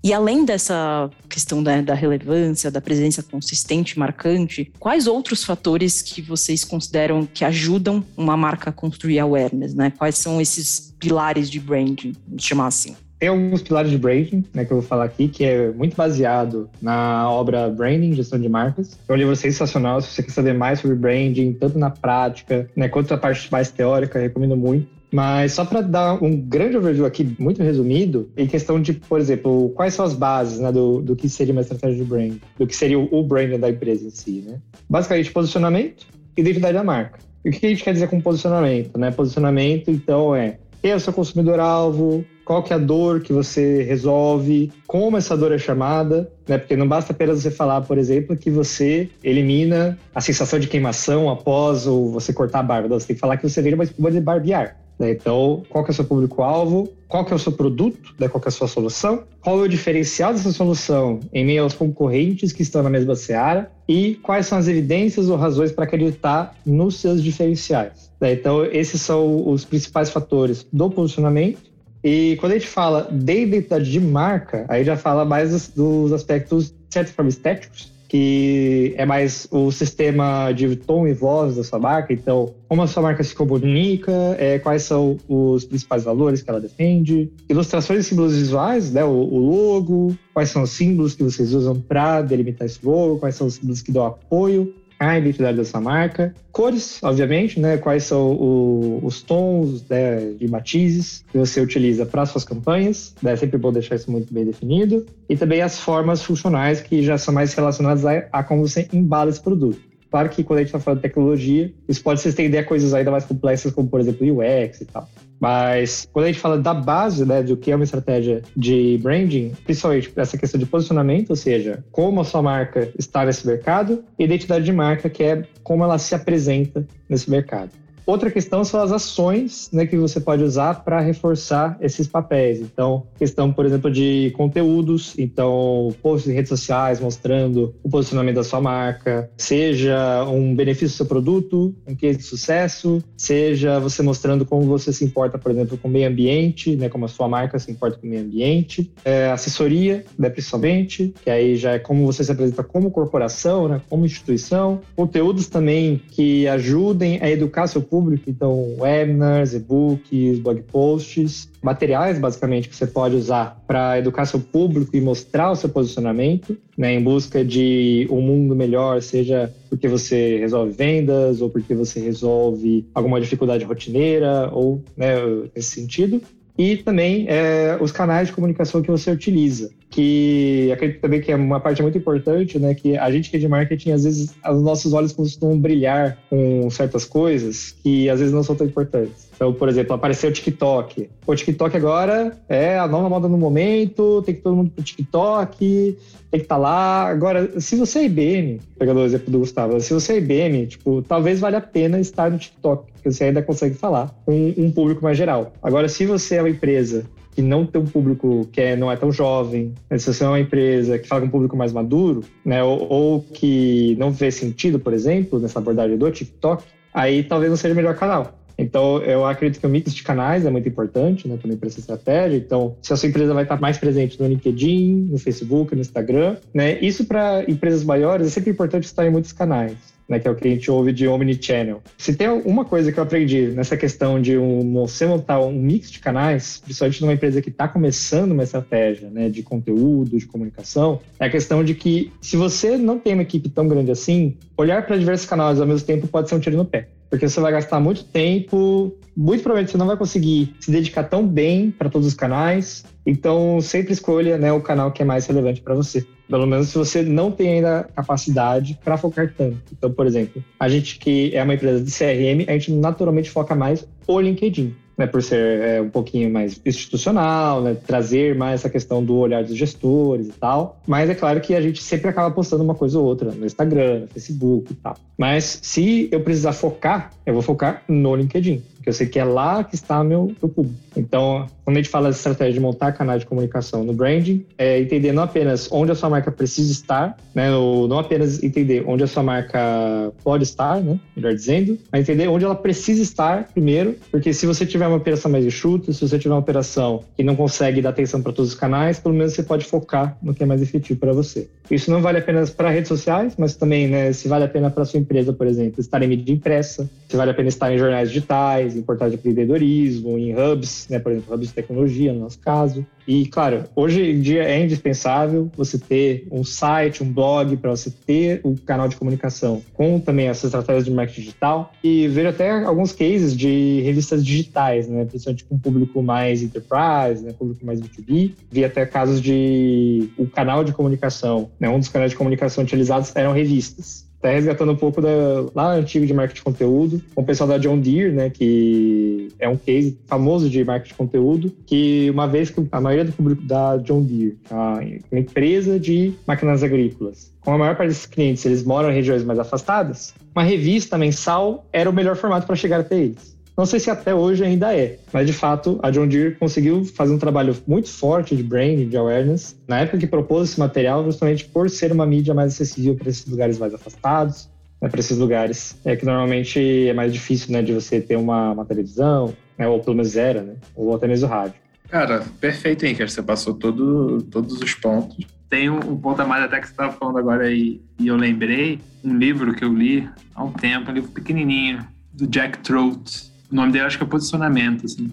E 0.05 0.13
além 0.13 0.45
dessa 0.45 1.11
questão 1.31 1.63
da, 1.63 1.81
da, 1.81 1.95
relevância, 1.95 2.71
da 2.71 2.79
presença 2.79 3.23
consistente, 3.23 3.99
marcante, 3.99 4.71
quais 4.79 5.07
outros 5.07 5.43
fatores 5.43 6.03
que 6.03 6.21
vocês 6.21 6.63
consideram 6.63 7.25
que 7.25 7.43
ajudam 7.43 8.05
uma 8.15 8.37
marca 8.37 8.69
a 8.69 8.73
construir 8.73 9.19
awareness, 9.19 9.75
né? 9.75 9.91
Quais 9.97 10.19
são 10.19 10.43
esses 10.43 10.95
pilares 10.99 11.49
de 11.49 11.59
branding, 11.59 12.13
vamos 12.29 12.45
chamar 12.45 12.67
assim? 12.67 12.95
Tem 13.19 13.31
alguns 13.31 13.63
pilares 13.63 13.91
de 13.91 13.97
branding, 13.97 14.45
né, 14.53 14.67
que 14.67 14.73
eu 14.75 14.81
vou 14.81 14.87
falar 14.87 15.05
aqui, 15.05 15.27
que 15.27 15.43
é 15.43 15.73
muito 15.73 15.97
baseado 15.97 16.69
na 16.83 17.31
obra 17.31 17.71
Branding, 17.71 18.13
Gestão 18.13 18.39
de 18.39 18.51
Marcas. 18.51 18.99
É 19.09 19.13
um 19.13 19.17
livro 19.17 19.35
sensacional, 19.35 20.03
se 20.03 20.09
você 20.09 20.23
quer 20.23 20.33
saber 20.33 20.53
mais 20.53 20.81
sobre 20.81 20.97
branding, 20.97 21.55
tanto 21.55 21.79
na 21.79 21.89
prática, 21.89 22.69
né, 22.77 22.89
quanto 22.89 23.11
na 23.11 23.17
parte 23.17 23.51
mais 23.51 23.71
teórica, 23.71 24.19
recomendo 24.19 24.55
muito. 24.55 24.87
Mas 25.15 25.53
só 25.53 25.65
para 25.65 25.81
dar 25.81 26.21
um 26.21 26.37
grande 26.37 26.77
overview 26.77 27.07
aqui, 27.07 27.37
muito 27.39 27.63
resumido, 27.63 28.29
em 28.37 28.49
questão 28.49 28.83
de, 28.83 28.95
por 28.95 29.21
exemplo, 29.21 29.71
quais 29.77 29.95
são 29.95 30.05
as 30.05 30.13
bases 30.13 30.59
né, 30.59 30.73
do, 30.73 31.01
do 31.01 31.15
que 31.15 31.29
seria 31.29 31.53
uma 31.53 31.61
estratégia 31.61 31.99
de 31.99 32.03
brand, 32.03 32.33
do 32.59 32.67
que 32.67 32.75
seria 32.75 32.99
o, 32.99 33.23
branding 33.23 33.61
da 33.61 33.71
empresa 33.71 34.05
em 34.05 34.11
si. 34.11 34.45
Né? 34.45 34.59
Basicamente, 34.91 35.31
posicionamento 35.31 36.05
e 36.37 36.41
identidade 36.41 36.75
da 36.75 36.83
marca. 36.83 37.21
E 37.45 37.49
o 37.49 37.53
que 37.53 37.65
a 37.65 37.69
gente 37.69 37.85
quer 37.85 37.93
dizer 37.93 38.09
com 38.09 38.21
posicionamento? 38.21 38.99
Né? 38.99 39.13
Posicionamento, 39.13 39.89
então, 39.89 40.35
é 40.35 40.59
quem 40.83 40.91
é 40.91 40.97
o 40.97 41.01
seu 41.01 41.13
consumidor-alvo, 41.13 42.25
qual 42.45 42.65
que 42.65 42.73
é 42.73 42.77
a 42.77 42.79
dor 42.79 43.21
que 43.21 43.33
você 43.33 43.85
resolve, 43.85 44.73
como 44.85 45.17
essa 45.17 45.37
dor 45.37 45.53
é 45.53 45.59
chamada, 45.59 46.29
né? 46.47 46.59
Porque 46.59 46.77
não 46.77 46.87
basta 46.87 47.13
apenas 47.13 47.41
você 47.41 47.51
falar, 47.51 47.81
por 47.83 47.97
exemplo, 47.97 48.37
que 48.37 48.51
você 48.51 49.09
elimina 49.23 49.97
a 50.15 50.21
sensação 50.21 50.59
de 50.59 50.67
queimação 50.67 51.31
após 51.31 51.85
você 51.85 52.33
cortar 52.35 52.59
a 52.59 52.63
barba. 52.65 52.89
Você 52.99 53.07
tem 53.07 53.15
que 53.15 53.21
falar 53.21 53.39
que 53.39 53.49
você 53.49 53.63
vira 53.63 53.77
uma 53.77 53.85
espuma 53.85 54.11
de 54.11 54.21
barbear. 54.21 54.77
Né? 54.99 55.13
Então, 55.13 55.63
qual 55.69 55.85
que 55.85 55.91
é 55.91 55.93
o 55.93 55.95
seu 55.95 56.05
público-alvo? 56.05 56.93
Qual 57.09 57.25
que 57.25 57.33
é 57.33 57.37
o 57.37 57.39
seu 57.39 57.53
produto? 57.53 58.15
Né? 58.19 58.29
Qual 58.29 58.41
que 58.41 58.49
é 58.49 58.51
a 58.51 58.53
sua 58.53 58.69
solução? 58.69 59.25
Qual 59.41 59.61
é 59.61 59.63
o 59.63 59.69
diferencial 59.69 60.33
dessa 60.33 60.53
solução 60.53 61.21
em 61.33 61.45
meio 61.45 61.63
aos 61.63 61.75
concorrentes 61.75 62.53
que 62.53 62.63
estão 62.63 62.83
na 62.83 62.91
mesma 62.91 63.15
seara? 63.15 63.71
E 63.89 64.17
quais 64.17 64.47
são 64.47 64.59
as 64.59 64.69
evidências 64.69 65.29
ou 65.29 65.37
razões 65.37 65.73
para 65.73 65.85
acreditar 65.85 66.57
nos 66.65 67.01
seus 67.01 67.23
diferenciais? 67.23 68.11
Né? 68.21 68.33
Então, 68.33 68.65
esses 68.65 69.01
são 69.01 69.49
os 69.49 69.65
principais 69.65 70.11
fatores 70.11 70.67
do 70.73 70.91
posicionamento. 70.91 71.75
E 72.03 72.37
quando 72.37 72.53
a 72.53 72.59
gente 72.59 72.69
fala 72.69 73.09
de 73.11 73.43
identidade 73.43 73.91
de 73.91 73.99
marca, 73.99 74.67
aí 74.69 74.85
já 74.85 74.97
fala 74.97 75.25
mais 75.25 75.69
dos 75.69 76.13
aspectos, 76.13 76.67
de 76.67 76.75
certa 76.91 77.13
forma, 77.13 77.31
estéticos, 77.31 77.94
que 78.09 78.95
é 78.97 79.05
mais 79.05 79.47
o 79.51 79.71
sistema 79.71 80.53
de 80.53 80.77
tom 80.77 81.07
e 81.07 81.13
voz 81.13 81.57
da 81.57 81.65
sua 81.65 81.79
marca. 81.79 82.13
Então, 82.13 82.55
como 82.69 82.83
a 82.83 82.87
sua 82.87 83.03
marca 83.03 83.23
se 83.23 83.35
comunica, 83.35 84.13
é, 84.39 84.59
quais 84.59 84.83
são 84.83 85.17
os 85.29 85.65
principais 85.65 86.05
valores 86.05 86.43
que 86.43 86.51
ela 86.51 86.61
defende, 86.61 87.31
ilustrações 87.49 88.01
e 88.01 88.09
símbolos 88.09 88.37
visuais, 88.37 88.91
né, 88.93 89.05
o, 89.05 89.11
o 89.11 89.39
logo, 89.39 90.17
quais 90.33 90.51
são 90.51 90.63
os 90.63 90.71
símbolos 90.71 91.15
que 91.15 91.23
vocês 91.23 91.53
usam 91.53 91.81
para 91.81 92.23
delimitar 92.23 92.67
esse 92.67 92.79
logo, 92.85 93.19
quais 93.19 93.35
são 93.35 93.47
os 93.47 93.55
símbolos 93.55 93.83
que 93.83 93.93
dão 93.93 94.05
apoio 94.07 94.75
a 94.99 95.19
identidade 95.19 95.57
dessa 95.57 95.81
marca. 95.81 96.35
Cores, 96.53 97.03
obviamente, 97.03 97.59
né? 97.59 97.77
Quais 97.77 98.05
são 98.05 98.33
o, 98.33 99.01
os 99.05 99.23
tons 99.23 99.87
né, 99.89 100.33
de 100.39 100.49
matizes 100.49 101.25
que 101.31 101.39
você 101.39 101.61
utiliza 101.61 102.07
para 102.07 102.25
suas 102.27 102.45
campanhas. 102.45 103.15
Né, 103.23 103.33
é 103.33 103.37
sempre 103.37 103.59
bom 103.59 103.73
deixar 103.73 103.97
isso 103.97 104.11
muito 104.11 104.33
bem 104.33 104.45
definido. 104.45 105.05
E 105.29 105.37
também 105.37 105.63
as 105.63 105.79
formas 105.79 106.23
funcionais 106.23 106.81
que 106.81 107.03
já 107.03 107.19
são 107.19 107.35
mais 107.35 107.53
relacionadas 107.55 108.05
a, 108.05 108.27
a 108.33 108.43
como 108.43 108.67
você 108.67 108.89
embala 108.93 109.31
esse 109.31 109.41
produto. 109.41 109.94
Claro 110.15 110.29
que 110.29 110.45
quando 110.45 110.59
a 110.59 110.63
gente 110.63 110.69
está 110.69 110.79
falando 110.79 110.99
de 110.99 111.09
tecnologia, 111.09 111.73
isso 111.89 112.01
pode 112.01 112.21
se 112.21 112.29
estender 112.29 112.61
a 112.61 112.65
coisas 112.65 112.95
ainda 112.95 113.11
mais 113.11 113.25
complexas, 113.25 113.73
como 113.73 113.89
por 113.89 113.99
exemplo 113.99 114.25
UX 114.25 114.81
e 114.81 114.85
tal. 114.85 115.09
Mas 115.41 116.09
quando 116.13 116.27
a 116.27 116.29
gente 116.29 116.39
fala 116.39 116.57
da 116.57 116.73
base, 116.73 117.27
né, 117.27 117.43
do 117.43 117.57
que 117.57 117.73
é 117.73 117.75
uma 117.75 117.83
estratégia 117.83 118.41
de 118.57 118.97
branding, 119.03 119.55
principalmente 119.65 120.13
essa 120.15 120.39
questão 120.39 120.61
de 120.61 120.67
posicionamento, 120.67 121.31
ou 121.31 121.37
seja, 121.37 121.85
como 121.91 122.21
a 122.21 122.25
sua 122.25 122.41
marca 122.41 122.93
está 122.97 123.25
nesse 123.25 123.45
mercado, 123.45 124.05
e 124.17 124.23
identidade 124.23 124.65
de 124.65 124.73
marca, 124.73 125.11
que 125.11 125.25
é 125.25 125.43
como 125.65 125.83
ela 125.83 125.99
se 125.99 126.15
apresenta 126.15 126.87
nesse 127.09 127.29
mercado. 127.29 127.73
Outra 128.07 128.31
questão 128.31 128.65
são 128.65 128.83
as 128.83 128.93
ações 128.93 129.71
né, 129.73 129.87
que 129.87 129.97
você 129.97 130.21
pode 130.21 130.43
usar 130.43 130.85
para 130.85 131.01
reforçar 131.01 131.77
esses 131.81 132.07
papéis. 132.07 132.61
Então, 132.61 133.07
questão, 133.17 133.51
por 133.51 133.65
exemplo, 133.65 133.91
de 133.91 134.31
conteúdos, 134.37 135.15
então, 135.19 135.95
posts 136.03 136.31
em 136.31 136.35
redes 136.35 136.51
sociais 136.51 137.01
mostrando 137.01 137.75
o 137.83 137.89
posicionamento 137.89 138.37
da 138.37 138.45
sua 138.45 138.61
marca, 138.61 139.31
seja 139.39 140.25
um 140.25 140.55
benefício 140.55 140.89
do 140.89 140.97
seu 140.97 141.07
produto, 141.07 141.75
um 141.87 141.95
case 141.95 142.19
de 142.19 142.25
sucesso, 142.25 143.03
seja 143.17 143.81
você 143.81 144.03
mostrando 144.03 144.45
como 144.45 144.63
você 144.65 144.93
se 144.93 145.05
importa, 145.05 145.39
por 145.39 145.51
exemplo, 145.51 145.79
com 145.79 145.89
o 145.89 145.91
meio 145.91 146.09
ambiente, 146.09 146.77
né, 146.77 146.89
como 146.89 147.07
a 147.07 147.09
sua 147.09 147.29
marca 147.29 147.59
se 147.59 147.71
importa 147.71 147.99
com 147.99 148.07
o 148.07 148.11
meio 148.11 148.23
ambiente, 148.23 148.93
é, 149.05 149.31
assessoria, 149.31 150.05
né, 150.19 150.29
principalmente, 150.29 151.15
que 151.23 151.31
aí 151.31 151.57
já 151.57 151.73
é 151.73 151.79
como 151.79 152.05
você 152.05 152.23
se 152.23 152.31
apresenta 152.31 152.63
como 152.63 152.91
corporação, 152.91 153.67
né, 153.67 153.81
como 153.89 154.05
instituição, 154.05 154.81
conteúdos 154.95 155.49
também 155.49 156.03
que 156.11 156.47
ajudem 156.49 157.19
a 157.23 157.31
educar 157.31 157.67
seu 157.67 157.81
público, 157.95 158.29
então 158.29 158.75
webinars, 158.77 159.55
e-books, 159.55 160.41
blog 160.41 160.63
posts, 160.63 161.49
materiais 161.63 162.19
basicamente 162.19 162.69
que 162.69 162.75
você 162.75 162.89
pode 162.89 163.15
usar 163.15 163.63
para 163.69 164.01
educar 164.01 164.25
seu 164.25 164.41
público 164.41 164.97
e 164.97 165.01
mostrar 165.01 165.53
o 165.53 165.55
seu 165.55 165.69
posicionamento, 165.69 166.59
né, 166.77 166.93
em 166.93 167.01
busca 167.01 167.45
de 167.45 168.09
um 168.11 168.21
mundo 168.21 168.57
melhor, 168.57 169.01
seja 169.01 169.55
porque 169.69 169.87
você 169.87 170.39
resolve 170.39 170.73
vendas 170.73 171.41
ou 171.41 171.49
porque 171.49 171.73
você 171.73 172.01
resolve 172.01 172.85
alguma 172.93 173.21
dificuldade 173.21 173.65
rotineira 173.65 174.51
ou 174.53 174.83
né, 174.97 175.15
nesse 175.55 175.81
sentido. 175.81 176.21
E 176.57 176.77
também 176.77 177.27
é, 177.29 177.77
os 177.81 177.91
canais 177.91 178.29
de 178.29 178.35
comunicação 178.35 178.81
que 178.81 178.91
você 178.91 179.11
utiliza, 179.11 179.71
que 179.95 180.73
acredito 180.73 181.01
também 181.01 181.21
que 181.21 181.31
é 181.31 181.37
uma 181.37 181.61
parte 181.61 181.81
muito 181.81 181.97
importante, 181.97 182.59
né? 182.59 182.75
Que 182.75 182.99
a 182.99 183.11
gente 183.13 183.31
que 183.31 183.37
é 183.37 183.39
de 183.39 183.47
marketing, 183.47 183.93
às 183.93 184.03
vezes, 184.03 184.35
os 184.45 184.61
nossos 184.61 184.93
olhos 184.93 185.13
costumam 185.13 185.57
brilhar 185.57 186.19
com 186.29 186.69
certas 186.69 187.05
coisas 187.05 187.77
que 187.81 188.11
às 188.11 188.19
vezes 188.19 188.35
não 188.35 188.43
são 188.43 188.57
tão 188.57 188.67
importantes. 188.67 189.29
Então, 189.37 189.53
por 189.53 189.69
exemplo, 189.69 189.95
apareceu 189.95 190.31
o 190.31 190.33
TikTok. 190.33 191.09
O 191.25 191.35
TikTok 191.35 191.77
agora 191.77 192.37
é 192.49 192.77
a 192.77 192.89
nova 192.89 193.09
moda 193.09 193.29
no 193.29 193.39
momento, 193.39 194.21
tem 194.23 194.35
que 194.35 194.41
todo 194.41 194.57
mundo 194.57 194.71
pro 194.71 194.83
TikTok, 194.83 195.97
tem 196.31 196.41
que 196.41 196.45
estar 196.45 196.57
tá 196.57 196.61
lá. 196.61 197.09
Agora, 197.09 197.61
se 197.61 197.77
você 197.77 198.01
é 198.01 198.05
IBM, 198.07 198.61
pegando 198.77 198.99
o 198.99 199.05
exemplo 199.05 199.31
do 199.31 199.39
Gustavo, 199.39 199.81
se 199.81 199.95
você 199.95 200.15
é 200.15 200.19
IBM, 200.19 200.67
tipo, 200.67 201.03
talvez 201.03 201.39
valha 201.39 201.59
a 201.59 201.61
pena 201.61 202.01
estar 202.01 202.31
no 202.31 202.39
TikTok, 202.39 202.91
porque 202.93 203.13
você 203.13 203.25
ainda 203.25 203.43
consegue 203.43 203.77
falar 203.77 204.13
com 204.25 204.55
um 204.57 204.73
público 204.73 205.05
mais 205.05 205.17
geral. 205.17 205.53
Agora, 205.63 205.89
se 205.89 206.05
você 206.05 206.37
é 206.37 206.43
uma 206.43 206.51
empresa 206.51 207.05
que 207.35 207.43
não 207.43 207.67
tem 207.67 207.81
um 207.81 207.87
público 207.87 208.49
que 208.53 208.61
é, 208.61 208.77
não 208.77 208.91
é 208.91 208.97
tão 208.97 209.11
jovem, 209.11 209.75
se 209.97 210.13
você 210.13 210.25
é 210.25 210.29
uma 210.29 210.41
empresa 210.41 210.99
que 210.99 211.09
fala 211.09 211.23
com 211.23 211.27
um 211.27 211.31
público 211.31 211.57
mais 211.57 211.73
maduro, 211.73 212.23
né, 212.45 212.63
ou, 212.63 212.89
ou 212.89 213.21
que 213.21 213.97
não 213.99 214.11
vê 214.11 214.31
sentido, 214.31 214.79
por 214.79 214.93
exemplo, 214.93 215.39
nessa 215.39 215.59
abordagem 215.59 215.97
do 215.97 216.11
TikTok, 216.11 216.65
aí 216.93 217.23
talvez 217.25 217.51
não 217.51 217.57
seja 217.57 217.75
o 217.75 217.77
melhor 217.77 217.97
canal. 217.97 218.39
Então, 218.57 219.03
eu 219.03 219.27
acredito 219.27 219.61
que 219.61 219.67
o 219.67 219.69
mix 219.69 219.93
de 219.93 220.03
canais 220.03 220.47
é 220.47 220.51
muito 220.51 220.69
importante 220.69 221.27
né, 221.27 221.37
para 221.37 221.67
essa 221.67 221.81
estratégia. 221.81 222.37
Então, 222.37 222.77
se 222.81 222.93
a 222.93 222.97
sua 222.97 223.09
empresa 223.09 223.35
vai 223.35 223.43
estar 223.43 223.61
mais 223.61 223.79
presente 223.79 224.21
no 224.21 224.29
LinkedIn, 224.29 225.09
no 225.11 225.19
Facebook, 225.19 225.75
no 225.75 225.81
Instagram, 225.81 226.37
né, 226.53 226.79
isso 226.81 227.05
para 227.05 227.45
empresas 227.49 227.83
maiores 227.83 228.29
é 228.29 228.31
sempre 228.31 228.51
importante 228.51 228.85
estar 228.85 229.05
em 229.05 229.11
muitos 229.11 229.33
canais. 229.33 229.94
Né, 230.07 230.19
que 230.19 230.29
é 230.29 230.31
o 230.31 230.35
que 230.35 230.47
a 230.47 230.51
gente 230.51 230.71
ouve 230.71 230.93
de 230.93 231.09
omnichannel. 231.09 231.83
Se 231.97 232.15
tem 232.15 232.29
uma 232.29 232.65
coisa 232.65 232.93
que 232.93 232.99
eu 232.99 233.03
aprendi 233.03 233.47
nessa 233.49 233.75
questão 233.75 234.21
de 234.21 234.37
um, 234.37 234.73
você 234.75 235.07
montar 235.07 235.41
um 235.41 235.53
mix 235.53 235.91
de 235.91 235.99
canais, 235.99 236.61
principalmente 236.63 237.01
numa 237.01 237.15
empresa 237.15 237.41
que 237.41 237.49
está 237.49 237.67
começando 237.67 238.33
uma 238.33 238.43
estratégia 238.43 239.09
né, 239.09 239.31
de 239.31 239.43
conteúdo, 239.43 240.19
de 240.19 240.27
comunicação, 240.27 241.01
é 241.19 241.25
a 241.25 241.31
questão 241.31 241.65
de 241.65 241.75
que 241.75 242.13
se 242.21 242.37
você 242.37 242.77
não 242.77 242.99
tem 242.99 243.15
uma 243.15 243.23
equipe 243.23 243.49
tão 243.49 243.67
grande 243.67 243.91
assim, 243.91 244.37
olhar 244.59 244.87
para 244.87 244.99
diversos 244.99 245.27
canais 245.27 245.59
ao 245.59 245.67
mesmo 245.67 245.87
tempo 245.87 246.07
pode 246.07 246.29
ser 246.29 246.35
um 246.35 246.41
tiro 246.41 246.59
no 246.59 246.67
pé 246.67 246.89
porque 247.09 247.29
você 247.29 247.41
vai 247.41 247.53
gastar 247.53 247.81
muito 247.81 248.05
tempo, 248.05 248.95
muito 249.17 249.43
provavelmente 249.43 249.73
você 249.73 249.79
não 249.79 249.87
vai 249.87 249.97
conseguir 249.97 250.55
se 250.61 250.71
dedicar 250.71 251.05
tão 251.05 251.27
bem 251.27 251.71
para 251.71 251.89
todos 251.89 252.09
os 252.09 252.15
canais. 252.15 252.85
Então, 253.07 253.61
sempre 253.61 253.93
escolha 253.93 254.39
né, 254.39 254.53
o 254.53 254.61
canal 254.61 254.91
que 254.91 255.03
é 255.03 255.05
mais 255.05 255.27
relevante 255.27 255.61
para 255.61 255.75
você. 255.75 256.07
Pelo 256.29 256.47
menos 256.47 256.69
se 256.69 256.79
você 256.79 257.03
não 257.03 257.31
tem 257.31 257.55
ainda 257.55 257.89
capacidade 257.95 258.79
para 258.83 258.97
focar 258.97 259.33
tanto. 259.37 259.61
Então, 259.73 259.93
por 259.93 260.07
exemplo, 260.07 260.43
a 260.59 260.69
gente 260.69 260.99
que 260.99 261.35
é 261.35 261.43
uma 261.43 261.55
empresa 261.55 261.85
de 261.85 261.91
CRM, 261.91 262.49
a 262.49 262.53
gente 262.53 262.73
naturalmente 262.73 263.31
foca 263.31 263.55
mais 263.55 263.87
o 264.07 264.21
LinkedIn 264.21 264.75
né, 264.97 265.07
por 265.07 265.23
ser 265.23 265.61
é, 265.61 265.81
um 265.81 265.91
pouquinho 265.91 266.31
mais 266.31 266.61
institucional, 266.65 267.63
né, 267.63 267.77
trazer 267.87 268.35
mais 268.35 268.61
essa 268.61 268.71
questão 268.71 269.05
do 269.05 269.17
olhar 269.17 269.43
dos 269.43 269.57
gestores 269.57 270.29
e 270.29 270.33
tal. 270.33 270.81
Mas 270.87 271.11
é 271.11 271.15
claro 271.15 271.41
que 271.41 271.55
a 271.55 271.61
gente 271.61 271.83
sempre 271.83 272.09
acaba 272.09 272.35
postando 272.35 272.63
uma 272.63 272.75
coisa 272.75 272.99
ou 272.99 273.05
outra 273.05 273.33
no 273.33 273.47
Instagram, 273.47 274.01
no 274.01 274.09
Facebook 274.09 274.73
e 274.73 274.77
tal. 274.77 274.97
Mas 275.19 275.59
se 275.63 276.09
eu 276.11 276.21
precisar 276.21 276.53
focar, 276.53 277.11
eu 277.27 277.35
vou 277.35 277.43
focar 277.43 277.83
no 277.89 278.15
LinkedIn 278.15 278.63
porque 278.85 278.91
eu 278.91 278.93
sei 278.93 279.07
que 279.07 279.19
é 279.19 279.25
lá 279.25 279.65
que 279.65 279.75
está 279.75 280.05
meu, 280.05 280.31
meu 280.43 280.49
público. 280.51 280.79
Então, 280.95 281.47
quando 281.65 281.79
a 281.79 281.81
gente 281.81 281.89
fala 281.89 282.11
de 282.11 282.17
estratégia 282.17 282.53
de 282.53 282.61
montar 282.61 282.93
canais 282.93 283.21
de 283.21 283.27
comunicação 283.27 283.83
no 283.83 283.95
branding, 283.95 284.45
é 284.59 284.79
entender 284.79 285.11
não 285.11 285.23
apenas 285.23 285.73
onde 285.73 285.91
a 285.91 285.95
sua 285.95 286.11
marca 286.11 286.31
precisa 286.31 286.71
estar, 286.71 287.17
né, 287.35 287.51
ou 287.51 287.89
não 287.89 287.99
apenas 287.99 288.43
entender 288.43 288.85
onde 288.87 289.03
a 289.03 289.07
sua 289.07 289.23
marca 289.23 290.13
pode 290.23 290.45
estar, 290.45 290.83
né, 290.83 291.01
melhor 291.17 291.35
dizendo, 291.35 291.79
mas 291.91 292.03
entender 292.03 292.29
onde 292.29 292.45
ela 292.45 292.55
precisa 292.55 293.01
estar 293.01 293.49
primeiro, 293.55 293.97
porque 294.11 294.35
se 294.35 294.45
você 294.45 294.67
tiver 294.67 294.87
uma 294.87 294.99
operação 294.99 295.31
mais 295.31 295.47
enxuta, 295.47 295.91
se 295.91 296.07
você 296.07 296.19
tiver 296.19 296.35
uma 296.35 296.41
operação 296.41 297.03
que 297.17 297.25
não 297.25 297.35
consegue 297.35 297.81
dar 297.81 297.89
atenção 297.89 298.21
para 298.21 298.33
todos 298.33 298.53
os 298.53 298.57
canais, 298.57 299.01
pelo 299.01 299.15
menos 299.15 299.33
você 299.33 299.43
pode 299.43 299.65
focar 299.65 300.17
no 300.23 300.35
que 300.35 300.43
é 300.43 300.47
mais 300.47 300.61
efetivo 300.61 301.01
para 301.01 301.15
você. 301.15 301.49
Isso 301.71 301.91
não 301.91 302.03
vale 302.03 302.19
apenas 302.19 302.51
para 302.51 302.69
redes 302.69 302.89
sociais, 302.89 303.35
mas 303.39 303.57
também, 303.57 303.89
né, 303.89 304.13
se 304.13 304.29
vale 304.29 304.45
a 304.45 304.49
pena 304.49 304.71
para 304.71 304.85
sua 304.85 305.01
empresa, 305.01 305.33
por 305.33 305.47
exemplo, 305.47 305.81
estar 305.81 306.03
em 306.03 306.09
mídia 306.09 306.35
impressa, 306.35 306.89
se 307.09 307.17
vale 307.17 307.31
a 307.31 307.35
pena 307.35 307.49
estar 307.49 307.73
em 307.73 307.79
jornais 307.79 308.11
digitais, 308.11 308.74
em 308.77 308.83
portais 308.83 309.13
de 309.13 309.19
empreendedorismo, 309.19 310.19
em 310.19 310.35
hubs, 310.35 310.87
né, 310.89 310.99
por 310.99 311.13
exemplo, 311.13 311.35
hubs 311.35 311.49
de 311.49 311.55
tecnologia, 311.55 312.13
no 312.13 312.21
nosso 312.21 312.39
caso. 312.39 312.87
E, 313.07 313.27
claro, 313.27 313.65
hoje 313.77 314.03
em 314.03 314.21
dia 314.21 314.45
é 314.45 314.63
indispensável 314.63 315.51
você 315.57 315.79
ter 315.79 316.27
um 316.31 316.43
site, 316.43 317.03
um 317.03 317.13
blog, 317.13 317.57
para 317.59 317.71
você 317.71 317.91
ter 317.91 318.41
o 318.43 318.51
um 318.51 318.57
canal 318.57 318.89
de 318.89 318.97
comunicação 318.97 319.63
com 319.75 320.01
também 320.01 320.29
essas 320.29 320.45
estratégias 320.45 320.87
de 320.87 320.91
marketing 320.91 321.21
digital. 321.21 321.73
E 321.83 322.09
ver 322.09 322.27
até 322.27 322.51
alguns 322.51 322.93
cases 322.93 323.37
de 323.37 323.83
revistas 323.83 324.25
digitais, 324.25 324.89
né, 324.89 325.05
principalmente 325.05 325.45
com 325.45 325.59
público 325.59 326.03
mais 326.03 326.43
enterprise, 326.43 327.25
né, 327.25 327.33
público 327.33 327.65
mais 327.65 327.81
B2B. 327.81 328.33
Vi 328.51 328.65
até 328.65 328.87
casos 328.87 329.21
de 329.21 330.09
o 330.17 330.27
canal 330.27 330.65
de 330.65 330.73
comunicação, 330.73 331.51
né, 331.61 331.69
um 331.69 331.79
dos 331.79 331.89
canais 331.89 332.13
de 332.13 332.17
comunicação 332.17 332.65
utilizados 332.65 333.15
eram 333.15 333.33
revistas 333.33 334.04
até 334.25 334.33
resgatando 334.33 334.73
um 334.73 334.77
pouco 334.77 335.03
da 335.03 335.11
lá 335.55 335.75
antigo 335.75 336.07
de 336.07 336.15
marketing 336.15 336.39
de 336.39 336.43
conteúdo, 336.43 337.03
com 337.15 337.21
o 337.21 337.25
pessoal 337.25 337.47
da 337.47 337.59
John 337.59 337.79
Deere, 337.79 338.11
né, 338.11 338.31
que 338.31 339.29
é 339.39 339.47
um 339.47 339.57
case 339.57 339.99
famoso 340.07 340.49
de 340.49 340.65
marketing 340.65 340.93
de 340.93 340.95
conteúdo, 340.97 341.53
que 341.67 342.09
uma 342.11 342.27
vez 342.27 342.49
que 342.49 342.67
a 342.73 342.81
maioria 342.81 343.05
do 343.05 343.13
público 343.13 343.43
da 343.43 343.77
John 343.77 344.03
Deere, 344.03 344.39
uma 344.51 345.21
empresa 345.21 345.79
de 345.79 346.15
máquinas 346.27 346.63
agrícolas, 346.63 347.31
como 347.41 347.57
a 347.57 347.59
maior 347.59 347.77
parte 347.77 347.89
desses 347.89 348.07
clientes 348.07 348.45
eles 348.47 348.65
moram 348.65 348.91
em 348.91 348.95
regiões 348.95 349.23
mais 349.23 349.39
afastadas, 349.39 350.15
uma 350.35 350.43
revista 350.43 350.97
mensal 350.97 351.67
era 351.71 351.91
o 351.91 351.93
melhor 351.93 352.17
formato 352.17 352.47
para 352.47 352.57
chegar 352.57 352.81
até 352.81 352.99
eles. 352.99 353.34
Não 353.57 353.65
sei 353.65 353.79
se 353.79 353.89
até 353.89 354.13
hoje 354.13 354.45
ainda 354.45 354.75
é, 354.75 354.99
mas 355.13 355.27
de 355.27 355.33
fato 355.33 355.79
a 355.81 355.91
John 355.91 356.09
Deere 356.09 356.35
conseguiu 356.35 356.85
fazer 356.85 357.13
um 357.13 357.19
trabalho 357.19 357.57
muito 357.69 357.89
forte 357.89 358.35
de 358.35 358.43
branding, 358.43 358.89
de 358.89 358.97
awareness, 358.97 359.57
na 359.69 359.81
época 359.81 359.99
que 359.99 360.09
propôs 360.09 360.51
esse 360.51 360.59
material, 360.59 361.05
justamente 361.05 361.45
por 361.45 361.71
ser 361.71 361.93
uma 361.93 362.05
mídia 362.05 362.35
mais 362.35 362.53
acessível 362.53 362.97
para 362.97 363.09
esses 363.09 363.27
lugares 363.27 363.57
mais 363.57 363.73
afastados, 363.73 364.49
né, 364.83 364.89
para 364.89 364.99
esses 364.99 365.17
lugares 365.17 365.77
é 365.85 365.95
que 365.95 366.05
normalmente 366.05 366.89
é 366.89 366.93
mais 366.93 367.13
difícil 367.13 367.53
né, 367.53 367.63
de 367.63 367.73
você 367.73 368.01
ter 368.01 368.17
uma, 368.17 368.51
uma 368.51 368.65
televisão, 368.65 369.33
né, 369.57 369.69
ou 369.69 369.79
pelo 369.79 369.97
menos 369.97 370.17
era, 370.17 370.43
né, 370.43 370.55
ou 370.75 370.95
até 370.95 371.07
mesmo 371.07 371.29
rádio. 371.29 371.55
Cara, 371.89 372.25
perfeito, 372.41 372.85
Henrique. 372.85 373.09
Você 373.09 373.23
passou 373.23 373.55
todo, 373.55 374.21
todos 374.23 374.61
os 374.61 374.75
pontos. 374.75 375.25
Tem 375.49 375.71
um, 375.71 375.79
um 375.79 375.97
ponto 375.97 376.21
a 376.21 376.27
mais 376.27 376.43
até 376.43 376.59
que 376.59 376.67
você 376.67 376.73
estava 376.73 376.93
falando 376.93 377.19
agora 377.19 377.45
aí, 377.45 377.81
e 378.01 378.09
eu 378.09 378.17
lembrei, 378.17 378.81
um 379.05 379.17
livro 379.17 379.55
que 379.55 379.65
eu 379.65 379.73
li 379.73 380.09
há 380.35 380.43
um 380.43 380.51
tempo, 380.51 380.91
um 380.91 380.95
livro 380.95 381.13
pequenininho, 381.13 381.87
do 382.13 382.27
Jack 382.27 382.59
Trout, 382.59 383.33
o 383.55 383.57
nome 383.57 383.71
dele 383.71 383.85
acho 383.85 383.97
que 383.97 384.03
é 384.03 384.07
posicionamento, 384.07 384.85
assim. 384.85 385.13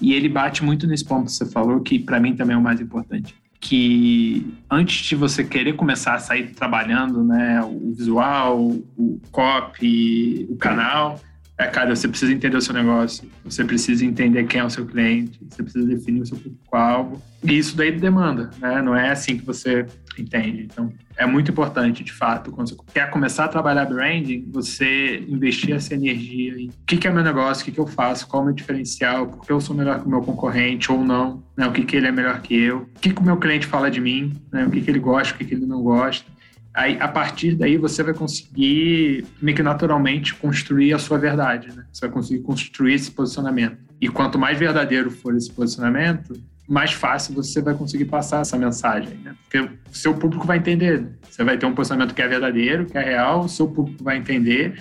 E 0.00 0.14
ele 0.14 0.28
bate 0.28 0.64
muito 0.64 0.86
nesse 0.86 1.04
ponto 1.04 1.26
que 1.26 1.32
você 1.32 1.44
falou, 1.44 1.80
que 1.80 1.98
para 1.98 2.20
mim 2.20 2.36
também 2.36 2.54
é 2.54 2.58
o 2.58 2.62
mais 2.62 2.80
importante. 2.80 3.34
Que 3.60 4.46
antes 4.70 5.04
de 5.04 5.16
você 5.16 5.42
querer 5.42 5.74
começar 5.74 6.14
a 6.14 6.18
sair 6.20 6.52
trabalhando, 6.52 7.24
né, 7.24 7.60
o 7.62 7.92
visual, 7.92 8.58
o 8.96 9.20
copy, 9.32 10.46
o 10.48 10.56
canal, 10.56 11.20
é, 11.60 11.66
cara, 11.66 11.94
você 11.94 12.08
precisa 12.08 12.32
entender 12.32 12.56
o 12.56 12.62
seu 12.62 12.72
negócio, 12.72 13.30
você 13.44 13.62
precisa 13.62 14.02
entender 14.02 14.44
quem 14.44 14.62
é 14.62 14.64
o 14.64 14.70
seu 14.70 14.86
cliente, 14.86 15.38
você 15.46 15.62
precisa 15.62 15.86
definir 15.86 16.22
o 16.22 16.26
seu 16.26 16.38
público-alvo. 16.38 17.22
E 17.44 17.58
isso 17.58 17.76
daí 17.76 17.92
demanda, 17.92 18.50
né? 18.58 18.80
Não 18.80 18.96
é 18.96 19.10
assim 19.10 19.36
que 19.36 19.44
você 19.44 19.84
entende. 20.18 20.62
Então, 20.62 20.90
é 21.18 21.26
muito 21.26 21.50
importante, 21.50 22.02
de 22.02 22.12
fato, 22.14 22.50
quando 22.50 22.70
você 22.70 22.76
quer 22.94 23.10
começar 23.10 23.44
a 23.44 23.48
trabalhar 23.48 23.84
branding, 23.84 24.48
você 24.50 25.22
investir 25.28 25.74
essa 25.74 25.92
energia 25.92 26.58
em 26.58 26.68
o 26.68 26.86
que, 26.86 27.06
é 27.06 27.10
meu 27.10 27.22
negócio, 27.22 27.60
o 27.60 27.64
que, 27.66 27.72
que 27.72 27.78
eu 27.78 27.86
faço, 27.86 28.26
qual 28.26 28.40
é 28.40 28.42
o 28.44 28.46
meu 28.46 28.54
diferencial, 28.54 29.26
por 29.26 29.44
que 29.44 29.52
eu 29.52 29.60
sou 29.60 29.76
melhor 29.76 30.00
que 30.00 30.06
o 30.06 30.10
meu 30.10 30.22
concorrente 30.22 30.90
ou 30.90 31.04
não, 31.04 31.42
né? 31.54 31.66
o 31.66 31.72
que, 31.72 31.84
que 31.84 31.94
ele 31.94 32.06
é 32.06 32.12
melhor 32.12 32.40
que 32.40 32.58
eu, 32.58 32.78
o 32.96 33.00
que, 33.00 33.12
que 33.12 33.20
o 33.20 33.24
meu 33.24 33.36
cliente 33.36 33.66
fala 33.66 33.90
de 33.90 34.00
mim, 34.00 34.32
né? 34.50 34.64
o 34.64 34.70
que, 34.70 34.80
que 34.80 34.90
ele 34.90 34.98
gosta, 34.98 35.34
o 35.34 35.36
que, 35.36 35.44
que 35.44 35.52
ele 35.52 35.66
não 35.66 35.82
gosta. 35.82 36.24
Aí, 36.72 36.96
a 37.00 37.08
partir 37.08 37.56
daí, 37.56 37.76
você 37.76 38.02
vai 38.02 38.14
conseguir, 38.14 39.26
meio 39.42 39.56
que 39.56 39.62
naturalmente, 39.62 40.34
construir 40.34 40.92
a 40.94 40.98
sua 40.98 41.18
verdade. 41.18 41.68
Né? 41.68 41.84
Você 41.92 42.06
vai 42.06 42.10
conseguir 42.10 42.42
construir 42.42 42.94
esse 42.94 43.10
posicionamento. 43.10 43.78
E 44.00 44.08
quanto 44.08 44.38
mais 44.38 44.58
verdadeiro 44.58 45.10
for 45.10 45.34
esse 45.34 45.50
posicionamento, 45.50 46.40
mais 46.70 46.92
fácil 46.92 47.34
você 47.34 47.60
vai 47.60 47.74
conseguir 47.74 48.04
passar 48.04 48.42
essa 48.42 48.56
mensagem, 48.56 49.18
né? 49.24 49.34
Porque 49.42 49.58
o 49.58 49.70
seu 49.92 50.14
público 50.14 50.46
vai 50.46 50.58
entender. 50.58 51.04
Você 51.28 51.42
vai 51.42 51.58
ter 51.58 51.66
um 51.66 51.74
posicionamento 51.74 52.14
que 52.14 52.22
é 52.22 52.28
verdadeiro, 52.28 52.86
que 52.86 52.96
é 52.96 53.02
real, 53.02 53.40
o 53.40 53.48
seu 53.48 53.66
público 53.66 54.04
vai 54.04 54.16
entender. 54.16 54.80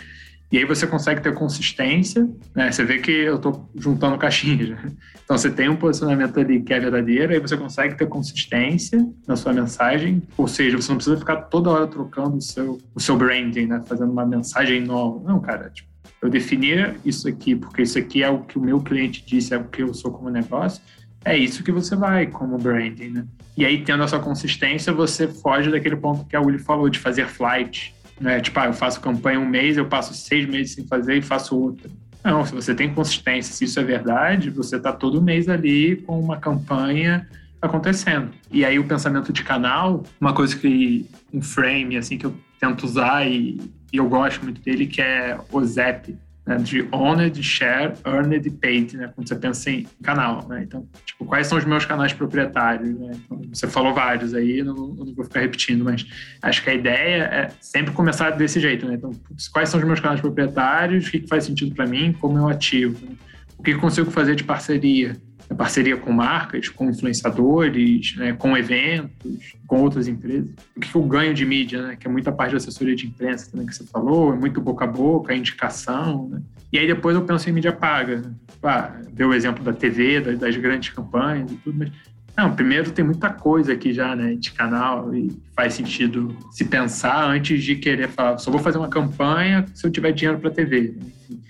E 0.52 0.58
aí 0.58 0.66
você 0.66 0.88
consegue 0.88 1.22
ter 1.22 1.34
consistência, 1.36 2.28
né? 2.56 2.72
Você 2.72 2.84
vê 2.84 2.98
que 2.98 3.12
eu 3.12 3.36
estou 3.36 3.70
juntando 3.76 4.18
caixinhas. 4.18 4.70
Né? 4.70 4.92
Então 5.24 5.38
você 5.38 5.50
tem 5.50 5.70
um 5.70 5.76
posicionamento 5.76 6.40
ali 6.40 6.62
que 6.62 6.74
é 6.74 6.80
verdadeiro, 6.80 7.34
aí 7.34 7.40
você 7.40 7.56
consegue 7.56 7.96
ter 7.96 8.08
consistência 8.08 9.08
na 9.28 9.36
sua 9.36 9.54
mensagem, 9.54 10.24
ou 10.36 10.48
seja, 10.48 10.76
você 10.76 10.90
não 10.90 10.98
precisa 10.98 11.18
ficar 11.18 11.36
toda 11.44 11.70
hora 11.70 11.86
trocando 11.86 12.38
o 12.38 12.42
seu, 12.42 12.80
o 12.96 13.00
seu 13.00 13.16
branding, 13.16 13.68
né? 13.68 13.84
Fazendo 13.86 14.12
uma 14.12 14.26
mensagem 14.26 14.82
nova. 14.82 15.22
Não, 15.24 15.40
cara, 15.40 15.70
tipo, 15.70 15.88
eu 16.20 16.30
definir 16.30 17.00
isso 17.06 17.28
aqui, 17.28 17.56
porque 17.56 17.84
isso 17.84 18.00
aqui 18.00 18.24
é 18.24 18.30
o 18.30 18.40
que 18.40 18.58
o 18.58 18.62
meu 18.62 18.82
cliente 18.82 19.24
disse, 19.26 19.54
é 19.54 19.58
o 19.58 19.66
que 19.66 19.84
eu 19.84 19.94
sou 19.94 20.12
como 20.12 20.32
negócio, 20.32 20.82
é 21.24 21.38
isso 21.38 21.64
que 21.64 21.72
você 21.72 21.96
vai 21.96 22.26
como 22.26 22.58
branding, 22.58 23.10
né? 23.10 23.26
E 23.56 23.66
aí, 23.66 23.84
tendo 23.84 24.04
essa 24.04 24.18
consistência, 24.18 24.92
você 24.94 25.28
foge 25.28 25.70
daquele 25.70 25.96
ponto 25.96 26.26
que 26.26 26.36
a 26.36 26.42
Uli 26.42 26.58
falou, 26.58 26.90
de 26.90 26.98
fazer 26.98 27.28
flight, 27.28 27.94
né? 28.20 28.40
Tipo, 28.40 28.60
ah, 28.60 28.66
eu 28.66 28.74
faço 28.74 29.00
campanha 29.02 29.40
um 29.40 29.48
mês, 29.48 29.78
eu 29.78 29.86
passo 29.86 30.14
seis 30.14 30.48
meses 30.48 30.74
sem 30.74 30.86
fazer 30.86 31.16
e 31.16 31.22
faço 31.22 31.58
outra. 31.58 31.90
Não, 32.24 32.46
se 32.46 32.54
você 32.54 32.76
tem 32.76 32.94
consistência, 32.94 33.54
se 33.54 33.64
isso 33.66 33.80
é 33.80 33.84
verdade, 33.84 34.50
você 34.50 34.76
está 34.76 34.92
todo 34.92 35.22
mês 35.22 35.48
ali 35.48 35.96
com 35.96 36.20
uma 36.20 36.38
campanha 36.38 37.28
acontecendo. 37.62 38.32
E 38.52 38.66
aí 38.66 38.78
o 38.78 38.84
pensamento 38.84 39.32
de 39.32 39.44
canal, 39.44 40.04
uma 40.20 40.34
coisa 40.34 40.56
que 40.56 41.06
um 41.34 41.42
frame 41.42 41.98
assim 41.98 42.18
que 42.18 42.26
eu 42.26 42.36
tento 42.60 42.84
usar 42.84 43.26
e, 43.26 43.60
e 43.92 43.98
eu 43.98 44.08
gosto 44.08 44.44
muito 44.44 44.62
dele 44.62 44.86
que 44.86 45.02
é 45.02 45.38
o 45.52 45.64
ZAP, 45.64 46.18
né, 46.50 46.58
de 46.58 46.88
owned, 46.92 47.44
share, 47.44 47.94
earned 48.04 48.48
e 48.48 48.50
paid, 48.50 48.98
né, 48.98 49.12
quando 49.14 49.28
você 49.28 49.36
pensa 49.36 49.70
em 49.70 49.86
canal, 50.02 50.48
né? 50.48 50.64
Então, 50.64 50.88
tipo, 51.06 51.24
quais 51.24 51.46
são 51.46 51.60
os 51.60 51.64
meus 51.64 51.86
canais 51.86 52.12
proprietários, 52.12 53.00
né? 53.00 53.12
Então, 53.14 53.40
você 53.54 53.68
falou 53.68 53.94
vários 53.94 54.34
aí, 54.34 54.64
não, 54.64 54.74
não 54.74 55.14
vou 55.14 55.24
ficar 55.26 55.42
repetindo, 55.42 55.86
mas 55.86 56.08
acho 56.42 56.64
que 56.64 56.72
a 56.72 56.74
ideia 56.74 57.24
é 57.26 57.52
sempre 57.62 57.94
começar 57.94 58.32
desse 58.32 58.60
jeito, 58.60 58.88
né? 58.88 58.96
Então, 58.96 59.12
quais 59.54 59.70
são 59.70 59.80
os 59.80 59.86
meus 59.86 60.00
canais 60.00 60.20
proprietários, 60.20 61.08
o 61.08 61.12
que, 61.12 61.28
faz 61.28 61.44
sentido 61.44 61.76
para 61.76 61.86
mim, 61.86 62.14
como 62.20 62.40
eu 62.40 62.48
ativo, 62.48 62.98
né? 63.06 63.12
O 63.60 63.64
que 63.64 63.72
eu 63.72 63.80
consigo 63.80 64.10
fazer 64.10 64.36
de 64.36 64.44
parceria? 64.44 65.18
É 65.50 65.54
parceria 65.54 65.98
com 65.98 66.14
marcas, 66.14 66.70
com 66.70 66.90
influenciadores, 66.90 68.16
né, 68.16 68.34
com 68.34 68.56
eventos, 68.56 69.56
com 69.68 69.82
outras 69.82 70.08
empresas. 70.08 70.50
O 70.78 70.80
que 70.80 70.96
eu 70.96 71.02
ganho 71.04 71.34
de 71.34 71.44
mídia, 71.44 71.88
né, 71.88 71.96
que 71.96 72.08
é 72.08 72.10
muita 72.10 72.32
parte 72.32 72.52
da 72.52 72.58
assessoria 72.58 72.96
de 72.96 73.08
imprensa 73.08 73.50
também 73.52 73.66
que 73.66 73.76
você 73.76 73.84
falou, 73.84 74.32
é 74.32 74.38
muito 74.38 74.62
boca 74.62 74.86
a 74.86 74.88
boca, 74.88 75.36
indicação. 75.36 76.30
Né? 76.30 76.42
E 76.72 76.78
aí 76.78 76.88
depois 76.88 77.16
eu 77.16 77.24
penso 77.24 77.50
em 77.50 77.54
mídia 77.54 77.74
paga. 77.74 78.18
Né? 78.18 78.32
Ah, 78.62 78.94
ver 79.12 79.26
o 79.26 79.34
exemplo 79.34 79.64
da 79.64 79.74
TV, 79.74 80.22
das 80.22 80.56
grandes 80.56 80.90
campanhas 80.90 81.52
e 81.52 81.56
tudo, 81.56 81.80
mas 81.80 81.92
não, 82.38 82.56
primeiro 82.56 82.92
tem 82.92 83.04
muita 83.04 83.30
coisa 83.32 83.74
aqui 83.74 83.92
já, 83.92 84.16
né, 84.16 84.36
de 84.36 84.52
canal 84.52 85.14
e 85.14 85.30
faz 85.54 85.74
sentido 85.74 86.38
se 86.52 86.64
pensar 86.64 87.28
antes 87.28 87.62
de 87.62 87.76
querer 87.76 88.08
falar, 88.08 88.38
só 88.38 88.50
vou 88.50 88.62
fazer 88.62 88.78
uma 88.78 88.88
campanha 88.88 89.66
se 89.74 89.86
eu 89.86 89.92
tiver 89.92 90.14
dinheiro 90.14 90.40
para 90.40 90.52
TV. 90.52 90.96
Enfim. 90.96 91.42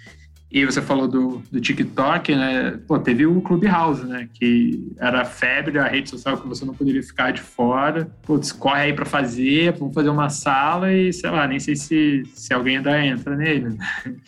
E 0.52 0.66
você 0.66 0.82
falou 0.82 1.08
do, 1.08 1.44
do 1.52 1.62
TikTok, 1.62 2.36
né? 2.36 2.80
Pô, 2.88 2.98
teve 2.98 3.26
o 3.26 3.40
Clubhouse, 3.40 4.04
né? 4.04 4.28
Que 4.34 4.92
era 4.98 5.22
a 5.22 5.26
febre, 5.26 5.78
a 5.78 5.88
rede 5.88 6.10
social 6.10 6.38
que 6.38 6.48
você 6.48 6.66
não 6.66 6.74
poderia 6.74 7.04
ficar 7.04 7.32
de 7.32 7.42
fora. 7.42 8.10
Putz, 8.24 8.52
corre 8.52 8.82
aí 8.82 8.94
para 8.94 9.06
fazer, 9.06 9.74
vamos 9.74 9.94
fazer 9.94 10.10
uma 10.10 10.30
sala 10.30 10.92
e, 10.92 11.14
sei 11.14 11.30
lá, 11.30 11.48
nem 11.48 11.60
sei 11.60 11.76
se, 11.76 12.24
se 12.34 12.52
alguém 12.52 12.78
ainda 12.78 13.06
entra 13.06 13.36
nele. 13.36 13.78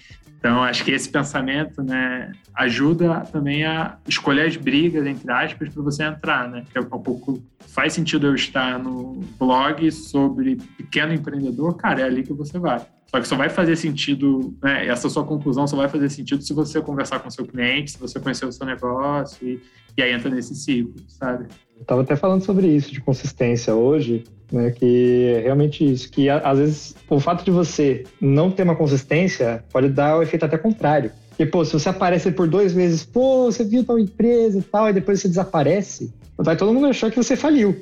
Então, 0.42 0.64
acho 0.64 0.84
que 0.84 0.90
esse 0.90 1.08
pensamento 1.08 1.84
né, 1.84 2.32
ajuda 2.56 3.20
também 3.32 3.64
a 3.64 4.00
escolher 4.08 4.48
as 4.48 4.58
brigas, 4.58 5.06
entre 5.06 5.32
aspas, 5.32 5.70
para 5.70 5.84
você 5.84 6.04
entrar. 6.04 6.50
Né? 6.50 6.64
Porque 6.64 6.80
um 6.80 7.00
pouco 7.00 7.44
faz 7.60 7.94
sentido 7.94 8.26
eu 8.26 8.34
estar 8.34 8.80
no 8.80 9.24
blog 9.38 9.92
sobre 9.92 10.56
pequeno 10.56 11.14
empreendedor, 11.14 11.78
cara, 11.78 12.02
é 12.02 12.06
ali 12.06 12.24
que 12.24 12.34
você 12.34 12.58
vai. 12.58 12.82
Só 13.12 13.20
que 13.20 13.28
só 13.28 13.36
vai 13.36 13.50
fazer 13.50 13.76
sentido, 13.76 14.56
né, 14.64 14.88
essa 14.88 15.10
sua 15.10 15.26
conclusão 15.26 15.68
só 15.68 15.76
vai 15.76 15.90
fazer 15.90 16.10
sentido 16.10 16.42
se 16.42 16.54
você 16.54 16.80
conversar 16.80 17.20
com 17.20 17.30
seu 17.30 17.46
cliente, 17.46 17.92
se 17.92 18.00
você 18.00 18.18
conhecer 18.22 18.46
o 18.46 18.52
seu 18.54 18.66
negócio 18.66 19.46
e, 19.46 19.60
e 19.98 20.02
aí 20.02 20.14
entra 20.14 20.30
nesse 20.30 20.56
ciclo, 20.56 20.94
sabe? 21.10 21.48
Eu 21.76 21.82
estava 21.82 22.02
até 22.04 22.16
falando 22.16 22.46
sobre 22.46 22.68
isso, 22.68 22.90
de 22.94 23.02
consistência 23.02 23.76
hoje, 23.76 24.24
né, 24.50 24.72
que 24.72 25.34
é 25.36 25.42
realmente 25.42 25.84
isso, 25.84 26.10
que 26.10 26.30
às 26.30 26.58
vezes 26.58 26.96
o 27.10 27.20
fato 27.20 27.44
de 27.44 27.52
você 27.52 28.06
não 28.22 28.50
ter 28.50 28.64
uma 28.64 28.78
consistência 28.78 29.62
pode 29.74 29.90
dar 29.90 30.18
o 30.18 30.24
efeito 30.24 30.46
até 30.46 30.58
contrário. 30.58 31.12
Porque, 31.30 31.46
pô, 31.46 31.66
se 31.66 31.74
você 31.74 31.90
aparece 31.90 32.32
por 32.32 32.48
dois 32.48 32.74
meses, 32.74 33.04
pô, 33.04 33.52
você 33.52 33.66
viu 33.66 33.84
tal 33.84 34.00
empresa 34.00 34.60
e 34.60 34.62
tal, 34.62 34.90
e 34.90 34.94
depois 34.94 35.20
você 35.20 35.28
desaparece, 35.28 36.14
vai 36.44 36.56
todo 36.56 36.74
mundo 36.74 36.88
achar 36.88 37.10
que 37.12 37.18
você 37.18 37.36
faliu. 37.36 37.76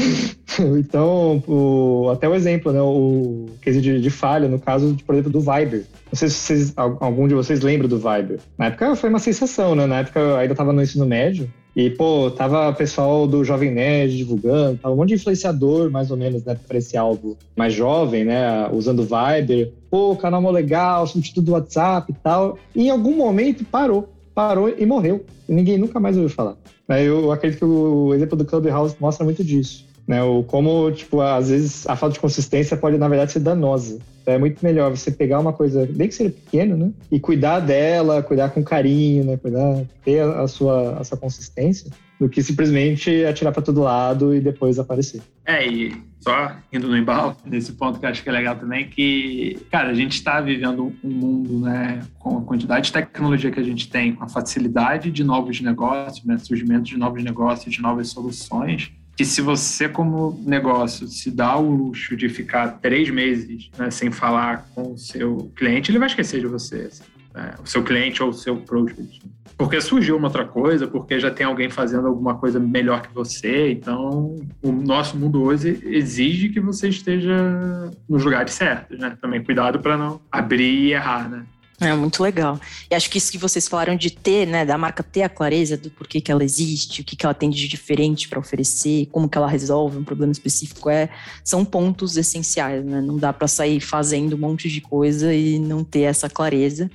então, 0.78 1.42
o, 1.46 2.10
até 2.10 2.28
o 2.28 2.34
exemplo, 2.34 2.72
né? 2.72 2.80
O 2.80 3.46
case 3.60 3.80
de, 3.80 4.00
de, 4.00 4.10
falha, 4.10 4.48
no 4.48 4.58
caso, 4.58 4.96
por 5.06 5.14
exemplo, 5.14 5.30
do 5.30 5.40
Viber. 5.40 5.84
Não 6.06 6.14
sei 6.16 6.28
se 6.28 6.34
vocês, 6.34 6.72
algum 6.76 7.26
de 7.26 7.34
vocês 7.34 7.60
lembra 7.60 7.88
do 7.88 7.96
Viber. 7.96 8.38
Na 8.58 8.66
época 8.66 8.96
foi 8.96 9.10
uma 9.10 9.18
sensação, 9.18 9.74
né? 9.74 9.86
Na 9.86 10.00
época 10.00 10.20
eu 10.20 10.36
ainda 10.36 10.52
estava 10.52 10.72
no 10.72 10.82
ensino 10.82 11.06
médio. 11.06 11.50
E, 11.76 11.90
pô, 11.90 12.30
tava 12.30 12.72
pessoal 12.72 13.26
do 13.26 13.42
Jovem 13.42 13.72
Nerd 13.72 14.16
divulgando, 14.16 14.78
tava 14.78 14.94
um 14.94 14.96
monte 14.96 15.08
de 15.08 15.14
influenciador, 15.14 15.90
mais 15.90 16.08
ou 16.08 16.16
menos, 16.16 16.44
né, 16.44 16.56
para 16.68 16.78
esse 16.78 16.96
alvo 16.96 17.36
mais 17.56 17.74
jovem, 17.74 18.24
né, 18.24 18.68
usando 18.72 19.02
Viber. 19.02 19.72
Pô, 19.90 20.14
canal 20.14 20.40
mó 20.40 20.52
legal, 20.52 21.04
substituto 21.04 21.44
do 21.44 21.52
WhatsApp 21.52 22.12
e 22.12 22.14
tal. 22.22 22.58
E 22.76 22.84
em 22.84 22.90
algum 22.90 23.16
momento 23.16 23.64
parou, 23.64 24.13
parou 24.34 24.68
e 24.68 24.84
morreu. 24.84 25.24
E 25.48 25.52
ninguém 25.52 25.78
nunca 25.78 26.00
mais 26.00 26.16
ouviu 26.16 26.34
falar. 26.34 26.56
Eu 26.88 27.30
acredito 27.32 27.60
que 27.60 27.64
o 27.64 28.12
exemplo 28.14 28.36
do 28.36 28.44
Clubhouse 28.44 28.96
mostra 29.00 29.24
muito 29.24 29.42
disso. 29.44 29.86
Né? 30.06 30.22
O 30.22 30.42
como, 30.42 30.90
tipo, 30.92 31.20
às 31.20 31.48
vezes 31.48 31.86
a 31.88 31.96
falta 31.96 32.14
de 32.14 32.20
consistência 32.20 32.76
pode, 32.76 32.98
na 32.98 33.08
verdade, 33.08 33.32
ser 33.32 33.40
danosa. 33.40 33.98
Então, 34.20 34.34
é 34.34 34.38
muito 34.38 34.62
melhor 34.62 34.90
você 34.90 35.10
pegar 35.10 35.38
uma 35.38 35.52
coisa, 35.52 35.86
bem 35.90 36.08
que 36.08 36.14
seja 36.14 36.30
pequena, 36.30 36.76
né? 36.76 36.90
E 37.10 37.20
cuidar 37.20 37.60
dela, 37.60 38.22
cuidar 38.22 38.50
com 38.50 38.62
carinho, 38.62 39.24
né? 39.24 39.36
Cuidar, 39.36 39.82
ter 40.02 40.20
a 40.20 40.46
sua, 40.48 40.98
a 40.98 41.04
sua 41.04 41.18
consistência, 41.18 41.90
do 42.24 42.28
que 42.30 42.42
simplesmente 42.42 43.22
atirar 43.26 43.52
para 43.52 43.62
todo 43.62 43.82
lado 43.82 44.34
e 44.34 44.40
depois 44.40 44.78
aparecer. 44.78 45.20
É, 45.44 45.66
e 45.68 45.94
só 46.20 46.56
indo 46.72 46.88
no 46.88 46.96
embalo, 46.96 47.36
nesse 47.44 47.72
ponto 47.72 48.00
que 48.00 48.06
eu 48.06 48.08
acho 48.08 48.22
que 48.22 48.30
é 48.30 48.32
legal 48.32 48.56
também, 48.56 48.88
que, 48.88 49.58
cara, 49.70 49.90
a 49.90 49.94
gente 49.94 50.12
está 50.12 50.40
vivendo 50.40 50.90
um 51.04 51.10
mundo, 51.10 51.60
né, 51.60 52.00
com 52.18 52.38
a 52.38 52.40
quantidade 52.40 52.86
de 52.86 52.92
tecnologia 52.92 53.50
que 53.50 53.60
a 53.60 53.62
gente 53.62 53.90
tem, 53.90 54.14
com 54.14 54.24
a 54.24 54.28
facilidade 54.28 55.10
de 55.10 55.22
novos 55.22 55.60
negócios, 55.60 56.24
né, 56.24 56.38
surgimento 56.38 56.84
de 56.84 56.96
novos 56.96 57.22
negócios, 57.22 57.74
de 57.74 57.82
novas 57.82 58.08
soluções, 58.08 58.90
que 59.14 59.24
se 59.24 59.42
você, 59.42 59.86
como 59.86 60.42
negócio, 60.46 61.06
se 61.06 61.30
dá 61.30 61.56
o 61.58 61.70
luxo 61.70 62.16
de 62.16 62.30
ficar 62.30 62.80
três 62.80 63.10
meses 63.10 63.70
né, 63.78 63.90
sem 63.90 64.10
falar 64.10 64.66
com 64.74 64.94
o 64.94 64.98
seu 64.98 65.52
cliente, 65.54 65.90
ele 65.90 65.98
vai 65.98 66.08
esquecer 66.08 66.40
de 66.40 66.46
você. 66.46 66.88
Assim, 66.90 67.04
né? 67.34 67.54
O 67.62 67.66
seu 67.66 67.82
cliente 67.82 68.22
ou 68.22 68.30
o 68.30 68.32
seu 68.32 68.56
prospect. 68.56 69.20
Porque 69.56 69.80
surgiu 69.80 70.16
uma 70.16 70.28
outra 70.28 70.44
coisa, 70.44 70.86
porque 70.86 71.18
já 71.20 71.30
tem 71.30 71.46
alguém 71.46 71.70
fazendo 71.70 72.08
alguma 72.08 72.34
coisa 72.34 72.58
melhor 72.58 73.02
que 73.02 73.14
você. 73.14 73.70
Então, 73.70 74.36
o 74.62 74.72
nosso 74.72 75.16
mundo 75.16 75.42
hoje 75.42 75.80
exige 75.84 76.48
que 76.48 76.60
você 76.60 76.88
esteja 76.88 77.90
nos 78.08 78.24
lugares 78.24 78.52
certos, 78.52 78.98
né? 78.98 79.16
Também 79.20 79.44
cuidado 79.44 79.78
para 79.78 79.96
não 79.96 80.20
abrir 80.30 80.86
e 80.86 80.92
errar, 80.92 81.28
né? 81.28 81.44
É 81.80 81.92
muito 81.94 82.22
legal. 82.22 82.60
E 82.88 82.94
acho 82.94 83.10
que 83.10 83.18
isso 83.18 83.32
que 83.32 83.38
vocês 83.38 83.66
falaram 83.66 83.96
de 83.96 84.10
ter, 84.10 84.46
né, 84.46 84.64
da 84.64 84.78
marca 84.78 85.02
ter 85.02 85.22
a 85.22 85.28
clareza 85.28 85.76
do 85.76 85.90
porquê 85.90 86.20
que 86.20 86.30
ela 86.30 86.44
existe, 86.44 87.00
o 87.00 87.04
que, 87.04 87.16
que 87.16 87.26
ela 87.26 87.34
tem 87.34 87.50
de 87.50 87.66
diferente 87.66 88.28
para 88.28 88.38
oferecer, 88.38 89.06
como 89.10 89.28
que 89.28 89.36
ela 89.36 89.48
resolve 89.48 89.98
um 89.98 90.04
problema 90.04 90.30
específico, 90.30 90.88
é, 90.88 91.08
são 91.42 91.64
pontos 91.64 92.16
essenciais, 92.16 92.84
né? 92.84 93.00
Não 93.00 93.16
dá 93.16 93.32
para 93.32 93.48
sair 93.48 93.80
fazendo 93.80 94.36
um 94.36 94.38
monte 94.38 94.70
de 94.70 94.80
coisa 94.80 95.34
e 95.34 95.58
não 95.58 95.82
ter 95.82 96.02
essa 96.02 96.30
clareza. 96.30 96.88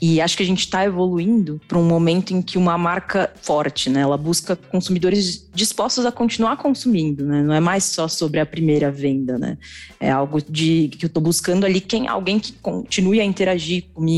E 0.00 0.20
acho 0.20 0.36
que 0.36 0.42
a 0.42 0.46
gente 0.46 0.60
está 0.60 0.84
evoluindo 0.84 1.60
para 1.66 1.76
um 1.76 1.84
momento 1.84 2.32
em 2.32 2.40
que 2.40 2.56
uma 2.56 2.78
marca 2.78 3.32
forte, 3.42 3.90
né, 3.90 4.00
ela 4.00 4.16
busca 4.16 4.54
consumidores 4.54 5.48
dispostos 5.52 6.06
a 6.06 6.12
continuar 6.12 6.56
consumindo, 6.56 7.26
né? 7.26 7.42
Não 7.42 7.52
é 7.52 7.58
mais 7.58 7.84
só 7.84 8.06
sobre 8.06 8.38
a 8.38 8.46
primeira 8.46 8.92
venda, 8.92 9.36
né? 9.36 9.58
É 9.98 10.10
algo 10.10 10.40
de 10.40 10.88
que 10.96 11.04
eu 11.04 11.08
estou 11.08 11.22
buscando 11.22 11.66
ali 11.66 11.80
quem 11.80 12.06
alguém 12.06 12.38
que 12.38 12.52
continue 12.52 13.20
a 13.20 13.24
interagir 13.24 13.86
comigo, 13.92 14.17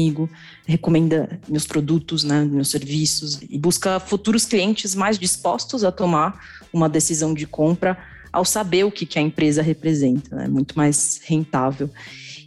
recomenda 0.67 1.41
meus 1.49 1.67
produtos, 1.67 2.25
né, 2.25 2.45
meus 2.45 2.71
serviços 2.71 3.41
e 3.49 3.59
busca 3.59 4.01
futuros 4.01 4.45
clientes 4.45 4.95
mais 4.95 5.19
dispostos 5.19 5.85
a 5.85 5.93
tomar 5.93 6.41
uma 6.73 6.89
decisão 6.89 7.35
de 7.35 7.47
compra 7.47 7.99
ao 8.33 8.45
saber 8.45 8.85
o 8.85 8.91
que, 8.91 9.05
que 9.05 9.19
a 9.19 9.23
empresa 9.23 9.63
representa, 9.63 10.37
né? 10.37 10.49
Muito 10.49 10.77
mais 10.77 11.21
rentável. 11.25 11.91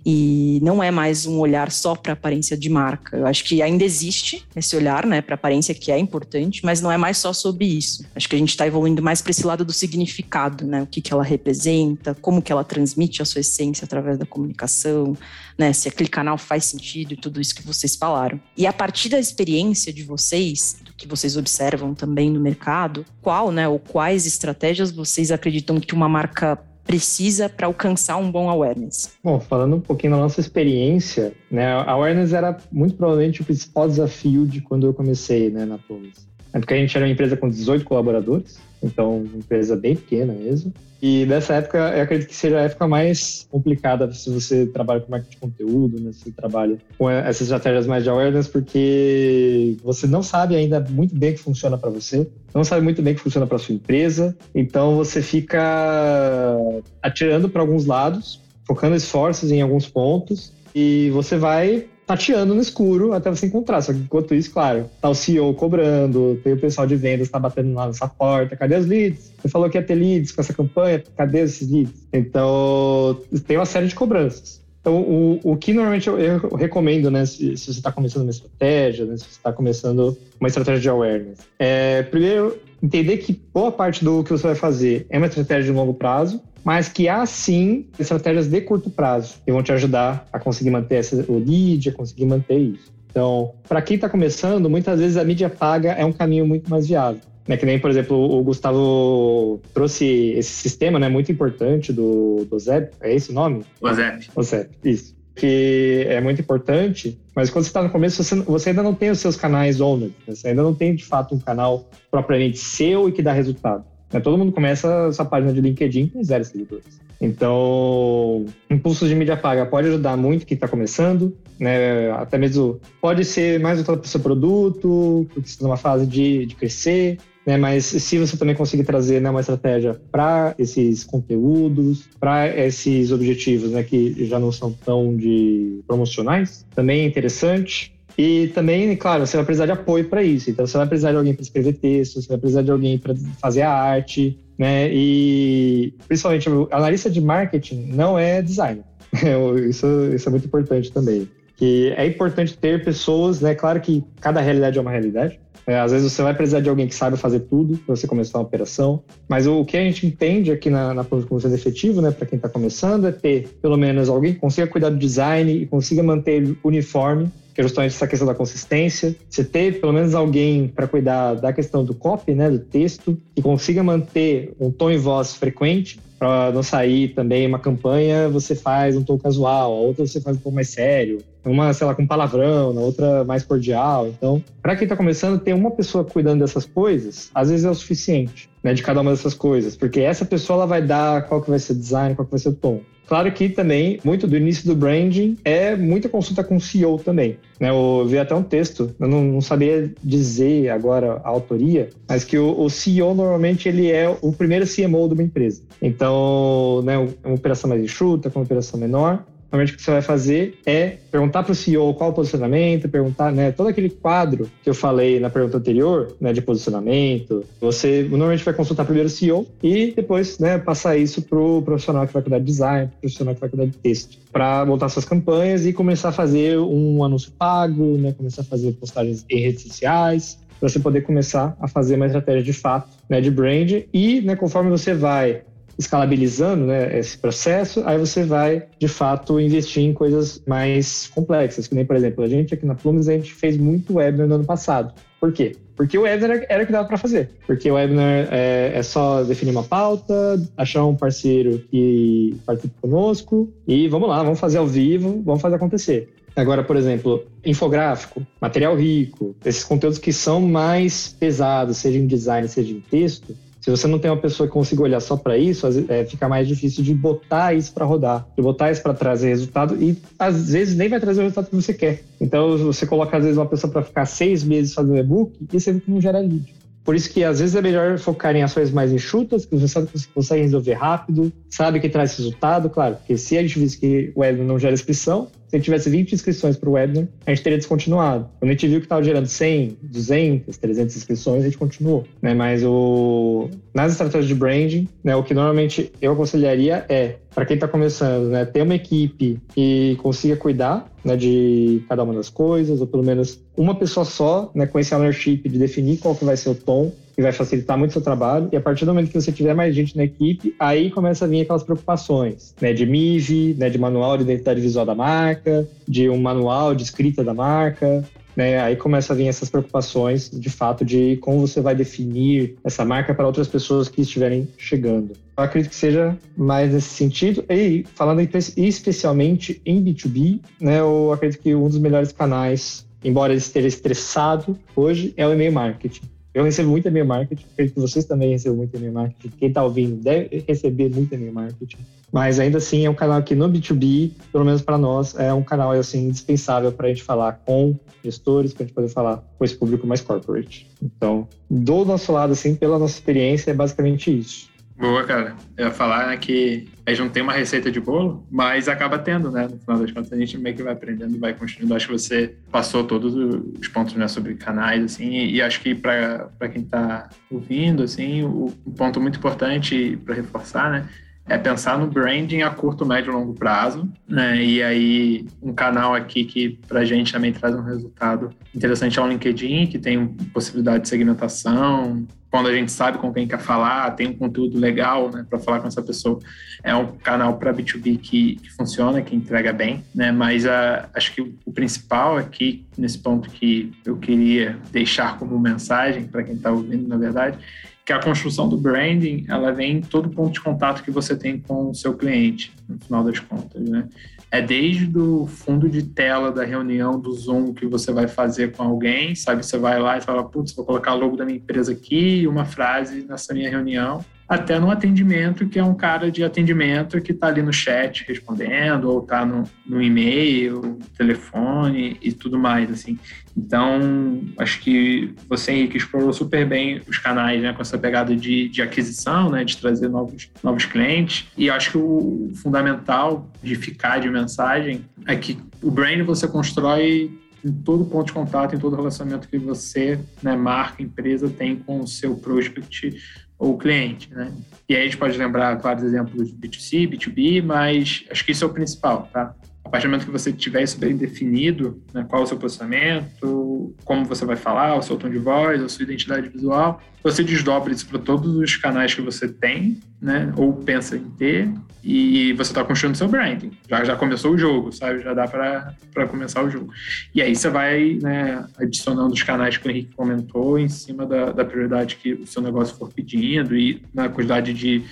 E 0.05 0.59
não 0.61 0.83
é 0.83 0.91
mais 0.91 1.25
um 1.25 1.39
olhar 1.39 1.71
só 1.71 1.95
para 1.95 2.13
aparência 2.13 2.57
de 2.57 2.69
marca. 2.69 3.15
Eu 3.15 3.25
acho 3.25 3.43
que 3.43 3.61
ainda 3.61 3.83
existe 3.83 4.45
esse 4.55 4.75
olhar, 4.75 5.05
né, 5.05 5.21
para 5.21 5.35
aparência 5.35 5.73
que 5.73 5.91
é 5.91 5.97
importante, 5.97 6.65
mas 6.65 6.81
não 6.81 6.91
é 6.91 6.97
mais 6.97 7.17
só 7.17 7.31
sobre 7.31 7.65
isso. 7.65 8.05
Acho 8.15 8.27
que 8.27 8.35
a 8.35 8.39
gente 8.39 8.49
está 8.49 8.67
evoluindo 8.67 9.01
mais 9.01 9.21
para 9.21 9.31
esse 9.31 9.45
lado 9.45 9.63
do 9.63 9.71
significado, 9.71 10.65
né, 10.65 10.81
o 10.81 10.87
que, 10.87 11.01
que 11.01 11.13
ela 11.13 11.23
representa, 11.23 12.15
como 12.15 12.41
que 12.41 12.51
ela 12.51 12.63
transmite 12.63 13.21
a 13.21 13.25
sua 13.25 13.41
essência 13.41 13.85
através 13.85 14.17
da 14.17 14.25
comunicação, 14.25 15.17
né, 15.57 15.71
se 15.71 15.87
aquele 15.87 16.09
canal 16.09 16.37
faz 16.37 16.65
sentido 16.65 17.13
e 17.13 17.17
tudo 17.17 17.39
isso 17.39 17.55
que 17.55 17.65
vocês 17.65 17.95
falaram. 17.95 18.39
E 18.57 18.67
a 18.67 18.73
partir 18.73 19.09
da 19.09 19.19
experiência 19.19 19.93
de 19.93 20.03
vocês, 20.03 20.77
do 20.83 20.91
que 20.93 21.07
vocês 21.07 21.37
observam 21.37 21.93
também 21.93 22.29
no 22.29 22.39
mercado, 22.39 23.05
qual, 23.21 23.51
né, 23.51 23.67
ou 23.67 23.79
quais 23.79 24.25
estratégias 24.25 24.91
vocês 24.91 25.31
acreditam 25.31 25.79
que 25.79 25.93
uma 25.93 26.09
marca 26.09 26.59
precisa 26.85 27.49
para 27.49 27.67
alcançar 27.67 28.17
um 28.17 28.31
bom 28.31 28.49
awareness? 28.49 29.11
Bom, 29.23 29.39
falando 29.39 29.75
um 29.75 29.81
pouquinho 29.81 30.13
da 30.13 30.19
nossa 30.19 30.39
experiência, 30.39 31.33
né, 31.49 31.65
a 31.65 31.91
awareness 31.91 32.33
era 32.33 32.57
muito 32.71 32.95
provavelmente 32.95 33.41
o 33.41 33.45
principal 33.45 33.87
desafio 33.87 34.45
de 34.45 34.61
quando 34.61 34.85
eu 34.85 34.93
comecei 34.93 35.49
né, 35.49 35.65
na 35.65 35.77
Plumes. 35.77 36.27
É 36.53 36.59
porque 36.59 36.73
a 36.73 36.77
gente 36.77 36.95
era 36.95 37.05
uma 37.05 37.11
empresa 37.11 37.35
com 37.35 37.49
18 37.49 37.83
colaboradores, 37.83 38.59
então 38.83 39.17
uma 39.17 39.37
empresa 39.37 39.75
bem 39.75 39.95
pequena 39.95 40.33
mesmo. 40.33 40.73
E 41.05 41.25
dessa 41.25 41.55
época, 41.55 41.77
eu 41.97 42.01
acredito 42.01 42.29
que 42.29 42.35
seja 42.35 42.59
a 42.59 42.61
época 42.61 42.87
mais 42.87 43.45
complicada 43.51 44.09
se 44.13 44.29
você 44.29 44.65
trabalha 44.65 45.01
com 45.01 45.11
marketing 45.11 45.31
de 45.31 45.37
conteúdo, 45.37 45.99
né? 45.99 46.13
Se 46.13 46.19
você 46.19 46.31
trabalha 46.31 46.77
com 46.97 47.09
essas 47.09 47.41
estratégias 47.41 47.85
mais 47.85 48.05
de 48.05 48.09
awareness, 48.09 48.47
porque 48.47 49.75
você 49.83 50.07
não 50.07 50.23
sabe 50.23 50.55
ainda 50.55 50.79
muito 50.79 51.13
bem 51.13 51.31
o 51.31 51.33
que 51.33 51.41
funciona 51.41 51.77
para 51.77 51.89
você, 51.89 52.25
não 52.55 52.63
sabe 52.63 52.81
muito 52.81 53.01
bem 53.01 53.11
o 53.11 53.15
que 53.17 53.21
funciona 53.21 53.45
para 53.45 53.57
sua 53.57 53.75
empresa, 53.75 54.33
então 54.55 54.95
você 54.95 55.21
fica 55.21 56.57
atirando 57.01 57.49
para 57.49 57.59
alguns 57.59 57.85
lados, 57.85 58.39
focando 58.65 58.95
esforços 58.95 59.51
em 59.51 59.61
alguns 59.61 59.85
pontos, 59.85 60.53
e 60.73 61.09
você 61.09 61.35
vai 61.35 61.85
tateando 62.13 62.53
no 62.53 62.61
escuro 62.61 63.13
até 63.13 63.29
você 63.29 63.47
encontrar. 63.47 63.81
Só 63.81 63.91
que 63.91 63.99
enquanto 63.99 64.35
isso, 64.35 64.51
claro, 64.51 64.89
tá 65.01 65.09
o 65.09 65.15
CEO 65.15 65.53
cobrando, 65.53 66.39
tem 66.43 66.53
o 66.53 66.59
pessoal 66.59 66.85
de 66.85 66.95
vendas 66.95 67.29
tá 67.29 67.39
batendo 67.39 67.73
lá 67.73 67.87
nessa 67.87 68.07
porta, 68.07 68.55
cadê 68.55 68.75
os 68.75 68.85
leads? 68.85 69.31
Você 69.41 69.49
falou 69.49 69.69
que 69.69 69.77
ia 69.77 69.83
ter 69.83 69.95
leads 69.95 70.31
com 70.31 70.41
essa 70.41 70.53
campanha, 70.53 71.03
cadê 71.17 71.39
esses 71.39 71.69
leads? 71.69 71.93
Então, 72.13 73.19
tem 73.47 73.57
uma 73.57 73.65
série 73.65 73.87
de 73.87 73.95
cobranças. 73.95 74.61
Então, 74.79 74.97
o, 74.97 75.39
o 75.43 75.57
que 75.57 75.71
normalmente 75.73 76.07
eu, 76.07 76.19
eu 76.19 76.55
recomendo, 76.55 77.09
né, 77.09 77.25
se, 77.25 77.55
se 77.55 77.65
você 77.65 77.79
está 77.79 77.91
começando 77.91 78.23
uma 78.23 78.31
estratégia, 78.31 79.05
né, 79.05 79.15
se 79.15 79.23
você 79.23 79.29
está 79.29 79.53
começando 79.53 80.17
uma 80.39 80.47
estratégia 80.47 80.81
de 80.81 80.89
awareness, 80.89 81.39
é, 81.57 82.03
primeiro, 82.03 82.57
entender 82.81 83.17
que 83.17 83.41
boa 83.53 83.71
parte 83.71 84.03
do 84.03 84.23
que 84.25 84.31
você 84.31 84.47
vai 84.47 84.55
fazer 84.55 85.05
é 85.09 85.17
uma 85.17 85.27
estratégia 85.27 85.71
de 85.71 85.71
longo 85.71 85.93
prazo, 85.93 86.41
mas 86.63 86.87
que 86.87 87.07
há 87.07 87.25
sim 87.25 87.87
estratégias 87.99 88.47
de 88.47 88.61
curto 88.61 88.89
prazo 88.89 89.35
que 89.45 89.51
vão 89.51 89.61
te 89.61 89.71
ajudar 89.71 90.27
a 90.31 90.39
conseguir 90.39 90.69
manter 90.69 90.95
essa, 90.95 91.25
o 91.27 91.37
lead, 91.37 91.89
a 91.89 91.93
conseguir 91.93 92.25
manter 92.25 92.57
isso. 92.57 92.93
Então, 93.09 93.53
para 93.67 93.81
quem 93.81 93.95
está 93.95 94.09
começando, 94.09 94.69
muitas 94.69 94.99
vezes 94.99 95.17
a 95.17 95.23
mídia 95.23 95.49
paga 95.49 95.91
é 95.91 96.03
um 96.03 96.11
caminho 96.11 96.47
muito 96.47 96.69
mais 96.69 96.87
viável. 96.87 97.21
Né, 97.47 97.57
que 97.57 97.65
nem, 97.65 97.77
por 97.77 97.89
exemplo, 97.89 98.17
o 98.17 98.41
Gustavo 98.41 99.61
trouxe 99.73 100.05
esse 100.37 100.49
sistema 100.49 100.97
né, 100.97 101.09
muito 101.09 101.29
importante 101.29 101.91
do, 101.91 102.47
do 102.49 102.57
ZEP, 102.57 102.93
é 103.01 103.13
esse 103.13 103.31
o 103.31 103.33
nome? 103.33 103.65
O 103.81 103.93
ZEP. 103.93 104.29
O 104.33 104.41
ZEP, 104.41 104.69
isso. 104.83 105.13
Que 105.35 106.05
é 106.07 106.21
muito 106.21 106.39
importante, 106.39 107.19
mas 107.35 107.49
quando 107.49 107.65
você 107.65 107.69
está 107.69 107.83
no 107.83 107.89
começo, 107.89 108.23
você, 108.23 108.35
você, 108.35 108.69
ainda 108.69 108.81
não 108.81 108.93
tem 108.95 109.09
os 109.09 109.19
seus 109.19 109.35
canais 109.35 109.81
owned, 109.81 110.15
né? 110.25 110.35
você 110.35 110.49
ainda 110.49 110.63
não 110.63 110.73
tem 110.73 110.95
de 110.95 111.03
fato 111.03 111.35
um 111.35 111.39
canal 111.39 111.89
propriamente 112.09 112.57
seu 112.57 113.09
e 113.09 113.11
que 113.11 113.21
dá 113.21 113.33
resultado. 113.33 113.83
Né? 114.13 114.19
Todo 114.19 114.37
mundo 114.37 114.51
começa 114.51 115.07
essa 115.09 115.25
página 115.25 115.51
de 115.51 115.59
LinkedIn 115.59 116.07
com 116.07 116.23
zero 116.23 116.45
seguidores. 116.45 117.01
Então, 117.19 118.45
impulsos 118.69 119.09
de 119.09 119.15
mídia 119.15 119.35
paga 119.35 119.65
pode 119.65 119.87
ajudar 119.87 120.15
muito 120.17 120.45
quem 120.45 120.55
está 120.55 120.67
começando, 120.67 121.35
né? 121.57 122.11
Até 122.11 122.37
mesmo 122.37 122.79
pode 122.99 123.23
ser 123.23 123.59
mais 123.59 123.77
voltado 123.77 123.99
para 123.99 124.05
o 124.05 124.09
seu 124.09 124.19
produto, 124.19 125.25
porque 125.33 125.47
está 125.47 125.63
numa 125.63 125.77
fase 125.77 126.05
de, 126.05 126.45
de 126.45 126.53
crescer, 126.55 127.17
né? 127.45 127.55
Mas 127.57 127.85
se 127.85 128.17
você 128.17 128.35
também 128.35 128.55
conseguir 128.55 128.83
trazer 128.83 129.21
né, 129.21 129.29
uma 129.29 129.39
estratégia 129.39 129.99
para 130.11 130.53
esses 130.57 131.03
conteúdos, 131.03 132.09
para 132.19 132.49
esses 132.49 133.11
objetivos, 133.11 133.71
né, 133.71 133.83
que 133.83 134.25
já 134.25 134.37
não 134.37 134.51
são 134.51 134.71
tão 134.71 135.15
de 135.15 135.79
promocionais, 135.87 136.65
também 136.75 137.01
é 137.01 137.05
interessante. 137.05 137.93
E 138.17 138.47
também, 138.49 138.95
claro, 138.95 139.25
você 139.25 139.35
vai 139.37 139.45
precisar 139.45 139.65
de 139.65 139.71
apoio 139.71 140.05
para 140.05 140.21
isso. 140.21 140.49
Então, 140.49 140.67
você 140.67 140.77
vai 140.77 140.87
precisar 140.87 141.11
de 141.11 141.17
alguém 141.17 141.33
para 141.33 141.43
escrever 141.43 141.73
texto, 141.73 142.21
você 142.21 142.27
vai 142.27 142.37
precisar 142.37 142.61
de 142.61 142.71
alguém 142.71 142.97
para 142.97 143.15
fazer 143.41 143.63
a 143.63 143.71
arte, 143.71 144.39
né? 144.57 144.89
E 144.93 145.93
principalmente, 146.07 146.47
analista 146.71 147.09
de 147.09 147.21
marketing 147.21 147.91
não 147.93 148.17
é 148.17 148.41
designer. 148.41 148.83
isso, 149.67 149.87
isso 150.13 150.29
é 150.29 150.31
muito 150.31 150.45
importante 150.45 150.91
também. 150.91 151.27
Que 151.55 151.93
é 151.97 152.05
importante 152.05 152.57
ter 152.57 152.83
pessoas, 152.83 153.41
né? 153.41 153.55
Claro 153.55 153.79
que 153.81 154.03
cada 154.19 154.41
realidade 154.41 154.77
é 154.77 154.81
uma 154.81 154.91
realidade, 154.91 155.39
é, 155.65 155.79
às 155.79 155.91
vezes 155.91 156.11
você 156.11 156.21
vai 156.21 156.33
precisar 156.33 156.59
de 156.59 156.69
alguém 156.69 156.87
que 156.87 156.95
saiba 156.95 157.15
fazer 157.15 157.41
tudo 157.41 157.77
para 157.77 157.95
você 157.95 158.05
começar 158.05 158.37
uma 158.37 158.43
operação. 158.43 159.01
Mas 159.29 159.47
o 159.47 159.63
que 159.63 159.77
a 159.77 159.81
gente 159.81 160.05
entende 160.05 160.51
aqui 160.51 160.69
na, 160.69 160.93
na 160.93 161.03
produção 161.03 161.53
efetivo, 161.53 162.01
né, 162.01 162.11
para 162.11 162.25
quem 162.25 162.35
está 162.35 162.49
começando, 162.49 163.07
é 163.07 163.11
ter 163.11 163.47
pelo 163.61 163.77
menos 163.77 164.09
alguém 164.09 164.33
que 164.33 164.39
consiga 164.39 164.67
cuidar 164.67 164.89
do 164.89 164.97
design 164.97 165.51
e 165.51 165.65
consiga 165.65 166.03
manter 166.03 166.57
uniforme, 166.63 167.29
que 167.53 167.61
é 167.61 167.63
justamente 167.63 167.93
essa 167.93 168.07
questão 168.07 168.27
da 168.27 168.33
consistência. 168.33 169.15
Você 169.29 169.43
ter 169.43 169.79
pelo 169.79 169.93
menos 169.93 170.15
alguém 170.15 170.67
para 170.67 170.87
cuidar 170.87 171.35
da 171.35 171.53
questão 171.53 171.83
do 171.83 171.93
copy, 171.93 172.33
né, 172.33 172.49
do 172.49 172.59
texto, 172.59 173.17
que 173.35 173.41
consiga 173.41 173.83
manter 173.83 174.53
um 174.59 174.71
tom 174.71 174.91
e 174.91 174.97
voz 174.97 175.35
frequente 175.35 175.99
para 176.17 176.51
não 176.53 176.63
sair 176.63 177.09
também 177.09 177.45
uma 177.45 177.59
campanha, 177.59 178.29
você 178.29 178.55
faz 178.55 178.95
um 178.95 179.03
tom 179.03 179.17
casual, 179.17 179.73
a 179.73 179.75
outra 179.75 180.07
você 180.07 180.21
faz 180.21 180.37
um 180.37 180.39
tom 180.39 180.51
mais 180.51 180.69
sério, 180.69 181.17
uma, 181.43 181.73
sei 181.73 181.85
lá, 181.85 181.93
com 181.93 182.07
palavrão, 182.07 182.71
na 182.71 182.79
outra 182.79 183.25
mais 183.25 183.43
cordial. 183.43 184.07
Então, 184.07 184.41
para 184.61 184.73
quem 184.75 184.85
está 184.85 184.95
começando, 184.95 185.37
ter 185.37 185.53
uma 185.53 185.71
pessoa 185.71 186.05
cuidando 186.05 186.39
dessas 186.39 186.65
coisas, 186.65 187.29
às 187.35 187.49
vezes 187.49 187.65
é 187.65 187.69
o 187.69 187.75
suficiente, 187.75 188.49
né, 188.63 188.73
de 188.73 188.81
cada 188.81 189.01
uma 189.01 189.11
dessas 189.11 189.33
coisas, 189.33 189.75
porque 189.75 189.99
essa 189.99 190.23
pessoa 190.23 190.59
ela 190.59 190.65
vai 190.65 190.81
dar 190.81 191.27
qual 191.27 191.41
que 191.41 191.49
vai 191.49 191.59
ser 191.59 191.73
o 191.73 191.75
design, 191.75 192.15
qual 192.15 192.25
que 192.25 192.31
vai 192.31 192.39
ser 192.39 192.49
o 192.49 192.55
tom. 192.55 192.79
Claro 193.13 193.31
que 193.31 193.47
também, 193.47 193.99
muito 194.03 194.25
do 194.25 194.35
início 194.35 194.65
do 194.65 194.75
branding 194.75 195.37
é 195.45 195.75
muita 195.75 196.09
consulta 196.09 196.43
com 196.43 196.55
o 196.55 196.59
CEO 196.59 196.97
também. 196.97 197.37
Né? 197.59 197.69
Eu 197.69 198.07
vi 198.07 198.17
até 198.17 198.33
um 198.33 198.41
texto, 198.41 198.89
eu 198.99 199.07
não, 199.07 199.23
não 199.23 199.39
sabia 199.39 199.93
dizer 200.03 200.69
agora 200.69 201.21
a 201.23 201.29
autoria, 201.29 201.91
mas 202.09 202.23
que 202.23 202.39
o, 202.39 202.59
o, 202.59 202.71
CEO 202.71 203.13
normalmente 203.13 203.69
ele 203.69 203.91
é 203.91 204.09
o 204.19 204.33
primeiro 204.33 204.65
CMO 204.65 205.07
de 205.07 205.13
uma 205.13 205.21
empresa. 205.21 205.61
Então, 205.79 206.81
né, 206.83 206.97
uma 207.23 207.35
operação 207.35 207.69
mais 207.69 207.83
enxuta, 207.83 208.31
com 208.31 208.39
uma 208.39 208.45
operação 208.45 208.79
menor, 208.79 209.23
normalmente 209.53 209.73
o 209.73 209.77
que 209.77 209.83
você 209.83 209.91
vai 209.91 210.01
fazer 210.01 210.57
é 210.65 210.97
perguntar 211.11 211.43
para 211.43 211.51
o 211.51 211.55
CEO 211.55 211.93
qual 211.93 212.09
o 212.09 212.13
posicionamento, 212.13 212.89
perguntar, 212.89 213.31
né, 213.31 213.51
todo 213.51 213.67
aquele 213.67 213.89
quadro 213.89 214.49
que 214.63 214.69
eu 214.69 214.73
falei 214.73 215.19
na 215.19 215.29
pergunta 215.29 215.57
anterior, 215.57 216.15
né, 216.19 216.33
de 216.33 216.41
posicionamento. 216.41 217.45
Você 217.61 218.07
normalmente 218.09 218.43
vai 218.43 218.53
consultar 218.55 218.83
primeiro 218.83 219.07
o 219.07 219.11
CEO 219.11 219.45
e 219.61 219.93
depois, 219.95 220.39
né, 220.39 220.57
passar 220.57 220.97
isso 220.97 221.21
para 221.21 221.37
o 221.37 221.61
profissional 221.61 222.07
que 222.07 222.13
vai 222.13 222.23
cuidar 222.23 222.39
de 222.39 222.45
design, 222.45 222.89
profissional 222.99 223.35
que 223.35 223.41
vai 223.41 223.49
cuidar 223.49 223.65
de 223.65 223.77
texto, 223.77 224.17
para 224.31 224.65
montar 224.65 224.89
suas 224.89 225.05
campanhas 225.05 225.67
e 225.67 225.71
começar 225.71 226.09
a 226.09 226.13
fazer 226.13 226.57
um 226.57 227.03
anúncio 227.03 227.31
pago, 227.37 227.95
né, 227.99 228.11
começar 228.17 228.41
a 228.41 228.45
fazer 228.45 228.71
postagens 228.71 229.23
em 229.29 229.39
redes 229.39 229.61
sociais, 229.61 230.39
para 230.59 230.67
você 230.67 230.79
poder 230.79 231.01
começar 231.01 231.55
a 231.59 231.67
fazer 231.67 231.95
uma 231.95 232.07
estratégia 232.07 232.41
de 232.41 232.53
fato, 232.53 232.89
né, 233.07 233.21
de 233.21 233.29
brand 233.29 233.83
e, 233.93 234.21
né, 234.21 234.35
conforme 234.35 234.71
você 234.71 234.95
vai 234.95 235.43
escalabilizando 235.77 236.65
né, 236.65 236.97
esse 236.97 237.17
processo, 237.17 237.83
aí 237.85 237.97
você 237.97 238.23
vai, 238.23 238.63
de 238.79 238.87
fato, 238.87 239.39
investir 239.39 239.83
em 239.83 239.93
coisas 239.93 240.41
mais 240.45 241.07
complexas. 241.07 241.67
Que 241.67 241.75
nem, 241.75 241.85
por 241.85 241.95
exemplo, 241.95 242.23
a 242.23 242.27
gente 242.27 242.53
aqui 242.53 242.65
na 242.65 242.75
Plumes, 242.75 243.07
a 243.07 243.13
gente 243.13 243.33
fez 243.33 243.57
muito 243.57 243.95
webinar 243.95 244.27
no 244.27 244.35
ano 244.35 244.45
passado. 244.45 244.93
Por 245.19 245.31
quê? 245.31 245.55
Porque 245.75 245.97
o 245.97 246.01
webinar 246.01 246.45
era 246.49 246.63
o 246.63 246.65
que 246.65 246.71
dava 246.71 246.87
para 246.87 246.97
fazer. 246.97 247.31
Porque 247.47 247.69
o 247.69 247.75
webinar 247.75 248.27
é, 248.31 248.73
é, 248.75 248.83
só 248.83 249.23
definir 249.23 249.51
uma 249.51 249.63
pauta, 249.63 250.39
achar 250.55 250.85
um 250.85 250.95
parceiro 250.95 251.63
que 251.71 252.35
participe 252.45 252.75
conosco 252.81 253.51
e 253.67 253.87
vamos 253.87 254.09
lá, 254.09 254.21
vamos 254.21 254.39
fazer 254.39 254.57
ao 254.57 254.67
vivo, 254.67 255.21
vamos 255.25 255.41
fazer 255.41 255.55
acontecer. 255.55 256.13
Agora, 256.35 256.63
por 256.63 256.75
exemplo, 256.75 257.23
infográfico, 257.45 258.25
material 258.41 258.75
rico, 258.75 259.35
esses 259.45 259.63
conteúdos 259.63 259.99
que 259.99 260.11
são 260.11 260.41
mais 260.41 261.15
pesados, 261.19 261.77
seja 261.77 261.99
em 261.99 262.07
design, 262.07 262.47
seja 262.47 262.73
em 262.73 262.79
texto, 262.79 263.35
se 263.63 263.71
você 263.71 263.87
não 263.87 263.97
tem 263.97 264.11
uma 264.11 264.17
pessoa 264.17 264.45
que 264.45 264.51
consiga 264.51 264.81
olhar 264.81 264.99
só 264.99 265.15
para 265.15 265.37
isso, 265.37 265.65
é, 265.87 266.03
fica 266.03 266.27
mais 266.27 266.49
difícil 266.49 266.83
de 266.83 266.93
botar 266.93 267.53
isso 267.53 267.71
para 267.71 267.85
rodar, 267.85 268.27
de 268.35 268.43
botar 268.43 268.69
isso 268.69 268.83
para 268.83 268.93
trazer 268.93 269.29
resultado 269.29 269.81
e 269.81 269.97
às 270.19 270.51
vezes 270.51 270.75
nem 270.75 270.89
vai 270.89 270.99
trazer 270.99 271.21
o 271.21 271.23
resultado 271.23 271.49
que 271.49 271.55
você 271.55 271.73
quer. 271.73 272.03
Então 272.19 272.57
você 272.57 272.85
coloca 272.85 273.15
às 273.15 273.23
vezes 273.23 273.37
uma 273.37 273.45
pessoa 273.45 273.71
para 273.71 273.81
ficar 273.81 274.05
seis 274.05 274.43
meses 274.43 274.73
fazendo 274.73 274.97
e-book 274.97 275.31
e 275.39 275.59
você 275.59 275.81
não 275.87 276.01
gera 276.01 276.19
lead. 276.19 276.53
Por 276.83 276.93
isso 276.93 277.09
que 277.09 277.23
às 277.23 277.39
vezes 277.39 277.55
é 277.55 277.61
melhor 277.61 277.97
focar 277.99 278.35
em 278.35 278.43
ações 278.43 278.69
mais 278.69 278.91
enxutas, 278.91 279.45
que 279.45 279.55
você 279.55 279.69
sabe 279.69 279.87
que 279.87 279.97
você 279.97 280.07
consegue 280.13 280.41
resolver 280.41 280.73
rápido, 280.73 281.31
sabe 281.49 281.79
que 281.79 281.87
traz 281.87 282.17
resultado, 282.17 282.69
claro, 282.69 282.95
porque 282.97 283.17
se 283.17 283.37
a 283.37 283.41
gente 283.41 283.57
visse 283.57 283.77
que 283.77 284.11
o 284.13 284.19
web 284.19 284.41
não 284.41 284.59
gera 284.59 284.73
inscrição, 284.73 285.29
a 285.55 285.59
gente 285.59 285.65
tivesse 285.65 285.89
20 285.89 286.13
inscrições 286.13 286.57
para 286.57 286.69
o 286.69 286.73
webinar, 286.73 287.07
a 287.25 287.31
gente 287.31 287.43
teria 287.43 287.57
descontinuado. 287.57 288.27
Quando 288.39 288.49
a 288.49 288.53
gente 288.53 288.67
viu 288.67 288.79
que 288.79 288.85
estava 288.85 289.03
gerando 289.03 289.27
100, 289.27 289.77
200, 289.81 290.57
300 290.57 290.95
inscrições, 290.95 291.41
a 291.41 291.45
gente 291.45 291.57
continuou. 291.57 292.05
Né? 292.21 292.33
Mas 292.33 292.63
o... 292.63 293.49
nas 293.73 293.91
estratégias 293.91 294.27
de 294.27 294.35
branding, 294.35 294.87
né, 295.03 295.15
o 295.15 295.23
que 295.23 295.33
normalmente 295.33 295.91
eu 296.01 296.13
aconselharia 296.13 296.85
é, 296.89 297.15
para 297.33 297.45
quem 297.45 297.55
está 297.55 297.67
começando, 297.67 298.29
né, 298.29 298.45
ter 298.45 298.61
uma 298.61 298.75
equipe 298.75 299.39
que 299.53 299.97
consiga 300.01 300.35
cuidar 300.35 300.91
né, 301.03 301.15
de 301.15 301.83
cada 301.87 302.03
uma 302.03 302.13
das 302.13 302.29
coisas, 302.29 302.81
ou 302.81 302.87
pelo 302.87 303.03
menos 303.03 303.39
uma 303.55 303.75
pessoa 303.75 304.05
só, 304.05 304.51
né, 304.55 304.65
com 304.65 304.79
esse 304.79 304.93
ownership 304.93 305.37
de 305.37 305.57
definir 305.57 305.97
qual 305.97 306.15
que 306.15 306.25
vai 306.25 306.37
ser 306.37 306.49
o 306.49 306.55
tom 306.55 306.91
que 307.15 307.21
vai 307.21 307.31
facilitar 307.31 307.77
muito 307.77 307.91
o 307.91 307.93
seu 307.93 308.01
trabalho. 308.01 308.49
E 308.51 308.57
a 308.57 308.61
partir 308.61 308.85
do 308.85 308.93
momento 308.93 309.11
que 309.11 309.21
você 309.21 309.31
tiver 309.31 309.53
mais 309.53 309.75
gente 309.75 309.95
na 309.95 310.03
equipe, 310.03 310.55
aí 310.59 310.89
começa 310.89 311.25
a 311.25 311.27
vir 311.27 311.41
aquelas 311.41 311.63
preocupações, 311.63 312.53
né, 312.59 312.73
de 312.73 312.83
MIV, 312.83 313.55
né, 313.57 313.69
de 313.69 313.77
manual 313.77 314.17
de 314.17 314.23
identidade 314.23 314.59
visual 314.59 314.85
da 314.85 314.95
marca, 314.95 315.67
de 315.87 316.09
um 316.09 316.19
manual 316.19 316.73
de 316.73 316.83
escrita 316.83 317.23
da 317.23 317.33
marca, 317.33 318.03
né, 318.35 318.59
aí 318.59 318.75
começa 318.75 319.13
a 319.13 319.15
vir 319.15 319.27
essas 319.27 319.49
preocupações, 319.49 320.29
de 320.29 320.49
fato, 320.49 320.83
de 320.83 321.17
como 321.17 321.39
você 321.39 321.61
vai 321.61 321.75
definir 321.75 322.55
essa 322.63 322.83
marca 322.83 323.13
para 323.13 323.27
outras 323.27 323.47
pessoas 323.47 323.87
que 323.87 324.01
estiverem 324.01 324.47
chegando. 324.57 325.13
Eu 325.37 325.43
acredito 325.43 325.69
que 325.69 325.75
seja 325.75 326.17
mais 326.35 326.71
nesse 326.71 326.89
sentido. 326.89 327.43
E 327.49 327.85
falando 327.95 328.21
especialmente 328.57 329.61
em 329.65 329.83
B2B, 329.83 330.39
né, 330.59 330.79
eu 330.79 331.11
acredito 331.11 331.41
que 331.41 331.53
um 331.53 331.67
dos 331.67 331.77
melhores 331.77 332.11
canais, 332.11 332.87
embora 333.03 333.33
ele 333.33 333.39
esteja 333.39 333.67
estressado 333.67 334.57
hoje, 334.75 335.13
é 335.15 335.27
o 335.27 335.33
e-mail 335.33 335.53
marketing. 335.53 336.12
Eu 336.33 336.43
recebo 336.43 336.69
muito 336.69 336.87
e-mail 336.87 337.05
marketing, 337.05 337.45
acredito 337.53 337.75
que 337.75 337.81
vocês 337.81 338.05
também 338.05 338.31
recebem 338.31 338.57
muito 338.57 338.75
e-mail 338.75 338.93
marketing. 338.93 339.29
Quem 339.37 339.49
está 339.49 339.63
ouvindo 339.63 340.01
deve 340.01 340.43
receber 340.47 340.89
muito 340.89 341.13
e-mail 341.13 341.33
marketing. 341.33 341.77
Mas 342.11 342.39
ainda 342.39 342.57
assim 342.57 342.85
é 342.85 342.89
um 342.89 342.95
canal 342.95 343.21
que 343.21 343.35
no 343.35 343.49
B2B, 343.49 344.11
pelo 344.31 344.45
menos 344.45 344.61
para 344.61 344.77
nós, 344.77 345.15
é 345.15 345.33
um 345.33 345.43
canal 345.43 345.71
assim 345.71 346.07
indispensável 346.07 346.71
para 346.71 346.87
a 346.87 346.89
gente 346.89 347.03
falar 347.03 347.41
com 347.45 347.75
gestores, 348.03 348.53
para 348.53 348.63
a 348.63 348.65
gente 348.65 348.75
poder 348.75 348.89
falar 348.89 349.23
com 349.37 349.45
esse 349.45 349.55
público 349.55 349.85
mais 349.85 350.01
corporate. 350.01 350.67
Então, 350.81 351.27
do 351.49 351.85
nosso 351.85 352.11
lado, 352.11 352.33
assim, 352.33 352.55
pela 352.55 352.77
nossa 352.77 352.93
experiência, 352.93 353.51
é 353.51 353.53
basicamente 353.53 354.15
isso. 354.15 354.49
Boa, 354.77 355.03
cara. 355.05 355.35
Eu 355.55 355.65
ia 355.65 355.71
falar 355.71 356.07
né, 356.07 356.17
que 356.17 356.67
a 356.85 356.89
gente 356.91 357.01
não 357.01 357.09
tem 357.09 357.23
uma 357.23 357.31
receita 357.31 357.71
de 357.71 357.79
bolo, 357.79 358.27
mas 358.29 358.67
acaba 358.67 358.99
tendo, 358.99 359.31
né? 359.31 359.47
No 359.47 359.57
final 359.57 359.79
das 359.79 359.91
contas, 359.91 360.11
a 360.11 360.17
gente 360.17 360.37
meio 360.37 360.55
que 360.55 360.63
vai 360.63 360.73
aprendendo 360.73 361.17
vai 361.17 361.33
construindo. 361.33 361.73
Acho 361.73 361.87
que 361.87 361.93
você 361.93 362.35
passou 362.51 362.83
todos 362.83 363.15
os 363.15 363.67
pontos 363.69 363.93
né, 363.93 364.07
sobre 364.07 364.35
canais, 364.35 364.83
assim, 364.83 365.25
e, 365.27 365.41
acho 365.41 365.61
que 365.61 365.73
para 365.73 366.29
quem 366.51 366.63
está 366.63 367.09
ouvindo, 367.31 367.83
assim, 367.83 368.23
o, 368.23 368.53
um 368.65 368.71
ponto 368.71 368.99
muito 368.99 369.17
importante 369.17 369.97
para 370.03 370.15
reforçar, 370.15 370.71
né? 370.71 370.89
É 371.27 371.37
pensar 371.37 371.77
no 371.77 371.87
branding 371.87 372.41
a 372.41 372.49
curto, 372.49 372.85
médio 372.85 373.11
e 373.11 373.15
longo 373.15 373.33
prazo, 373.33 373.89
né? 374.07 374.43
E 374.43 374.61
aí 374.61 375.25
um 375.41 375.53
canal 375.53 375.95
aqui 375.95 376.25
que 376.25 376.59
para 376.67 376.81
a 376.81 376.85
gente 376.85 377.13
também 377.13 377.31
traz 377.31 377.55
um 377.55 377.63
resultado 377.63 378.31
interessante 378.53 378.99
é 378.99 379.01
o 379.01 379.07
LinkedIn, 379.07 379.67
que 379.67 379.79
tem 379.79 380.07
possibilidade 380.33 380.83
de 380.83 380.89
segmentação, 380.89 382.05
quando 382.33 382.49
a 382.49 382.53
gente 382.53 382.71
sabe 382.71 382.97
com 382.97 383.13
quem 383.13 383.27
quer 383.27 383.39
falar, 383.39 383.91
tem 383.91 384.07
um 384.07 384.13
conteúdo 384.17 384.57
legal 384.57 385.11
né, 385.11 385.23
para 385.29 385.37
falar 385.37 385.59
com 385.59 385.67
essa 385.67 385.83
pessoa. 385.83 386.17
É 386.63 386.73
um 386.75 386.87
canal 386.87 387.37
para 387.37 387.53
B2B 387.53 387.99
que, 387.99 388.37
que, 388.37 388.51
funciona, 388.53 389.03
que 389.03 389.15
entrega 389.15 389.53
bem, 389.53 389.83
né? 389.93 390.11
mas 390.11 390.47
a, 390.47 390.89
acho 390.95 391.13
que 391.13 391.21
o 391.21 391.53
principal 391.53 392.17
aqui, 392.17 392.65
nesse 392.75 392.97
ponto 392.97 393.29
que 393.29 393.71
eu 393.85 393.97
queria 393.97 394.57
deixar 394.71 395.19
como 395.19 395.37
mensagem 395.37 396.05
para 396.05 396.23
quem 396.23 396.33
está 396.33 396.51
ouvindo, 396.51 396.87
na 396.87 396.97
verdade, 396.97 397.37
que 397.85 397.91
a 397.91 397.99
construção 397.99 398.47
do 398.47 398.57
branding 398.57 399.25
ela 399.27 399.51
vem 399.51 399.77
em 399.77 399.81
todo 399.81 400.09
ponto 400.09 400.33
de 400.33 400.41
contato 400.41 400.83
que 400.83 400.91
você 400.91 401.15
tem 401.15 401.39
com 401.39 401.69
o 401.69 401.75
seu 401.75 401.93
cliente, 401.95 402.53
no 402.67 402.79
final 402.79 403.03
das 403.03 403.19
contas, 403.19 403.61
né? 403.61 403.87
É 404.31 404.41
desde 404.41 404.97
o 404.97 405.27
fundo 405.27 405.69
de 405.69 405.83
tela 405.83 406.31
da 406.31 406.43
reunião 406.43 406.99
do 406.99 407.13
Zoom 407.13 407.53
que 407.53 407.67
você 407.67 407.91
vai 407.91 408.07
fazer 408.07 408.51
com 408.53 408.63
alguém, 408.63 409.13
sabe? 409.13 409.45
Você 409.45 409.57
vai 409.57 409.79
lá 409.79 409.97
e 409.97 410.01
fala, 410.01 410.23
putz, 410.23 410.53
vou 410.53 410.65
colocar 410.65 410.95
o 410.95 410.97
logo 410.97 411.15
da 411.15 411.23
minha 411.23 411.37
empresa 411.37 411.71
aqui 411.71 412.21
e 412.21 412.27
uma 412.27 412.45
frase 412.45 413.05
nessa 413.07 413.33
minha 413.33 413.49
reunião 413.49 414.03
até 414.27 414.59
no 414.59 414.71
atendimento, 414.71 415.47
que 415.47 415.59
é 415.59 415.63
um 415.63 415.75
cara 415.75 416.09
de 416.09 416.23
atendimento 416.23 417.01
que 417.01 417.11
está 417.11 417.27
ali 417.27 417.41
no 417.41 417.51
chat 417.51 418.05
respondendo, 418.07 418.89
ou 418.89 419.01
está 419.01 419.25
no, 419.25 419.43
no 419.65 419.81
e-mail, 419.81 420.79
telefone 420.97 421.97
e 422.01 422.11
tudo 422.11 422.39
mais, 422.39 422.71
assim. 422.71 422.97
Então, 423.35 424.21
acho 424.37 424.61
que 424.61 425.13
você, 425.27 425.51
Henrique, 425.51 425.77
explorou 425.77 426.13
super 426.13 426.47
bem 426.47 426.81
os 426.87 426.97
canais, 426.97 427.41
né, 427.41 427.51
com 427.51 427.61
essa 427.61 427.77
pegada 427.77 428.15
de, 428.15 428.47
de 428.47 428.61
aquisição, 428.61 429.29
né, 429.29 429.43
de 429.43 429.57
trazer 429.57 429.89
novos, 429.89 430.29
novos 430.43 430.65
clientes. 430.65 431.27
E 431.37 431.49
acho 431.49 431.71
que 431.71 431.77
o 431.77 432.31
fundamental 432.35 433.29
de 433.41 433.55
ficar 433.55 433.99
de 433.99 434.09
mensagem 434.09 434.85
é 435.07 435.15
que 435.15 435.37
o 435.61 435.71
brand 435.71 436.01
você 436.05 436.27
constrói 436.27 437.11
em 437.43 437.51
todo 437.51 437.85
ponto 437.85 438.07
de 438.07 438.13
contato, 438.13 438.55
em 438.55 438.57
todo 438.59 438.75
relacionamento 438.75 439.27
que 439.27 439.37
você, 439.37 439.99
né, 440.21 440.35
marca, 440.35 440.81
empresa, 440.81 441.29
tem 441.29 441.57
com 441.57 441.81
o 441.81 441.87
seu 441.87 442.15
prospect 442.15 442.95
ou 443.43 443.57
cliente, 443.57 444.09
né? 444.13 444.31
E 444.69 444.73
aí 444.73 444.83
a 444.83 444.85
gente 444.85 444.97
pode 444.97 445.17
lembrar 445.17 445.55
vários 445.55 445.83
exemplos 445.83 446.29
de 446.29 446.35
B2C, 446.35 446.89
B2B, 446.89 447.43
mas 447.43 448.05
acho 448.09 448.25
que 448.25 448.31
isso 448.31 448.45
é 448.45 448.47
o 448.47 448.53
principal, 448.53 449.09
tá? 449.11 449.35
Partir 449.73 449.87
do 449.87 449.89
momento 449.89 450.05
que 450.05 450.11
você 450.11 450.31
tiver 450.31 450.61
isso 450.61 450.77
bem 450.77 450.95
definido, 450.95 451.81
né, 451.91 452.05
qual 452.07 452.21
é 452.21 452.25
o 452.25 452.27
seu 452.27 452.37
posicionamento, 452.37 453.73
como 453.83 454.05
você 454.05 454.23
vai 454.23 454.35
falar, 454.35 454.77
o 454.77 454.83
seu 454.83 454.95
tom 454.97 455.09
de 455.09 455.17
voz, 455.17 455.63
a 455.63 455.67
sua 455.67 455.81
identidade 455.81 456.29
visual, 456.29 456.79
você 457.01 457.23
desdobra 457.23 457.73
isso 457.73 457.87
para 457.87 457.97
todos 457.97 458.35
os 458.35 458.55
canais 458.55 458.93
que 458.93 459.01
você 459.01 459.27
tem, 459.27 459.79
né, 459.99 460.31
ou 460.37 460.53
pensa 460.53 460.95
em 460.95 461.09
ter, 461.17 461.51
e 461.83 462.33
você 462.33 462.51
está 462.51 462.63
construindo 462.63 462.95
seu 462.95 463.07
branding. 463.07 463.51
Já, 463.67 463.83
já 463.83 463.95
começou 463.95 464.33
o 464.33 464.37
jogo, 464.37 464.71
sabe? 464.71 465.01
Já 465.01 465.13
dá 465.13 465.27
para 465.27 466.07
começar 466.07 466.41
o 466.43 466.49
jogo. 466.49 466.71
E 467.13 467.21
aí 467.21 467.35
você 467.35 467.49
vai 467.49 467.97
né, 468.01 468.45
adicionando 468.57 469.13
os 469.13 469.23
canais 469.23 469.57
que 469.57 469.67
o 469.67 469.71
Henrique 469.71 469.93
comentou 469.95 470.57
em 470.57 470.69
cima 470.69 471.05
da, 471.05 471.31
da 471.31 471.43
prioridade 471.43 471.97
que 471.97 472.13
o 472.13 472.25
seu 472.25 472.41
negócio 472.41 472.77
for 472.77 472.89
pedindo 472.89 473.55
e 473.57 473.83
na 473.93 474.07
quantidade 474.07 474.53
de 474.53 474.83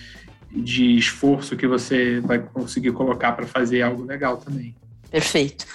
de 0.54 0.98
esforço 0.98 1.56
que 1.56 1.68
você 1.68 2.20
vai 2.20 2.40
conseguir 2.40 2.92
colocar 2.92 3.32
para 3.32 3.46
fazer 3.46 3.82
algo 3.82 4.04
legal 4.04 4.38
também. 4.38 4.76
Perfeito. 5.10 5.66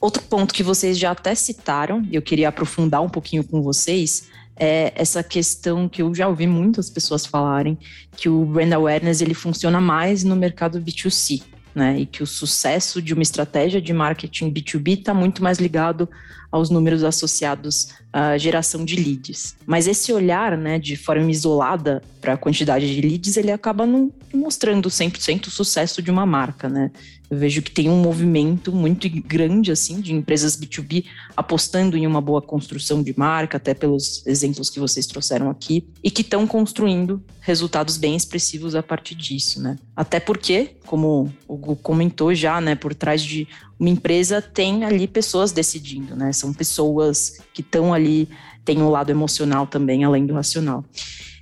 Outro 0.00 0.22
ponto 0.22 0.52
que 0.52 0.62
vocês 0.62 0.98
já 0.98 1.12
até 1.12 1.34
citaram, 1.34 2.02
e 2.10 2.16
eu 2.16 2.22
queria 2.22 2.48
aprofundar 2.48 3.02
um 3.02 3.08
pouquinho 3.08 3.44
com 3.44 3.62
vocês, 3.62 4.28
é 4.56 4.92
essa 4.94 5.22
questão 5.22 5.88
que 5.88 6.02
eu 6.02 6.14
já 6.14 6.28
ouvi 6.28 6.46
muitas 6.46 6.90
pessoas 6.90 7.24
falarem, 7.24 7.78
que 8.16 8.28
o 8.28 8.44
brand 8.44 8.72
awareness 8.72 9.20
ele 9.20 9.34
funciona 9.34 9.80
mais 9.80 10.24
no 10.24 10.36
mercado 10.36 10.80
B2C, 10.80 11.42
né? 11.74 12.00
E 12.00 12.06
que 12.06 12.22
o 12.22 12.26
sucesso 12.26 13.00
de 13.00 13.14
uma 13.14 13.22
estratégia 13.22 13.80
de 13.80 13.92
marketing 13.92 14.52
B2B 14.52 14.98
está 14.98 15.14
muito 15.14 15.42
mais 15.42 15.58
ligado 15.58 16.08
aos 16.52 16.68
números 16.68 17.02
associados 17.02 17.88
à 18.12 18.36
geração 18.36 18.84
de 18.84 18.94
leads. 18.94 19.56
Mas 19.66 19.88
esse 19.88 20.12
olhar, 20.12 20.56
né, 20.56 20.78
de 20.78 20.96
forma 20.96 21.30
isolada 21.30 22.02
para 22.20 22.34
a 22.34 22.36
quantidade 22.36 22.94
de 22.94 23.00
leads, 23.00 23.38
ele 23.38 23.50
acaba 23.50 23.86
não 23.86 24.12
mostrando 24.32 24.90
100% 24.90 25.46
o 25.46 25.50
sucesso 25.50 26.02
de 26.02 26.10
uma 26.10 26.26
marca, 26.26 26.68
né? 26.68 26.90
Eu 27.30 27.38
vejo 27.38 27.62
que 27.62 27.70
tem 27.70 27.88
um 27.88 27.96
movimento 27.96 28.70
muito 28.70 29.08
grande 29.08 29.72
assim 29.72 30.02
de 30.02 30.12
empresas 30.12 30.54
B2B 30.54 31.06
apostando 31.34 31.96
em 31.96 32.06
uma 32.06 32.20
boa 32.20 32.42
construção 32.42 33.02
de 33.02 33.18
marca, 33.18 33.56
até 33.56 33.72
pelos 33.72 34.22
exemplos 34.26 34.68
que 34.68 34.78
vocês 34.78 35.06
trouxeram 35.06 35.48
aqui, 35.48 35.86
e 36.04 36.10
que 36.10 36.20
estão 36.20 36.46
construindo 36.46 37.22
resultados 37.40 37.96
bem 37.96 38.14
expressivos 38.14 38.74
a 38.74 38.82
partir 38.82 39.14
disso, 39.14 39.62
né? 39.62 39.78
Até 39.96 40.20
porque, 40.20 40.76
como 40.84 41.32
o 41.48 41.56
Gu 41.56 41.76
comentou 41.76 42.34
já, 42.34 42.60
né, 42.60 42.74
por 42.74 42.94
trás 42.94 43.22
de 43.22 43.48
uma 43.82 43.90
empresa 43.90 44.40
tem 44.40 44.84
ali 44.84 45.08
pessoas 45.08 45.50
decidindo, 45.50 46.14
né? 46.14 46.32
São 46.32 46.54
pessoas 46.54 47.40
que 47.52 47.62
estão 47.62 47.92
ali, 47.92 48.28
tem 48.64 48.80
um 48.80 48.88
lado 48.88 49.10
emocional 49.10 49.66
também, 49.66 50.04
além 50.04 50.24
do 50.24 50.34
racional. 50.34 50.84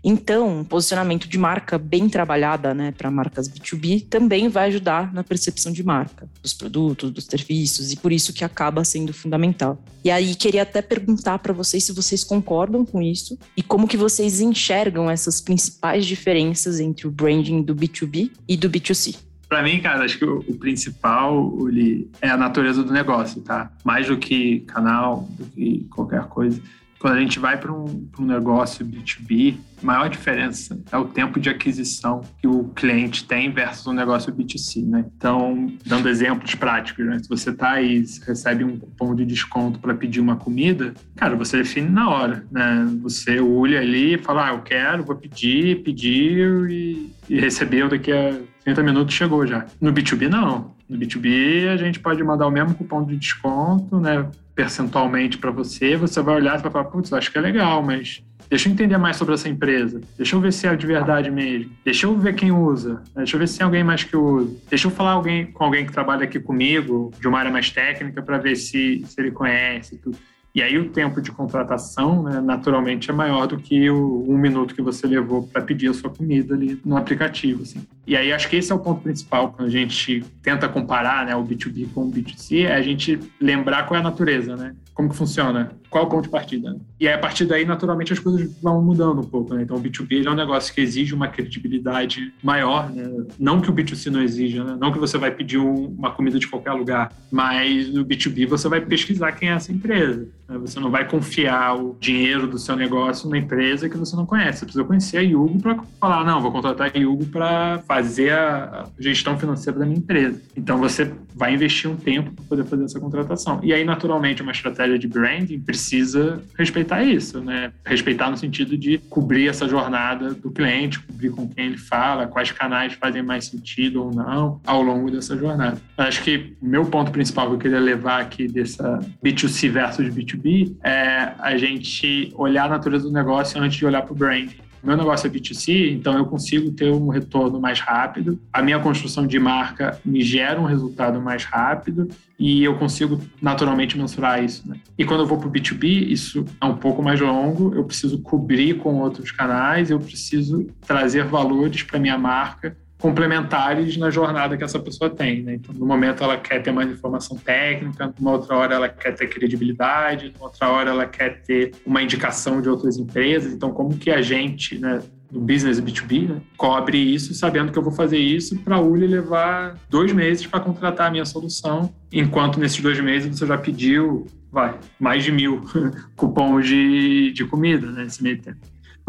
Então, 0.03 0.61
um 0.61 0.65
posicionamento 0.65 1.29
de 1.29 1.37
marca 1.37 1.77
bem 1.77 2.09
trabalhada, 2.09 2.73
né, 2.73 2.91
para 2.97 3.11
marcas 3.11 3.47
B2B, 3.47 4.07
também 4.09 4.49
vai 4.49 4.69
ajudar 4.69 5.13
na 5.13 5.23
percepção 5.23 5.71
de 5.71 5.83
marca, 5.83 6.27
dos 6.43 6.55
produtos, 6.55 7.11
dos 7.11 7.27
serviços, 7.27 7.93
e 7.93 7.97
por 7.97 8.11
isso 8.11 8.33
que 8.33 8.43
acaba 8.43 8.83
sendo 8.83 9.13
fundamental. 9.13 9.79
E 10.03 10.11
aí, 10.11 10.35
queria 10.35 10.63
até 10.63 10.81
perguntar 10.81 11.41
para 11.41 11.53
vocês 11.53 11.85
se 11.85 11.93
vocês 11.93 12.25
concordam 12.25 12.87
com 12.87 13.03
isso 13.03 13.39
e 13.55 13.63
como 13.63 13.87
que 13.87 13.99
vocês 13.99 14.41
enxergam 14.41 15.11
essas 15.11 15.43
principais 15.43 16.07
diferenças 16.07 16.81
entre 16.81 17.07
o 17.07 17.11
branding 17.11 17.61
do 17.61 17.77
B2B 17.77 18.31
e 18.49 18.57
do 18.57 18.71
B2C. 18.71 19.30
Para 19.51 19.65
mim, 19.65 19.81
cara, 19.81 20.05
acho 20.05 20.17
que 20.17 20.25
o, 20.25 20.39
o 20.47 20.55
principal 20.57 21.53
ele, 21.69 22.09
é 22.23 22.31
a 22.31 22.37
natureza 22.37 22.85
do 22.85 22.93
negócio, 22.93 23.43
tá? 23.43 23.69
Mais 23.85 24.07
do 24.07 24.17
que 24.17 24.61
canal, 24.61 25.29
do 25.37 25.45
que 25.47 25.89
qualquer 25.91 26.23
coisa 26.29 26.63
quando 27.01 27.15
a 27.15 27.21
gente 27.21 27.39
vai 27.39 27.57
para 27.57 27.73
um, 27.73 28.07
um, 28.19 28.27
negócio 28.27 28.85
B2B, 28.85 29.57
a 29.83 29.87
maior 29.87 30.11
diferença 30.11 30.79
é 30.93 30.99
o 30.99 31.07
tempo 31.07 31.41
de 31.41 31.49
aquisição 31.49 32.21
que 32.39 32.47
o 32.47 32.65
cliente 32.77 33.25
tem 33.25 33.51
versus 33.51 33.87
um 33.87 33.95
negócio 33.95 34.31
B2C, 34.31 34.87
né? 34.87 35.07
Então, 35.17 35.73
dando 35.85 36.11
exemplos 36.11 36.55
práticos, 36.55 37.07
né? 37.07 37.19
Se 37.19 37.27
você 37.27 37.51
está 37.51 37.71
aí, 37.71 38.05
recebe 38.27 38.65
um 38.65 38.79
cupom 38.79 39.15
de 39.15 39.25
desconto 39.25 39.79
para 39.79 39.95
pedir 39.95 40.21
uma 40.21 40.37
comida, 40.37 40.93
cara, 41.17 41.35
você 41.35 41.57
define 41.57 41.89
na 41.89 42.11
hora, 42.11 42.45
né? 42.53 42.87
Você 43.01 43.41
olha 43.41 43.81
ali 43.81 44.17
e 44.17 44.19
fala, 44.19 44.49
ah, 44.49 44.53
eu 44.53 44.61
quero, 44.61 45.03
vou 45.03 45.17
pedir, 45.17 45.83
pediu 45.83 46.69
e, 46.69 47.11
e 47.31 47.41
recebeu 47.41 47.89
daqui 47.89 48.13
a 48.13 48.39
30 48.75 48.83
minutos 48.83 49.15
chegou 49.15 49.47
já. 49.47 49.67
No 49.81 49.93
B2B, 49.93 50.29
não. 50.29 50.75
No 50.89 50.99
B2B, 50.99 51.69
a 51.69 51.77
gente 51.77 51.99
pode 51.99 52.23
mandar 52.23 52.47
o 52.47 52.51
mesmo 52.51 52.75
cupom 52.75 53.05
de 53.05 53.17
desconto, 53.17 53.99
né? 53.99 54.27
percentualmente 54.55 55.39
para 55.39 55.51
você, 55.51 55.97
você 55.97 56.21
vai 56.21 56.35
olhar 56.35 56.59
e 56.59 56.63
vai 56.63 56.71
falar, 56.71 56.85
putz, 56.85 57.11
acho 57.15 57.33
que 57.33 57.39
é 57.39 57.41
legal, 57.41 57.83
mas 57.83 58.23
deixa 58.51 58.69
eu 58.69 58.73
entender 58.73 58.99
mais 58.99 59.17
sobre 59.17 59.33
essa 59.33 59.49
empresa, 59.49 60.03
deixa 60.19 60.37
eu 60.37 60.41
ver 60.41 60.53
se 60.53 60.67
é 60.67 60.77
de 60.77 60.87
verdade 60.87 61.31
mesmo, 61.31 61.71
deixa 61.83 62.07
eu 62.07 62.15
ver 62.19 62.35
quem 62.35 62.53
usa, 62.53 63.03
deixa 63.17 63.37
eu 63.37 63.41
ver 63.41 63.49
se 63.49 63.57
tem 63.57 63.65
alguém 63.65 63.83
mais 63.83 64.05
que 64.05 64.15
usa, 64.15 64.55
deixa 64.69 64.87
eu 64.87 64.91
falar 64.91 65.13
alguém, 65.13 65.47
com 65.47 65.65
alguém 65.65 65.87
que 65.87 65.93
trabalha 65.93 66.25
aqui 66.25 66.39
comigo, 66.39 67.11
de 67.19 67.27
uma 67.27 67.39
área 67.39 67.51
mais 67.51 67.71
técnica, 67.71 68.21
para 68.21 68.37
ver 68.37 68.55
se, 68.55 69.03
se 69.07 69.19
ele 69.19 69.31
conhece 69.31 69.97
tudo. 69.97 70.19
E 70.55 70.63
aí 70.63 70.77
o 70.79 70.91
tempo 70.91 71.21
de 71.21 71.31
contratação, 71.31 72.23
né, 72.25 72.41
naturalmente, 72.41 73.11
é 73.11 73.13
maior 73.13 73.47
do 73.47 73.57
que 73.57 73.89
o 73.89 74.25
um 74.29 74.37
minuto 74.37 74.75
que 74.75 74.83
você 74.83 75.07
levou 75.07 75.47
para 75.47 75.63
pedir 75.63 75.89
a 75.89 75.95
sua 75.95 76.11
comida 76.11 76.55
ali 76.55 76.81
no 76.85 76.97
aplicativo. 76.97 77.63
Assim. 77.63 77.87
E 78.07 78.17
aí 78.17 78.33
acho 78.33 78.49
que 78.49 78.57
esse 78.57 78.73
é 78.73 78.75
o 78.75 78.79
ponto 78.79 79.03
principal 79.03 79.53
quando 79.53 79.69
a 79.69 79.71
gente 79.71 80.25
tenta 80.43 80.69
comparar 80.69 81.27
né, 81.27 81.37
o 81.37 81.45
B2B 81.45 81.93
com 81.95 82.03
o 82.03 82.11
B2C, 82.11 82.67
é 82.67 82.75
a 82.75 82.83
gente 82.83 83.21
lembrar 83.41 83.87
qual 83.87 83.99
é 83.99 84.01
a 84.01 84.05
natureza, 84.05 84.57
né? 84.57 84.75
Como 84.93 85.09
que 85.09 85.17
funciona? 85.17 85.71
Qual 85.89 86.05
é 86.05 86.07
o 86.07 86.11
ponto 86.11 86.25
de 86.25 86.29
partida? 86.29 86.77
E 86.99 87.09
aí, 87.09 87.15
a 87.15 87.19
partir 87.19 87.47
daí, 87.47 87.65
naturalmente, 87.65 88.13
as 88.13 88.19
coisas 88.19 88.51
vão 88.61 88.83
mudando 88.83 89.21
um 89.21 89.25
pouco. 89.25 89.55
Né? 89.55 89.63
Então, 89.63 89.77
o 89.77 89.81
B2B 89.81 90.27
é 90.27 90.31
um 90.31 90.35
negócio 90.35 90.75
que 90.75 90.81
exige 90.81 91.15
uma 91.15 91.29
credibilidade 91.29 92.35
maior. 92.43 92.91
Né? 92.91 93.09
Não 93.39 93.61
que 93.63 93.71
o 93.71 93.73
B2C 93.73 94.11
não 94.11 94.23
exija, 94.23 94.63
né? 94.63 94.77
não 94.79 94.93
que 94.93 94.99
você 94.99 95.17
vai 95.17 95.31
pedir 95.31 95.57
uma 95.57 96.11
comida 96.11 96.39
de 96.39 96.47
qualquer 96.47 96.73
lugar, 96.73 97.13
mas 97.31 97.91
no 97.93 98.05
B2B 98.05 98.47
você 98.47 98.69
vai 98.69 98.81
pesquisar 98.83 99.33
quem 99.33 99.49
é 99.49 99.53
essa 99.53 99.73
empresa. 99.73 100.29
Né? 100.51 100.59
Você 100.59 100.81
não 100.81 100.91
vai 100.91 101.09
confiar 101.09 101.77
o 101.77 101.97
dinheiro 102.01 102.49
do 102.49 102.59
seu 102.59 102.75
negócio 102.75 103.27
numa 103.27 103.39
empresa 103.39 103.89
que 103.89 103.97
você 103.97 104.17
não 104.17 104.27
conhece. 104.27 104.59
Você 104.59 104.65
precisa 104.65 104.85
conhecer 104.85 105.19
a 105.19 105.21
Yugo 105.21 105.61
para 105.61 105.79
falar, 106.01 106.25
não, 106.25 106.41
vou 106.41 106.51
contratar 106.51 106.91
a 106.93 106.99
Yugo 106.99 107.27
para 107.27 107.83
fazer 107.87 108.33
a 108.33 108.87
gestão 108.99 109.39
financeira 109.39 109.79
da 109.79 109.87
minha 109.87 109.99
empresa. 109.99 110.43
Então, 110.57 110.79
você 110.79 111.13
vai 111.35 111.55
investir 111.55 111.89
um 111.89 111.97
tempo 111.97 112.33
para 112.33 112.45
poder 112.45 112.65
fazer 112.65 112.85
essa 112.85 112.99
contratação. 112.99 113.61
E 113.63 113.73
aí, 113.73 113.85
naturalmente, 113.85 114.43
uma 114.43 114.53
estratégia 114.53 114.99
de 114.99 115.07
branding 115.07 115.61
precisa 115.61 116.43
respeitar 116.59 117.05
isso, 117.05 117.41
né? 117.41 117.73
Respeitar 117.85 118.31
no 118.31 118.37
sentido 118.37 118.77
de 118.77 118.99
cobrir 118.99 119.49
essa 119.49 119.69
jornada 119.69 120.35
do 120.35 120.51
cliente, 120.51 120.99
cobrir 121.01 121.31
com 121.31 121.49
quem 121.49 121.67
ele 121.67 121.79
fala, 121.79 122.27
quais 122.27 122.51
canais 122.51 122.95
fazem 122.95 123.23
mais 123.23 123.47
sentido 123.47 124.05
ou 124.05 124.13
não 124.13 124.61
ao 124.67 124.83
longo 124.83 125.11
dessa 125.11 125.37
jornada. 125.37 125.81
Acho 125.97 126.23
que 126.23 126.57
o 126.61 126.67
meu 126.67 126.85
ponto 126.87 127.11
principal 127.11 127.49
que 127.49 127.55
eu 127.55 127.59
queria 127.59 127.81
levar 127.81 128.21
aqui 128.21 128.49
dessa 128.49 128.99
B2C 129.25 129.71
versus 129.71 130.09
B2B 130.09 130.40
é 130.83 131.33
a 131.39 131.57
gente 131.57 132.33
olhar 132.35 132.65
a 132.65 132.69
natureza 132.69 133.09
do 133.09 133.13
negócio 133.13 133.61
antes 133.61 133.79
de 133.79 133.87
olhar 133.87 134.03
para 134.03 134.13
o 134.13 134.17
branding 134.17 134.57
Meu 134.83 134.97
negócio 134.97 135.27
é 135.27 135.31
B2C, 135.31 135.93
então 135.93 136.17
eu 136.17 136.25
consigo 136.25 136.71
ter 136.71 136.91
um 136.91 137.09
retorno 137.09 137.61
mais 137.61 137.81
rápido. 137.81 138.41
A 138.53 138.63
minha 138.63 138.79
construção 138.79 139.27
de 139.27 139.39
marca 139.39 140.01
me 140.05 140.23
gera 140.23 140.61
um 140.61 140.65
resultado 140.65 141.21
mais 141.21 141.45
rápido 141.45 142.09
e 142.39 142.65
eu 142.65 142.75
consigo 142.77 143.21
naturalmente 143.43 143.99
mensurar 143.99 144.43
isso. 144.43 144.67
Né? 144.67 144.79
E 144.97 145.05
quando 145.05 145.21
eu 145.21 145.27
vou 145.27 145.37
para 145.37 145.49
o 145.49 145.53
B2B, 145.53 146.09
isso 146.09 146.45
é 146.61 146.65
um 146.65 146.77
pouco 146.77 147.03
mais 147.03 147.21
longo, 147.21 147.75
eu 147.75 147.85
preciso 147.85 148.19
cobrir 148.21 148.79
com 148.79 148.95
outros 149.01 149.31
canais, 149.31 149.91
eu 149.91 150.01
preciso 150.01 150.67
trazer 150.87 151.25
valores 151.25 151.83
para 151.83 151.99
minha 151.99 152.17
marca 152.17 152.77
complementares 153.01 153.97
na 153.97 154.11
jornada 154.11 154.57
que 154.57 154.63
essa 154.63 154.79
pessoa 154.79 155.11
tem. 155.11 155.43
Né? 155.43 155.55
Então, 155.55 155.75
no 155.75 155.87
momento 155.87 156.23
ela 156.23 156.37
quer 156.37 156.63
ter 156.63 156.71
mais 156.71 156.89
informação 156.89 157.37
técnica, 157.37 158.15
numa 158.21 158.33
outra 158.33 158.55
hora 158.55 158.75
ela 158.75 158.89
quer 158.89 159.15
ter 159.15 159.27
credibilidade, 159.27 160.33
numa 160.35 160.47
outra 160.47 160.69
hora 160.69 160.91
ela 160.91 161.07
quer 161.07 161.43
ter 161.43 161.73
uma 161.85 162.03
indicação 162.03 162.61
de 162.61 162.69
outras 162.69 162.99
empresas. 162.99 163.53
Então, 163.53 163.73
como 163.73 163.97
que 163.97 164.11
a 164.11 164.21
gente, 164.21 164.79
né, 164.79 165.03
do 165.31 165.41
business 165.41 165.81
B2B, 165.81 166.29
né, 166.29 166.41
cobre 166.57 166.99
isso, 166.99 167.33
sabendo 167.35 167.73
que 167.73 167.79
eu 167.79 167.83
vou 167.83 167.93
fazer 167.93 168.19
isso 168.19 168.59
para 168.59 168.77
a 168.77 168.81
Uli 168.81 169.07
levar 169.07 169.77
dois 169.89 170.13
meses 170.13 170.47
para 170.47 170.61
contratar 170.61 171.09
a 171.09 171.11
minha 171.11 171.25
solução, 171.25 171.93
enquanto 172.13 172.61
nesses 172.61 172.81
dois 172.81 173.01
meses 173.01 173.39
você 173.39 173.47
já 173.47 173.57
pediu, 173.57 174.27
vai, 174.53 174.79
mais 174.99 175.25
de 175.25 175.33
mil 175.33 175.63
cupons 176.17 176.67
de, 176.67 177.33
de 177.33 177.45
comida, 177.47 177.87
né, 177.87 178.05
nesse 178.05 178.23
meio 178.23 178.41
tempo. 178.43 178.59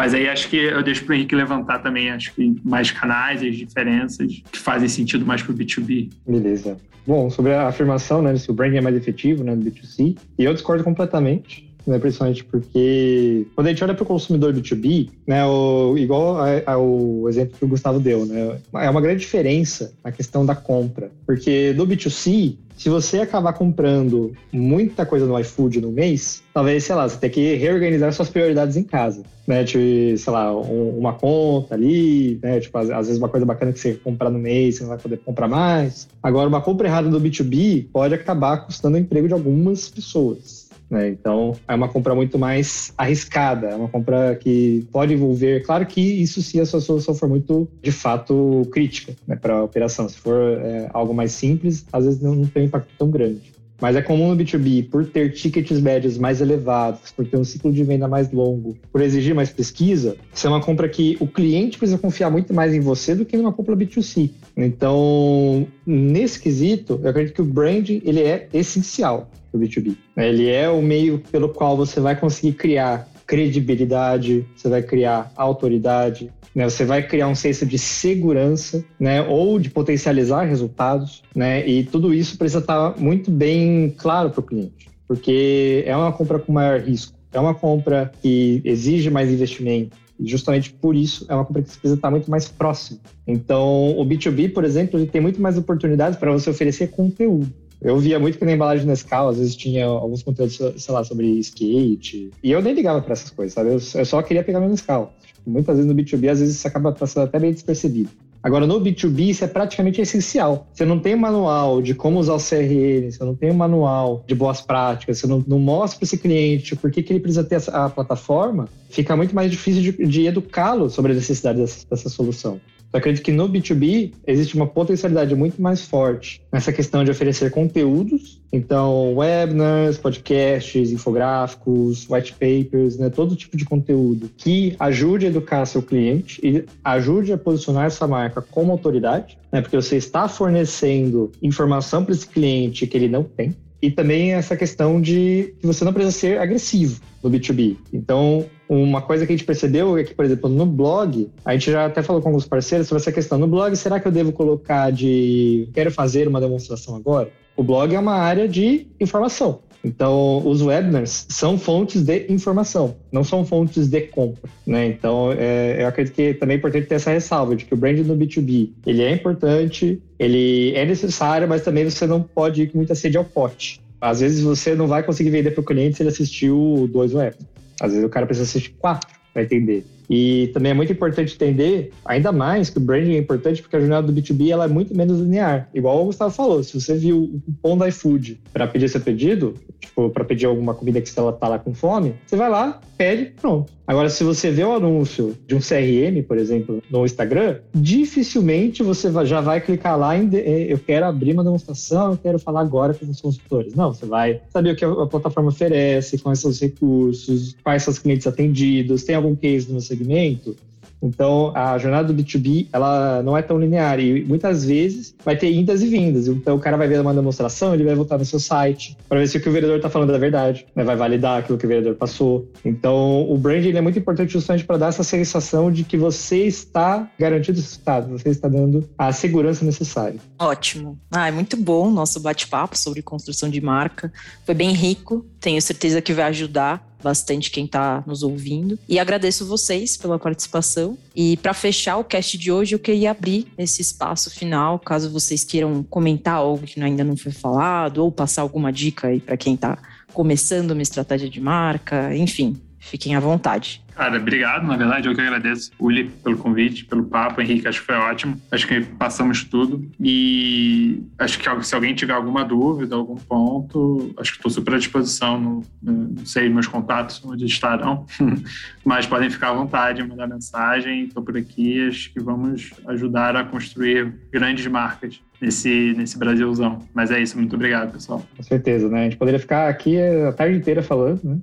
Mas 0.02 0.16
aí 0.16 0.28
acho 0.28 0.50
que 0.50 0.56
eu 0.58 0.82
deixo 0.82 1.06
para 1.06 1.12
o 1.12 1.16
Henrique 1.16 1.36
levantar 1.36 1.78
também, 1.78 2.10
acho 2.10 2.34
que 2.34 2.60
mais 2.64 2.90
canais, 2.90 3.44
as 3.44 3.56
diferenças 3.56 4.42
que 4.52 4.58
fazem 4.58 4.90
sentido 4.90 5.24
mais 5.24 5.44
para 5.44 5.52
o 5.52 5.56
B2B. 5.56 6.10
Beleza. 6.28 6.76
Bom, 7.06 7.30
sobre 7.30 7.54
a 7.54 7.68
afirmação, 7.68 8.20
né, 8.20 8.36
se 8.36 8.50
o 8.50 8.54
branding 8.56 8.78
é 8.78 8.82
mais 8.82 8.96
efetivo 8.96 9.44
né, 9.44 9.54
no 9.54 9.62
B2C, 9.62 10.18
e 10.40 10.44
eu 10.44 10.56
discordo 10.56 10.84
completamente 10.84 11.72
né, 11.86 12.00
principalmente 12.00 12.44
porque 12.44 13.46
quando 13.56 13.68
a 13.68 13.70
gente 13.70 13.84
olha 13.84 13.94
para 13.94 14.04
o 14.04 14.06
consumidor 14.06 14.54
B2B, 14.54 15.10
né, 15.26 15.46
o, 15.46 15.96
igual 15.98 16.38
ao 16.66 17.30
exemplo 17.30 17.58
que 17.58 17.66
o 17.66 17.68
Gustavo 17.68 18.00
deu, 18.00 18.26
né, 18.26 18.58
é 18.74 18.90
uma 18.90 19.02
grande 19.02 19.20
diferença 19.20 19.94
na 20.04 20.12
questão 20.12 20.46
da 20.46 20.56
compra, 20.56 21.11
porque 21.32 21.74
no 21.78 21.88
B2C, 21.88 22.58
se 22.76 22.90
você 22.90 23.22
acabar 23.22 23.54
comprando 23.54 24.34
muita 24.52 25.06
coisa 25.06 25.26
no 25.26 25.40
iFood 25.40 25.80
no 25.80 25.90
mês, 25.90 26.44
talvez, 26.54 26.84
sei 26.84 26.94
lá, 26.94 27.08
você 27.08 27.16
tenha 27.16 27.32
que 27.32 27.56
reorganizar 27.56 28.12
suas 28.12 28.28
prioridades 28.28 28.76
em 28.76 28.84
casa, 28.84 29.24
né? 29.48 29.64
Tipo, 29.64 29.80
sei 30.18 30.34
lá, 30.34 30.54
um, 30.54 31.00
uma 31.00 31.14
conta 31.14 31.76
ali, 31.76 32.38
né? 32.44 32.60
Tipo, 32.60 32.80
às, 32.80 32.90
às, 32.90 33.08
vezes 33.08 33.18
uma 33.18 33.30
coisa 33.30 33.46
bacana 33.46 33.72
que 33.72 33.80
você 33.80 33.94
comprar 33.94 34.30
no 34.30 34.40
mês, 34.40 34.76
você 34.76 34.82
não 34.82 34.90
vai 34.90 34.98
poder 34.98 35.20
comprar 35.20 35.48
mais. 35.48 36.10
Agora, 36.22 36.50
uma 36.50 36.60
compra 36.60 36.86
errada 36.86 37.10
no 37.10 37.22
B2B 37.22 37.86
pode 37.94 38.14
acabar 38.14 38.66
custando 38.66 38.98
o 38.98 39.00
emprego 39.00 39.28
de 39.30 39.34
algumas 39.34 39.88
pessoas. 39.88 40.70
Né? 40.92 41.08
Então, 41.08 41.56
é 41.66 41.74
uma 41.74 41.88
compra 41.88 42.14
muito 42.14 42.38
mais 42.38 42.94
arriscada, 42.98 43.68
é 43.68 43.76
uma 43.76 43.88
compra 43.88 44.36
que 44.36 44.86
pode 44.92 45.14
envolver. 45.14 45.64
Claro 45.64 45.86
que 45.86 46.02
isso 46.02 46.42
se 46.42 46.60
a 46.60 46.66
sua 46.66 46.82
solução 46.82 47.16
for 47.16 47.30
muito, 47.30 47.66
de 47.82 47.94
fato, 47.94 48.68
crítica 48.74 49.16
né, 49.26 49.38
para 49.38 49.54
a 49.54 49.64
operação. 49.64 50.10
Se 50.10 50.18
for 50.18 50.60
é, 50.60 50.90
algo 50.94 51.14
mais 51.14 51.32
simples, 51.32 51.86
às 51.94 52.04
vezes 52.04 52.22
não, 52.22 52.36
não 52.36 52.46
tem 52.46 52.64
um 52.64 52.66
impacto 52.66 52.90
tão 52.98 53.10
grande. 53.10 53.54
Mas 53.80 53.96
é 53.96 54.02
comum 54.02 54.30
no 54.30 54.38
B2B, 54.38 54.90
por 54.90 55.08
ter 55.08 55.34
tickets 55.34 55.82
médios 55.82 56.16
mais 56.16 56.40
elevados, 56.40 57.10
por 57.12 57.26
ter 57.26 57.38
um 57.38 57.44
ciclo 57.44 57.74
de 57.74 57.84
venda 57.84 58.08
mais 58.08 58.32
longo, 58.32 58.78
por 58.92 59.02
exigir 59.02 59.34
mais 59.34 59.50
pesquisa, 59.50 60.18
isso 60.32 60.46
é 60.46 60.50
uma 60.52 60.62
compra 60.62 60.88
que 60.88 61.18
o 61.20 61.26
cliente 61.26 61.80
precisa 61.80 61.98
confiar 61.98 62.30
muito 62.30 62.54
mais 62.54 62.76
em 62.76 62.80
você 62.80 63.16
do 63.16 63.26
que 63.26 63.36
numa 63.36 63.52
compra 63.52 63.76
B2C. 63.76 64.30
Então, 64.56 65.66
nesse 65.84 66.40
quesito, 66.40 67.00
eu 67.02 67.10
acredito 67.10 67.34
que 67.34 67.42
o 67.42 67.46
branding 67.46 68.04
ele 68.06 68.20
é 68.20 68.48
essencial 68.54 69.32
o 69.54 69.60
B2B. 69.60 69.96
Ele 70.18 70.50
é 70.50 70.70
o 70.70 70.82
meio 70.82 71.20
pelo 71.32 71.50
qual 71.50 71.76
você 71.76 72.00
vai 72.00 72.20
conseguir 72.20 72.54
criar 72.54 73.08
credibilidade, 73.26 74.46
você 74.56 74.68
vai 74.68 74.82
criar 74.82 75.32
autoridade, 75.36 76.30
né? 76.54 76.70
Você 76.70 76.84
vai 76.84 77.06
criar 77.06 77.28
um 77.28 77.36
senso 77.36 77.66
de 77.66 77.78
segurança, 77.78 78.84
né? 79.00 79.22
Ou 79.22 79.58
de 79.58 79.70
potencializar 79.70 80.44
resultados, 80.44 81.24
né? 81.36 81.68
E 81.68 81.84
tudo 81.84 82.14
isso 82.14 82.38
precisa 82.38 82.60
estar 82.60 82.98
muito 83.00 83.32
bem 83.32 83.94
claro 83.98 84.30
para 84.30 84.40
o 84.42 84.44
cliente, 84.44 84.90
porque 85.08 85.84
é 85.86 85.96
uma 85.96 86.12
compra 86.12 86.40
com 86.40 86.52
maior 86.52 86.80
risco, 86.82 87.18
é 87.32 87.40
uma 87.40 87.56
compra 87.56 88.12
que 88.22 88.62
exige 88.66 89.10
mais 89.10 89.32
investimento. 89.32 89.96
E 90.20 90.30
justamente 90.30 90.72
por 90.74 90.96
isso 90.96 91.26
é 91.30 91.34
uma 91.34 91.46
compra 91.46 91.64
que 91.64 91.70
precisa 91.70 91.96
estar 91.96 92.12
muito 92.12 92.30
mais 92.30 92.48
próximo. 92.48 93.00
Então, 93.26 93.98
o 93.98 94.06
B2B, 94.06 94.54
por 94.54 94.64
exemplo, 94.64 95.00
ele 95.00 95.08
tem 95.08 95.20
muito 95.20 95.42
mais 95.42 95.58
oportunidades 95.58 96.20
para 96.20 96.32
você 96.32 96.50
oferecer 96.50 96.92
conteúdo. 96.92 97.52
Eu 97.82 97.98
via 97.98 98.20
muito 98.20 98.38
que 98.38 98.46
na 98.46 98.52
embalagem 98.52 98.86
Nescau, 98.86 99.30
às 99.30 99.38
vezes 99.38 99.56
tinha 99.56 99.86
alguns 99.86 100.22
conteúdos, 100.22 100.56
sei 100.56 100.94
lá, 100.94 101.04
sobre 101.04 101.28
skate. 101.40 102.30
E 102.44 102.52
eu 102.52 102.62
nem 102.62 102.76
ligava 102.76 103.02
para 103.02 103.14
essas 103.14 103.32
coisas, 103.32 103.54
sabe? 103.54 103.70
Eu, 103.70 103.80
eu 103.96 104.06
só 104.06 104.22
queria 104.22 104.44
pegar 104.44 104.60
meu 104.60 104.70
Nescau. 104.70 105.14
Tipo, 105.26 105.50
muitas 105.50 105.78
vezes 105.78 105.92
no 105.92 105.98
B2B, 105.98 106.30
às 106.30 106.40
vezes 106.40 106.56
isso 106.58 106.68
acaba 106.68 106.92
passando 106.92 107.24
até 107.24 107.40
bem 107.40 107.52
despercebido. 107.52 108.10
Agora, 108.44 108.66
no 108.66 108.82
B2B, 108.82 109.30
isso 109.30 109.44
é 109.44 109.48
praticamente 109.48 110.02
essencial. 110.02 110.68
Você 110.74 110.84
não 110.84 111.00
tem 111.00 111.16
manual 111.16 111.82
de 111.82 111.94
como 111.94 112.20
usar 112.20 112.34
o 112.34 112.38
CRM, 112.38 113.12
você 113.12 113.24
não 113.24 113.36
tem 113.36 113.52
um 113.52 113.56
manual 113.56 114.24
de 114.26 114.34
boas 114.34 114.62
práticas, 114.62 115.20
você 115.20 115.28
não, 115.28 115.44
não 115.48 115.60
mostra 115.60 116.00
para 116.00 116.06
esse 116.06 116.18
cliente 116.18 116.76
por 116.76 116.90
que, 116.90 117.04
que 117.04 117.14
ele 117.14 117.20
precisa 117.20 117.44
ter 117.44 117.62
a, 117.72 117.90
plataforma, 117.90 118.68
fica 118.90 119.16
muito 119.16 119.36
mais 119.36 119.52
difícil 119.52 119.82
de, 119.82 120.06
de 120.08 120.26
educá-lo 120.26 120.90
sobre 120.90 121.12
a 121.12 121.16
necessidade 121.16 121.60
dessa, 121.60 121.86
dessa 121.88 122.10
solução. 122.10 122.60
Eu 122.92 122.98
acredito 122.98 123.24
que 123.24 123.32
no 123.32 123.48
B2B 123.48 124.14
existe 124.28 124.56
uma 124.56 124.68
potencialidade 124.68 125.34
muito 125.36 125.62
mais 125.62 125.82
forte 125.82 126.42
nessa 126.52 126.74
questão 126.74 127.04
de 127.04 127.12
oferecer 127.12 127.50
conteúdos, 127.52 128.41
então 128.52 129.16
webinars, 129.16 129.98
podcasts, 129.98 130.92
infográficos, 130.92 132.08
white 132.10 132.34
papers, 132.34 132.98
né, 132.98 133.10
todo 133.10 133.36
tipo 133.36 133.56
de 133.56 133.66
conteúdo 133.66 134.30
que 134.36 134.76
ajude 134.80 135.26
a 135.26 135.30
educar 135.30 135.66
seu 135.66 135.82
cliente 135.82 136.40
e 136.44 136.66
ajude 136.84 137.32
a 137.32 137.38
posicionar 137.38 137.86
essa 137.86 138.08
marca 138.08 138.42
como 138.42 138.72
autoridade, 138.72 139.38
né, 139.52 139.62
porque 139.62 139.76
você 139.76 139.96
está 139.96 140.28
fornecendo 140.28 141.32
informação 141.42 142.04
para 142.04 142.14
esse 142.14 142.28
cliente 142.28 142.86
que 142.86 142.98
ele 142.98 143.08
não 143.08 143.24
tem. 143.24 143.56
E 143.82 143.90
também 143.90 144.34
essa 144.34 144.56
questão 144.56 145.02
de 145.02 145.56
que 145.60 145.66
você 145.66 145.84
não 145.84 145.92
precisa 145.92 146.16
ser 146.16 146.40
agressivo 146.40 147.02
no 147.24 147.32
B2B. 147.32 147.78
Então, 147.92 148.46
uma 148.70 149.02
coisa 149.02 149.26
que 149.26 149.34
a 149.34 149.36
gente 149.36 149.46
percebeu 149.46 149.98
é 149.98 150.04
que, 150.04 150.14
por 150.14 150.24
exemplo, 150.24 150.48
no 150.48 150.68
blog, 150.68 151.32
a 151.44 151.54
gente 151.54 151.72
já 151.72 151.88
até 151.88 152.04
falou 152.04 152.22
com 152.22 152.30
alguns 152.30 152.46
parceiros 152.46 152.88
sobre 152.88 153.02
essa 153.02 153.12
questão. 153.12 153.40
No 153.40 153.48
blog, 153.48 153.76
será 153.76 154.00
que 154.00 154.08
eu 154.08 154.12
devo 154.12 154.32
colocar 154.32 154.92
de 154.92 155.68
quero 155.74 155.90
fazer 155.90 156.28
uma 156.28 156.40
demonstração 156.40 156.96
agora? 156.96 157.32
O 157.62 157.64
blog 157.64 157.94
é 157.94 158.00
uma 158.00 158.16
área 158.16 158.48
de 158.48 158.88
informação. 159.00 159.60
Então, 159.86 160.42
os 160.48 160.64
webinars 160.64 161.28
são 161.30 161.60
fontes 161.60 162.02
de 162.02 162.26
informação, 162.28 162.96
não 163.12 163.24
são 163.24 163.46
fontes 163.46 163.88
de 163.88 164.02
compra, 164.02 164.50
né? 164.66 164.88
Então, 164.88 165.32
é, 165.32 165.78
eu 165.80 165.86
acredito 165.86 166.16
que 166.16 166.34
também 166.34 166.56
é 166.56 166.58
importante 166.58 166.88
ter 166.88 166.96
essa 166.96 167.12
ressalva 167.12 167.56
de 167.56 167.66
que 167.66 167.74
o 167.76 167.78
brand 167.78 168.00
no 168.00 168.18
B2B, 168.18 168.72
ele 168.84 169.04
é 169.04 169.12
importante, 169.12 170.02
ele 170.18 170.74
é 170.74 170.84
necessário, 170.88 171.48
mas 171.48 171.62
também 171.62 171.88
você 171.88 172.08
não 172.08 172.24
pode 172.24 172.64
ir 172.64 172.72
com 172.72 172.80
muita 172.80 172.96
sede 172.96 173.16
ao 173.16 173.26
pote. 173.26 173.80
Às 174.02 174.22
vezes 174.22 174.42
você 174.42 174.74
não 174.74 174.88
vai 174.88 175.04
conseguir 175.04 175.30
vender 175.30 175.52
para 175.52 175.62
o 175.62 175.64
cliente 175.64 175.98
se 175.98 176.02
ele 176.02 176.10
assistiu 176.10 176.90
dois 176.92 177.14
webinars. 177.14 177.46
Às 177.80 177.92
vezes 177.92 178.04
o 178.04 178.10
cara 178.10 178.26
precisa 178.26 178.50
assistir 178.50 178.74
quatro 178.80 179.08
para 179.32 179.44
entender. 179.44 179.86
E 180.10 180.50
também 180.54 180.72
é 180.72 180.76
muito 180.76 180.92
importante 180.92 181.36
entender, 181.36 181.92
ainda 182.06 182.32
mais 182.32 182.70
que 182.70 182.78
o 182.78 182.82
branding 182.82 183.16
é 183.16 183.18
importante 183.18 183.62
porque 183.62 183.76
a 183.76 183.80
jornada 183.80 184.12
do 184.12 184.14
B2B 184.14 184.50
ela 184.50 184.66
é 184.66 184.68
muito 184.68 184.96
menos 184.96 185.20
linear. 185.20 185.70
Igual 185.74 186.02
o 186.02 186.06
Gustavo 186.06 186.34
falou, 186.34 186.64
se 186.64 186.80
você 186.80 186.96
viu 186.96 187.24
o 187.24 187.42
cupom 187.42 187.78
da 187.78 187.88
iFood 187.88 188.40
para 188.52 188.68
pedir 188.68 188.90
seu 188.90 189.02
pedido, 189.02 189.56
tipo, 189.80 190.10
para 190.10 190.26
pedir 190.26 190.46
alguma 190.46 190.74
comida 190.74 191.02
que 191.02 191.10
você 191.10 191.16
tá 191.16 191.48
lá 191.48 191.60
com 191.60 191.74
fome, 191.74 192.14
você 192.26 192.36
vai 192.36 192.50
lá, 192.50 192.82
pede, 192.98 193.34
pronto. 193.42 193.72
Agora, 193.88 194.10
se 194.10 194.24
você 194.24 194.52
vê 194.52 194.64
o 194.64 194.74
anúncio 194.74 195.36
de 195.48 195.56
um 195.56 195.60
CRM, 195.60 196.24
por 196.26 196.38
exemplo, 196.38 196.82
no 196.90 197.06
Instagram, 197.06 197.58
dificilmente 197.74 198.84
você 198.84 199.12
já 199.26 199.42
vai 199.42 199.60
clicar 199.60 199.98
lá 199.98 200.18
em 200.18 200.30
eu 200.32 200.78
quero 200.78 201.06
abrir 201.06 201.34
uma 201.34 201.44
demonstração, 201.44 202.12
eu 202.12 202.18
quero 202.18 202.40
falar 202.40 202.62
agora 202.62 202.94
com 202.94 203.06
os 203.06 203.20
consultores. 203.20 203.74
Não, 203.76 203.94
você 203.94 204.06
vai 204.06 204.42
saber 204.50 204.72
o 204.72 204.76
que 204.76 204.86
a 204.86 205.06
plataforma 205.08 205.50
oferece, 205.50 206.18
quais 206.20 206.40
são 206.40 206.52
os 206.52 206.62
recursos, 206.62 207.56
quais 207.64 207.84
são 207.84 207.92
os 207.92 208.00
clientes 208.00 208.28
atendidos, 208.28 209.04
tem 209.04 209.16
algum 209.16 209.36
case 209.36 209.72
no 209.72 209.82
segmento 209.82 210.01
segmento. 210.02 210.56
Então, 211.02 211.52
a 211.56 211.78
jornada 211.80 212.14
do 212.14 212.14
B2B, 212.14 212.68
ela 212.72 213.24
não 213.24 213.36
é 213.36 213.42
tão 213.42 213.60
linear 213.60 214.00
e 214.00 214.24
muitas 214.24 214.64
vezes 214.64 215.16
vai 215.26 215.36
ter 215.36 215.52
indas 215.52 215.82
e 215.82 215.88
vindas. 215.88 216.28
Então, 216.28 216.56
o 216.56 216.60
cara 216.60 216.78
vai 216.78 216.88
ver 216.88 217.02
uma 217.02 217.14
demonstração, 217.14 217.74
ele 217.74 217.84
vai 217.84 217.96
voltar 217.96 218.18
no 218.20 218.26
seu 218.26 218.40
site 218.40 218.96
para 219.10 219.20
ver 219.20 219.28
se 219.28 219.38
o 219.38 219.42
que 219.42 219.50
o 219.50 219.52
vereador 219.52 219.78
está 219.78 219.90
falando 219.90 220.14
é 220.14 220.20
verdade, 220.20 220.66
né? 220.76 220.84
vai 220.84 220.96
validar 220.96 221.40
aquilo 221.40 221.58
que 221.58 221.66
o 221.66 221.68
vereador 221.68 221.96
passou. 221.96 222.48
Então, 222.64 223.28
o 223.30 223.38
branding 223.38 223.76
é 223.76 223.82
muito 223.82 223.98
importante 223.98 224.34
justamente 224.34 224.64
para 224.64 224.78
dar 224.78 224.88
essa 224.90 225.04
sensação 225.04 225.72
de 225.72 225.84
que 225.84 225.98
você 225.98 226.46
está 226.46 227.10
garantindo 227.18 227.58
o 227.58 227.62
resultado, 227.62 228.10
você 228.12 228.30
está 228.30 228.48
dando 228.48 228.88
a 228.98 229.12
segurança 229.12 229.66
necessária. 229.66 230.20
Ótimo. 230.38 231.00
Ah, 231.12 231.28
é 231.28 231.32
muito 231.32 231.58
bom 231.58 231.88
o 231.88 231.92
nosso 231.92 232.20
bate-papo 232.20 232.78
sobre 232.78 233.02
construção 233.02 233.50
de 233.50 233.60
marca. 233.60 234.14
Foi 234.46 234.54
bem 234.54 234.72
rico, 234.72 235.26
tenho 235.40 235.62
certeza 235.62 236.02
que 236.02 236.14
vai 236.14 236.26
ajudar 236.26 236.91
bastante 237.02 237.52
quem 237.52 237.66
está 237.66 238.04
nos 238.06 238.24
ouvindo. 238.24 238.78
E 238.88 239.00
agradeço 239.00 239.46
vocês 239.46 239.98
pela 239.98 240.20
participação. 240.20 240.98
E 241.16 241.38
para 241.38 241.54
fechar 241.54 241.98
o 241.98 242.04
cast 242.04 242.38
de 242.38 242.52
hoje, 242.52 242.76
eu 242.76 242.80
queria 242.80 243.12
abrir 243.12 243.48
esse 243.58 243.82
espaço 243.82 244.30
final, 244.30 244.80
caso 244.80 245.12
vocês 245.12 245.44
queiram 245.44 245.84
comentar 245.84 246.36
algo 246.36 246.66
que 246.66 246.82
ainda 246.82 247.04
não 247.04 247.18
foi 247.18 247.32
falado, 247.32 248.00
ou 248.00 248.12
passar 248.12 248.42
alguma 248.42 248.72
dica 248.72 249.08
aí 249.08 249.20
para 249.20 249.38
quem 249.38 249.56
está 249.56 249.78
começando 250.14 250.72
uma 250.72 250.82
estratégia 250.82 251.30
de 251.30 251.40
marca, 251.40 252.16
enfim, 252.16 252.62
fiquem 252.80 253.16
à 253.16 253.20
vontade. 253.20 253.82
Cara, 253.96 254.18
obrigado, 254.18 254.66
na 254.66 254.78
verdade, 254.78 255.08
eu 255.08 255.16
que 255.16 255.22
agradeço, 255.22 255.72
Uli, 255.80 256.10
pelo 256.24 256.38
convite, 256.38 256.86
pelo 256.86 257.04
papo, 257.04 257.42
Henrique, 257.42 257.68
acho 257.68 257.82
que 257.82 257.86
foi 257.86 257.96
ótimo. 257.96 258.42
Acho 258.52 258.68
que 258.68 258.82
passamos 258.82 259.44
tudo 259.44 259.90
e 260.00 261.04
acho 261.20 261.38
que 261.38 261.64
se 261.64 261.76
alguém 261.76 261.94
tiver 261.94 262.14
alguma 262.14 262.44
dúvida, 262.44 262.96
algum 262.96 263.16
ponto, 263.16 264.14
acho 264.18 264.32
que 264.32 264.38
estou 264.38 264.52
super 264.52 264.76
à 264.76 264.78
disposição, 264.78 265.40
no, 265.40 265.64
não 265.82 266.26
sei 266.26 266.50
meus 266.50 266.68
contatos 266.68 267.22
onde 267.26 267.46
estarão, 267.46 268.06
mas 268.84 269.06
podem 269.06 269.30
ficar 269.30 269.50
à 269.50 269.54
vontade, 269.54 270.04
mandar 270.04 270.28
mensagem, 270.28 271.06
estou 271.06 271.24
por 271.24 271.38
aqui, 271.38 271.88
acho 271.88 272.14
que 272.14 272.20
vamos 272.20 272.72
ajudar 272.88 273.36
a 273.36 273.44
construir 273.44 274.14
grandes 274.32 274.66
marcas 274.68 275.22
nesse, 275.42 275.94
nesse 275.98 276.18
Brasilzão. 276.18 276.80
Mas 276.94 277.10
é 277.10 277.20
isso, 277.20 277.38
muito 277.38 277.56
obrigado, 277.56 277.92
pessoal. 277.92 278.24
Com 278.38 278.44
certeza, 278.44 278.88
né? 278.88 279.02
A 279.02 279.04
gente 279.06 279.18
poderia 279.18 279.40
ficar 279.40 279.68
aqui 279.68 280.00
a 280.00 280.32
tarde 280.32 280.58
inteira 280.58 280.84
falando, 280.84 281.20
né? 281.24 281.40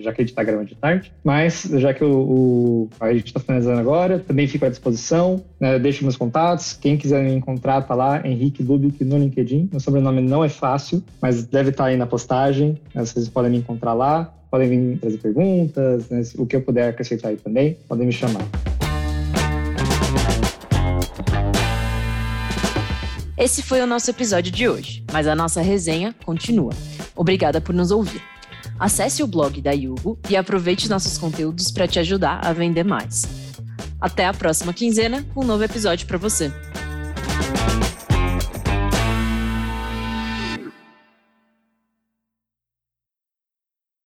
Já 0.00 0.12
que 0.12 0.22
a 0.22 0.24
gente 0.24 0.30
está 0.30 0.44
gravando 0.44 0.68
de 0.68 0.76
tarde. 0.76 1.12
Mas, 1.24 1.64
já 1.78 1.94
que 1.94 2.04
o, 2.04 2.10
o 2.10 2.90
a 3.00 3.12
gente 3.12 3.26
está 3.26 3.40
finalizando 3.40 3.80
agora, 3.80 4.18
também 4.18 4.46
fico 4.46 4.64
à 4.64 4.68
disposição. 4.68 5.42
Né? 5.60 5.78
Deixo 5.78 6.02
meus 6.02 6.16
contatos. 6.16 6.72
Quem 6.72 6.96
quiser 6.96 7.22
me 7.22 7.32
encontrar, 7.32 7.82
tá 7.82 7.94
lá, 7.94 8.26
Henrique 8.26 8.62
Lubick 8.62 9.04
no 9.04 9.18
LinkedIn. 9.18 9.68
Meu 9.70 9.80
sobrenome 9.80 10.20
não 10.20 10.44
é 10.44 10.48
fácil, 10.48 11.02
mas 11.20 11.44
deve 11.44 11.70
estar 11.70 11.84
tá 11.84 11.90
aí 11.90 11.96
na 11.96 12.06
postagem. 12.06 12.78
Né? 12.94 13.04
Vocês 13.04 13.28
podem 13.28 13.50
me 13.50 13.58
encontrar 13.58 13.92
lá. 13.92 14.32
Podem 14.50 14.68
vir 14.68 14.98
trazer 14.98 15.18
perguntas, 15.18 16.08
né? 16.08 16.22
o 16.38 16.46
que 16.46 16.54
eu 16.54 16.62
puder 16.62 16.88
acrescentar 16.88 17.32
aí 17.32 17.36
também, 17.36 17.76
podem 17.88 18.06
me 18.06 18.12
chamar. 18.12 18.46
Esse 23.36 23.62
foi 23.62 23.80
o 23.80 23.86
nosso 23.86 24.08
episódio 24.10 24.52
de 24.52 24.68
hoje, 24.68 25.04
mas 25.12 25.26
a 25.26 25.34
nossa 25.34 25.60
resenha 25.60 26.14
continua. 26.24 26.72
Obrigada 27.16 27.60
por 27.60 27.74
nos 27.74 27.90
ouvir. 27.90 28.33
Acesse 28.78 29.22
o 29.22 29.26
blog 29.26 29.60
da 29.60 29.72
Yugo 29.72 30.18
e 30.28 30.36
aproveite 30.36 30.88
nossos 30.88 31.16
conteúdos 31.16 31.70
para 31.70 31.86
te 31.86 31.98
ajudar 31.98 32.40
a 32.44 32.52
vender 32.52 32.84
mais. 32.84 33.26
Até 34.00 34.26
a 34.26 34.34
próxima 34.34 34.72
quinzena 34.72 35.24
com 35.34 35.42
um 35.42 35.46
novo 35.46 35.64
episódio 35.64 36.06
para 36.06 36.18
você. 36.18 36.52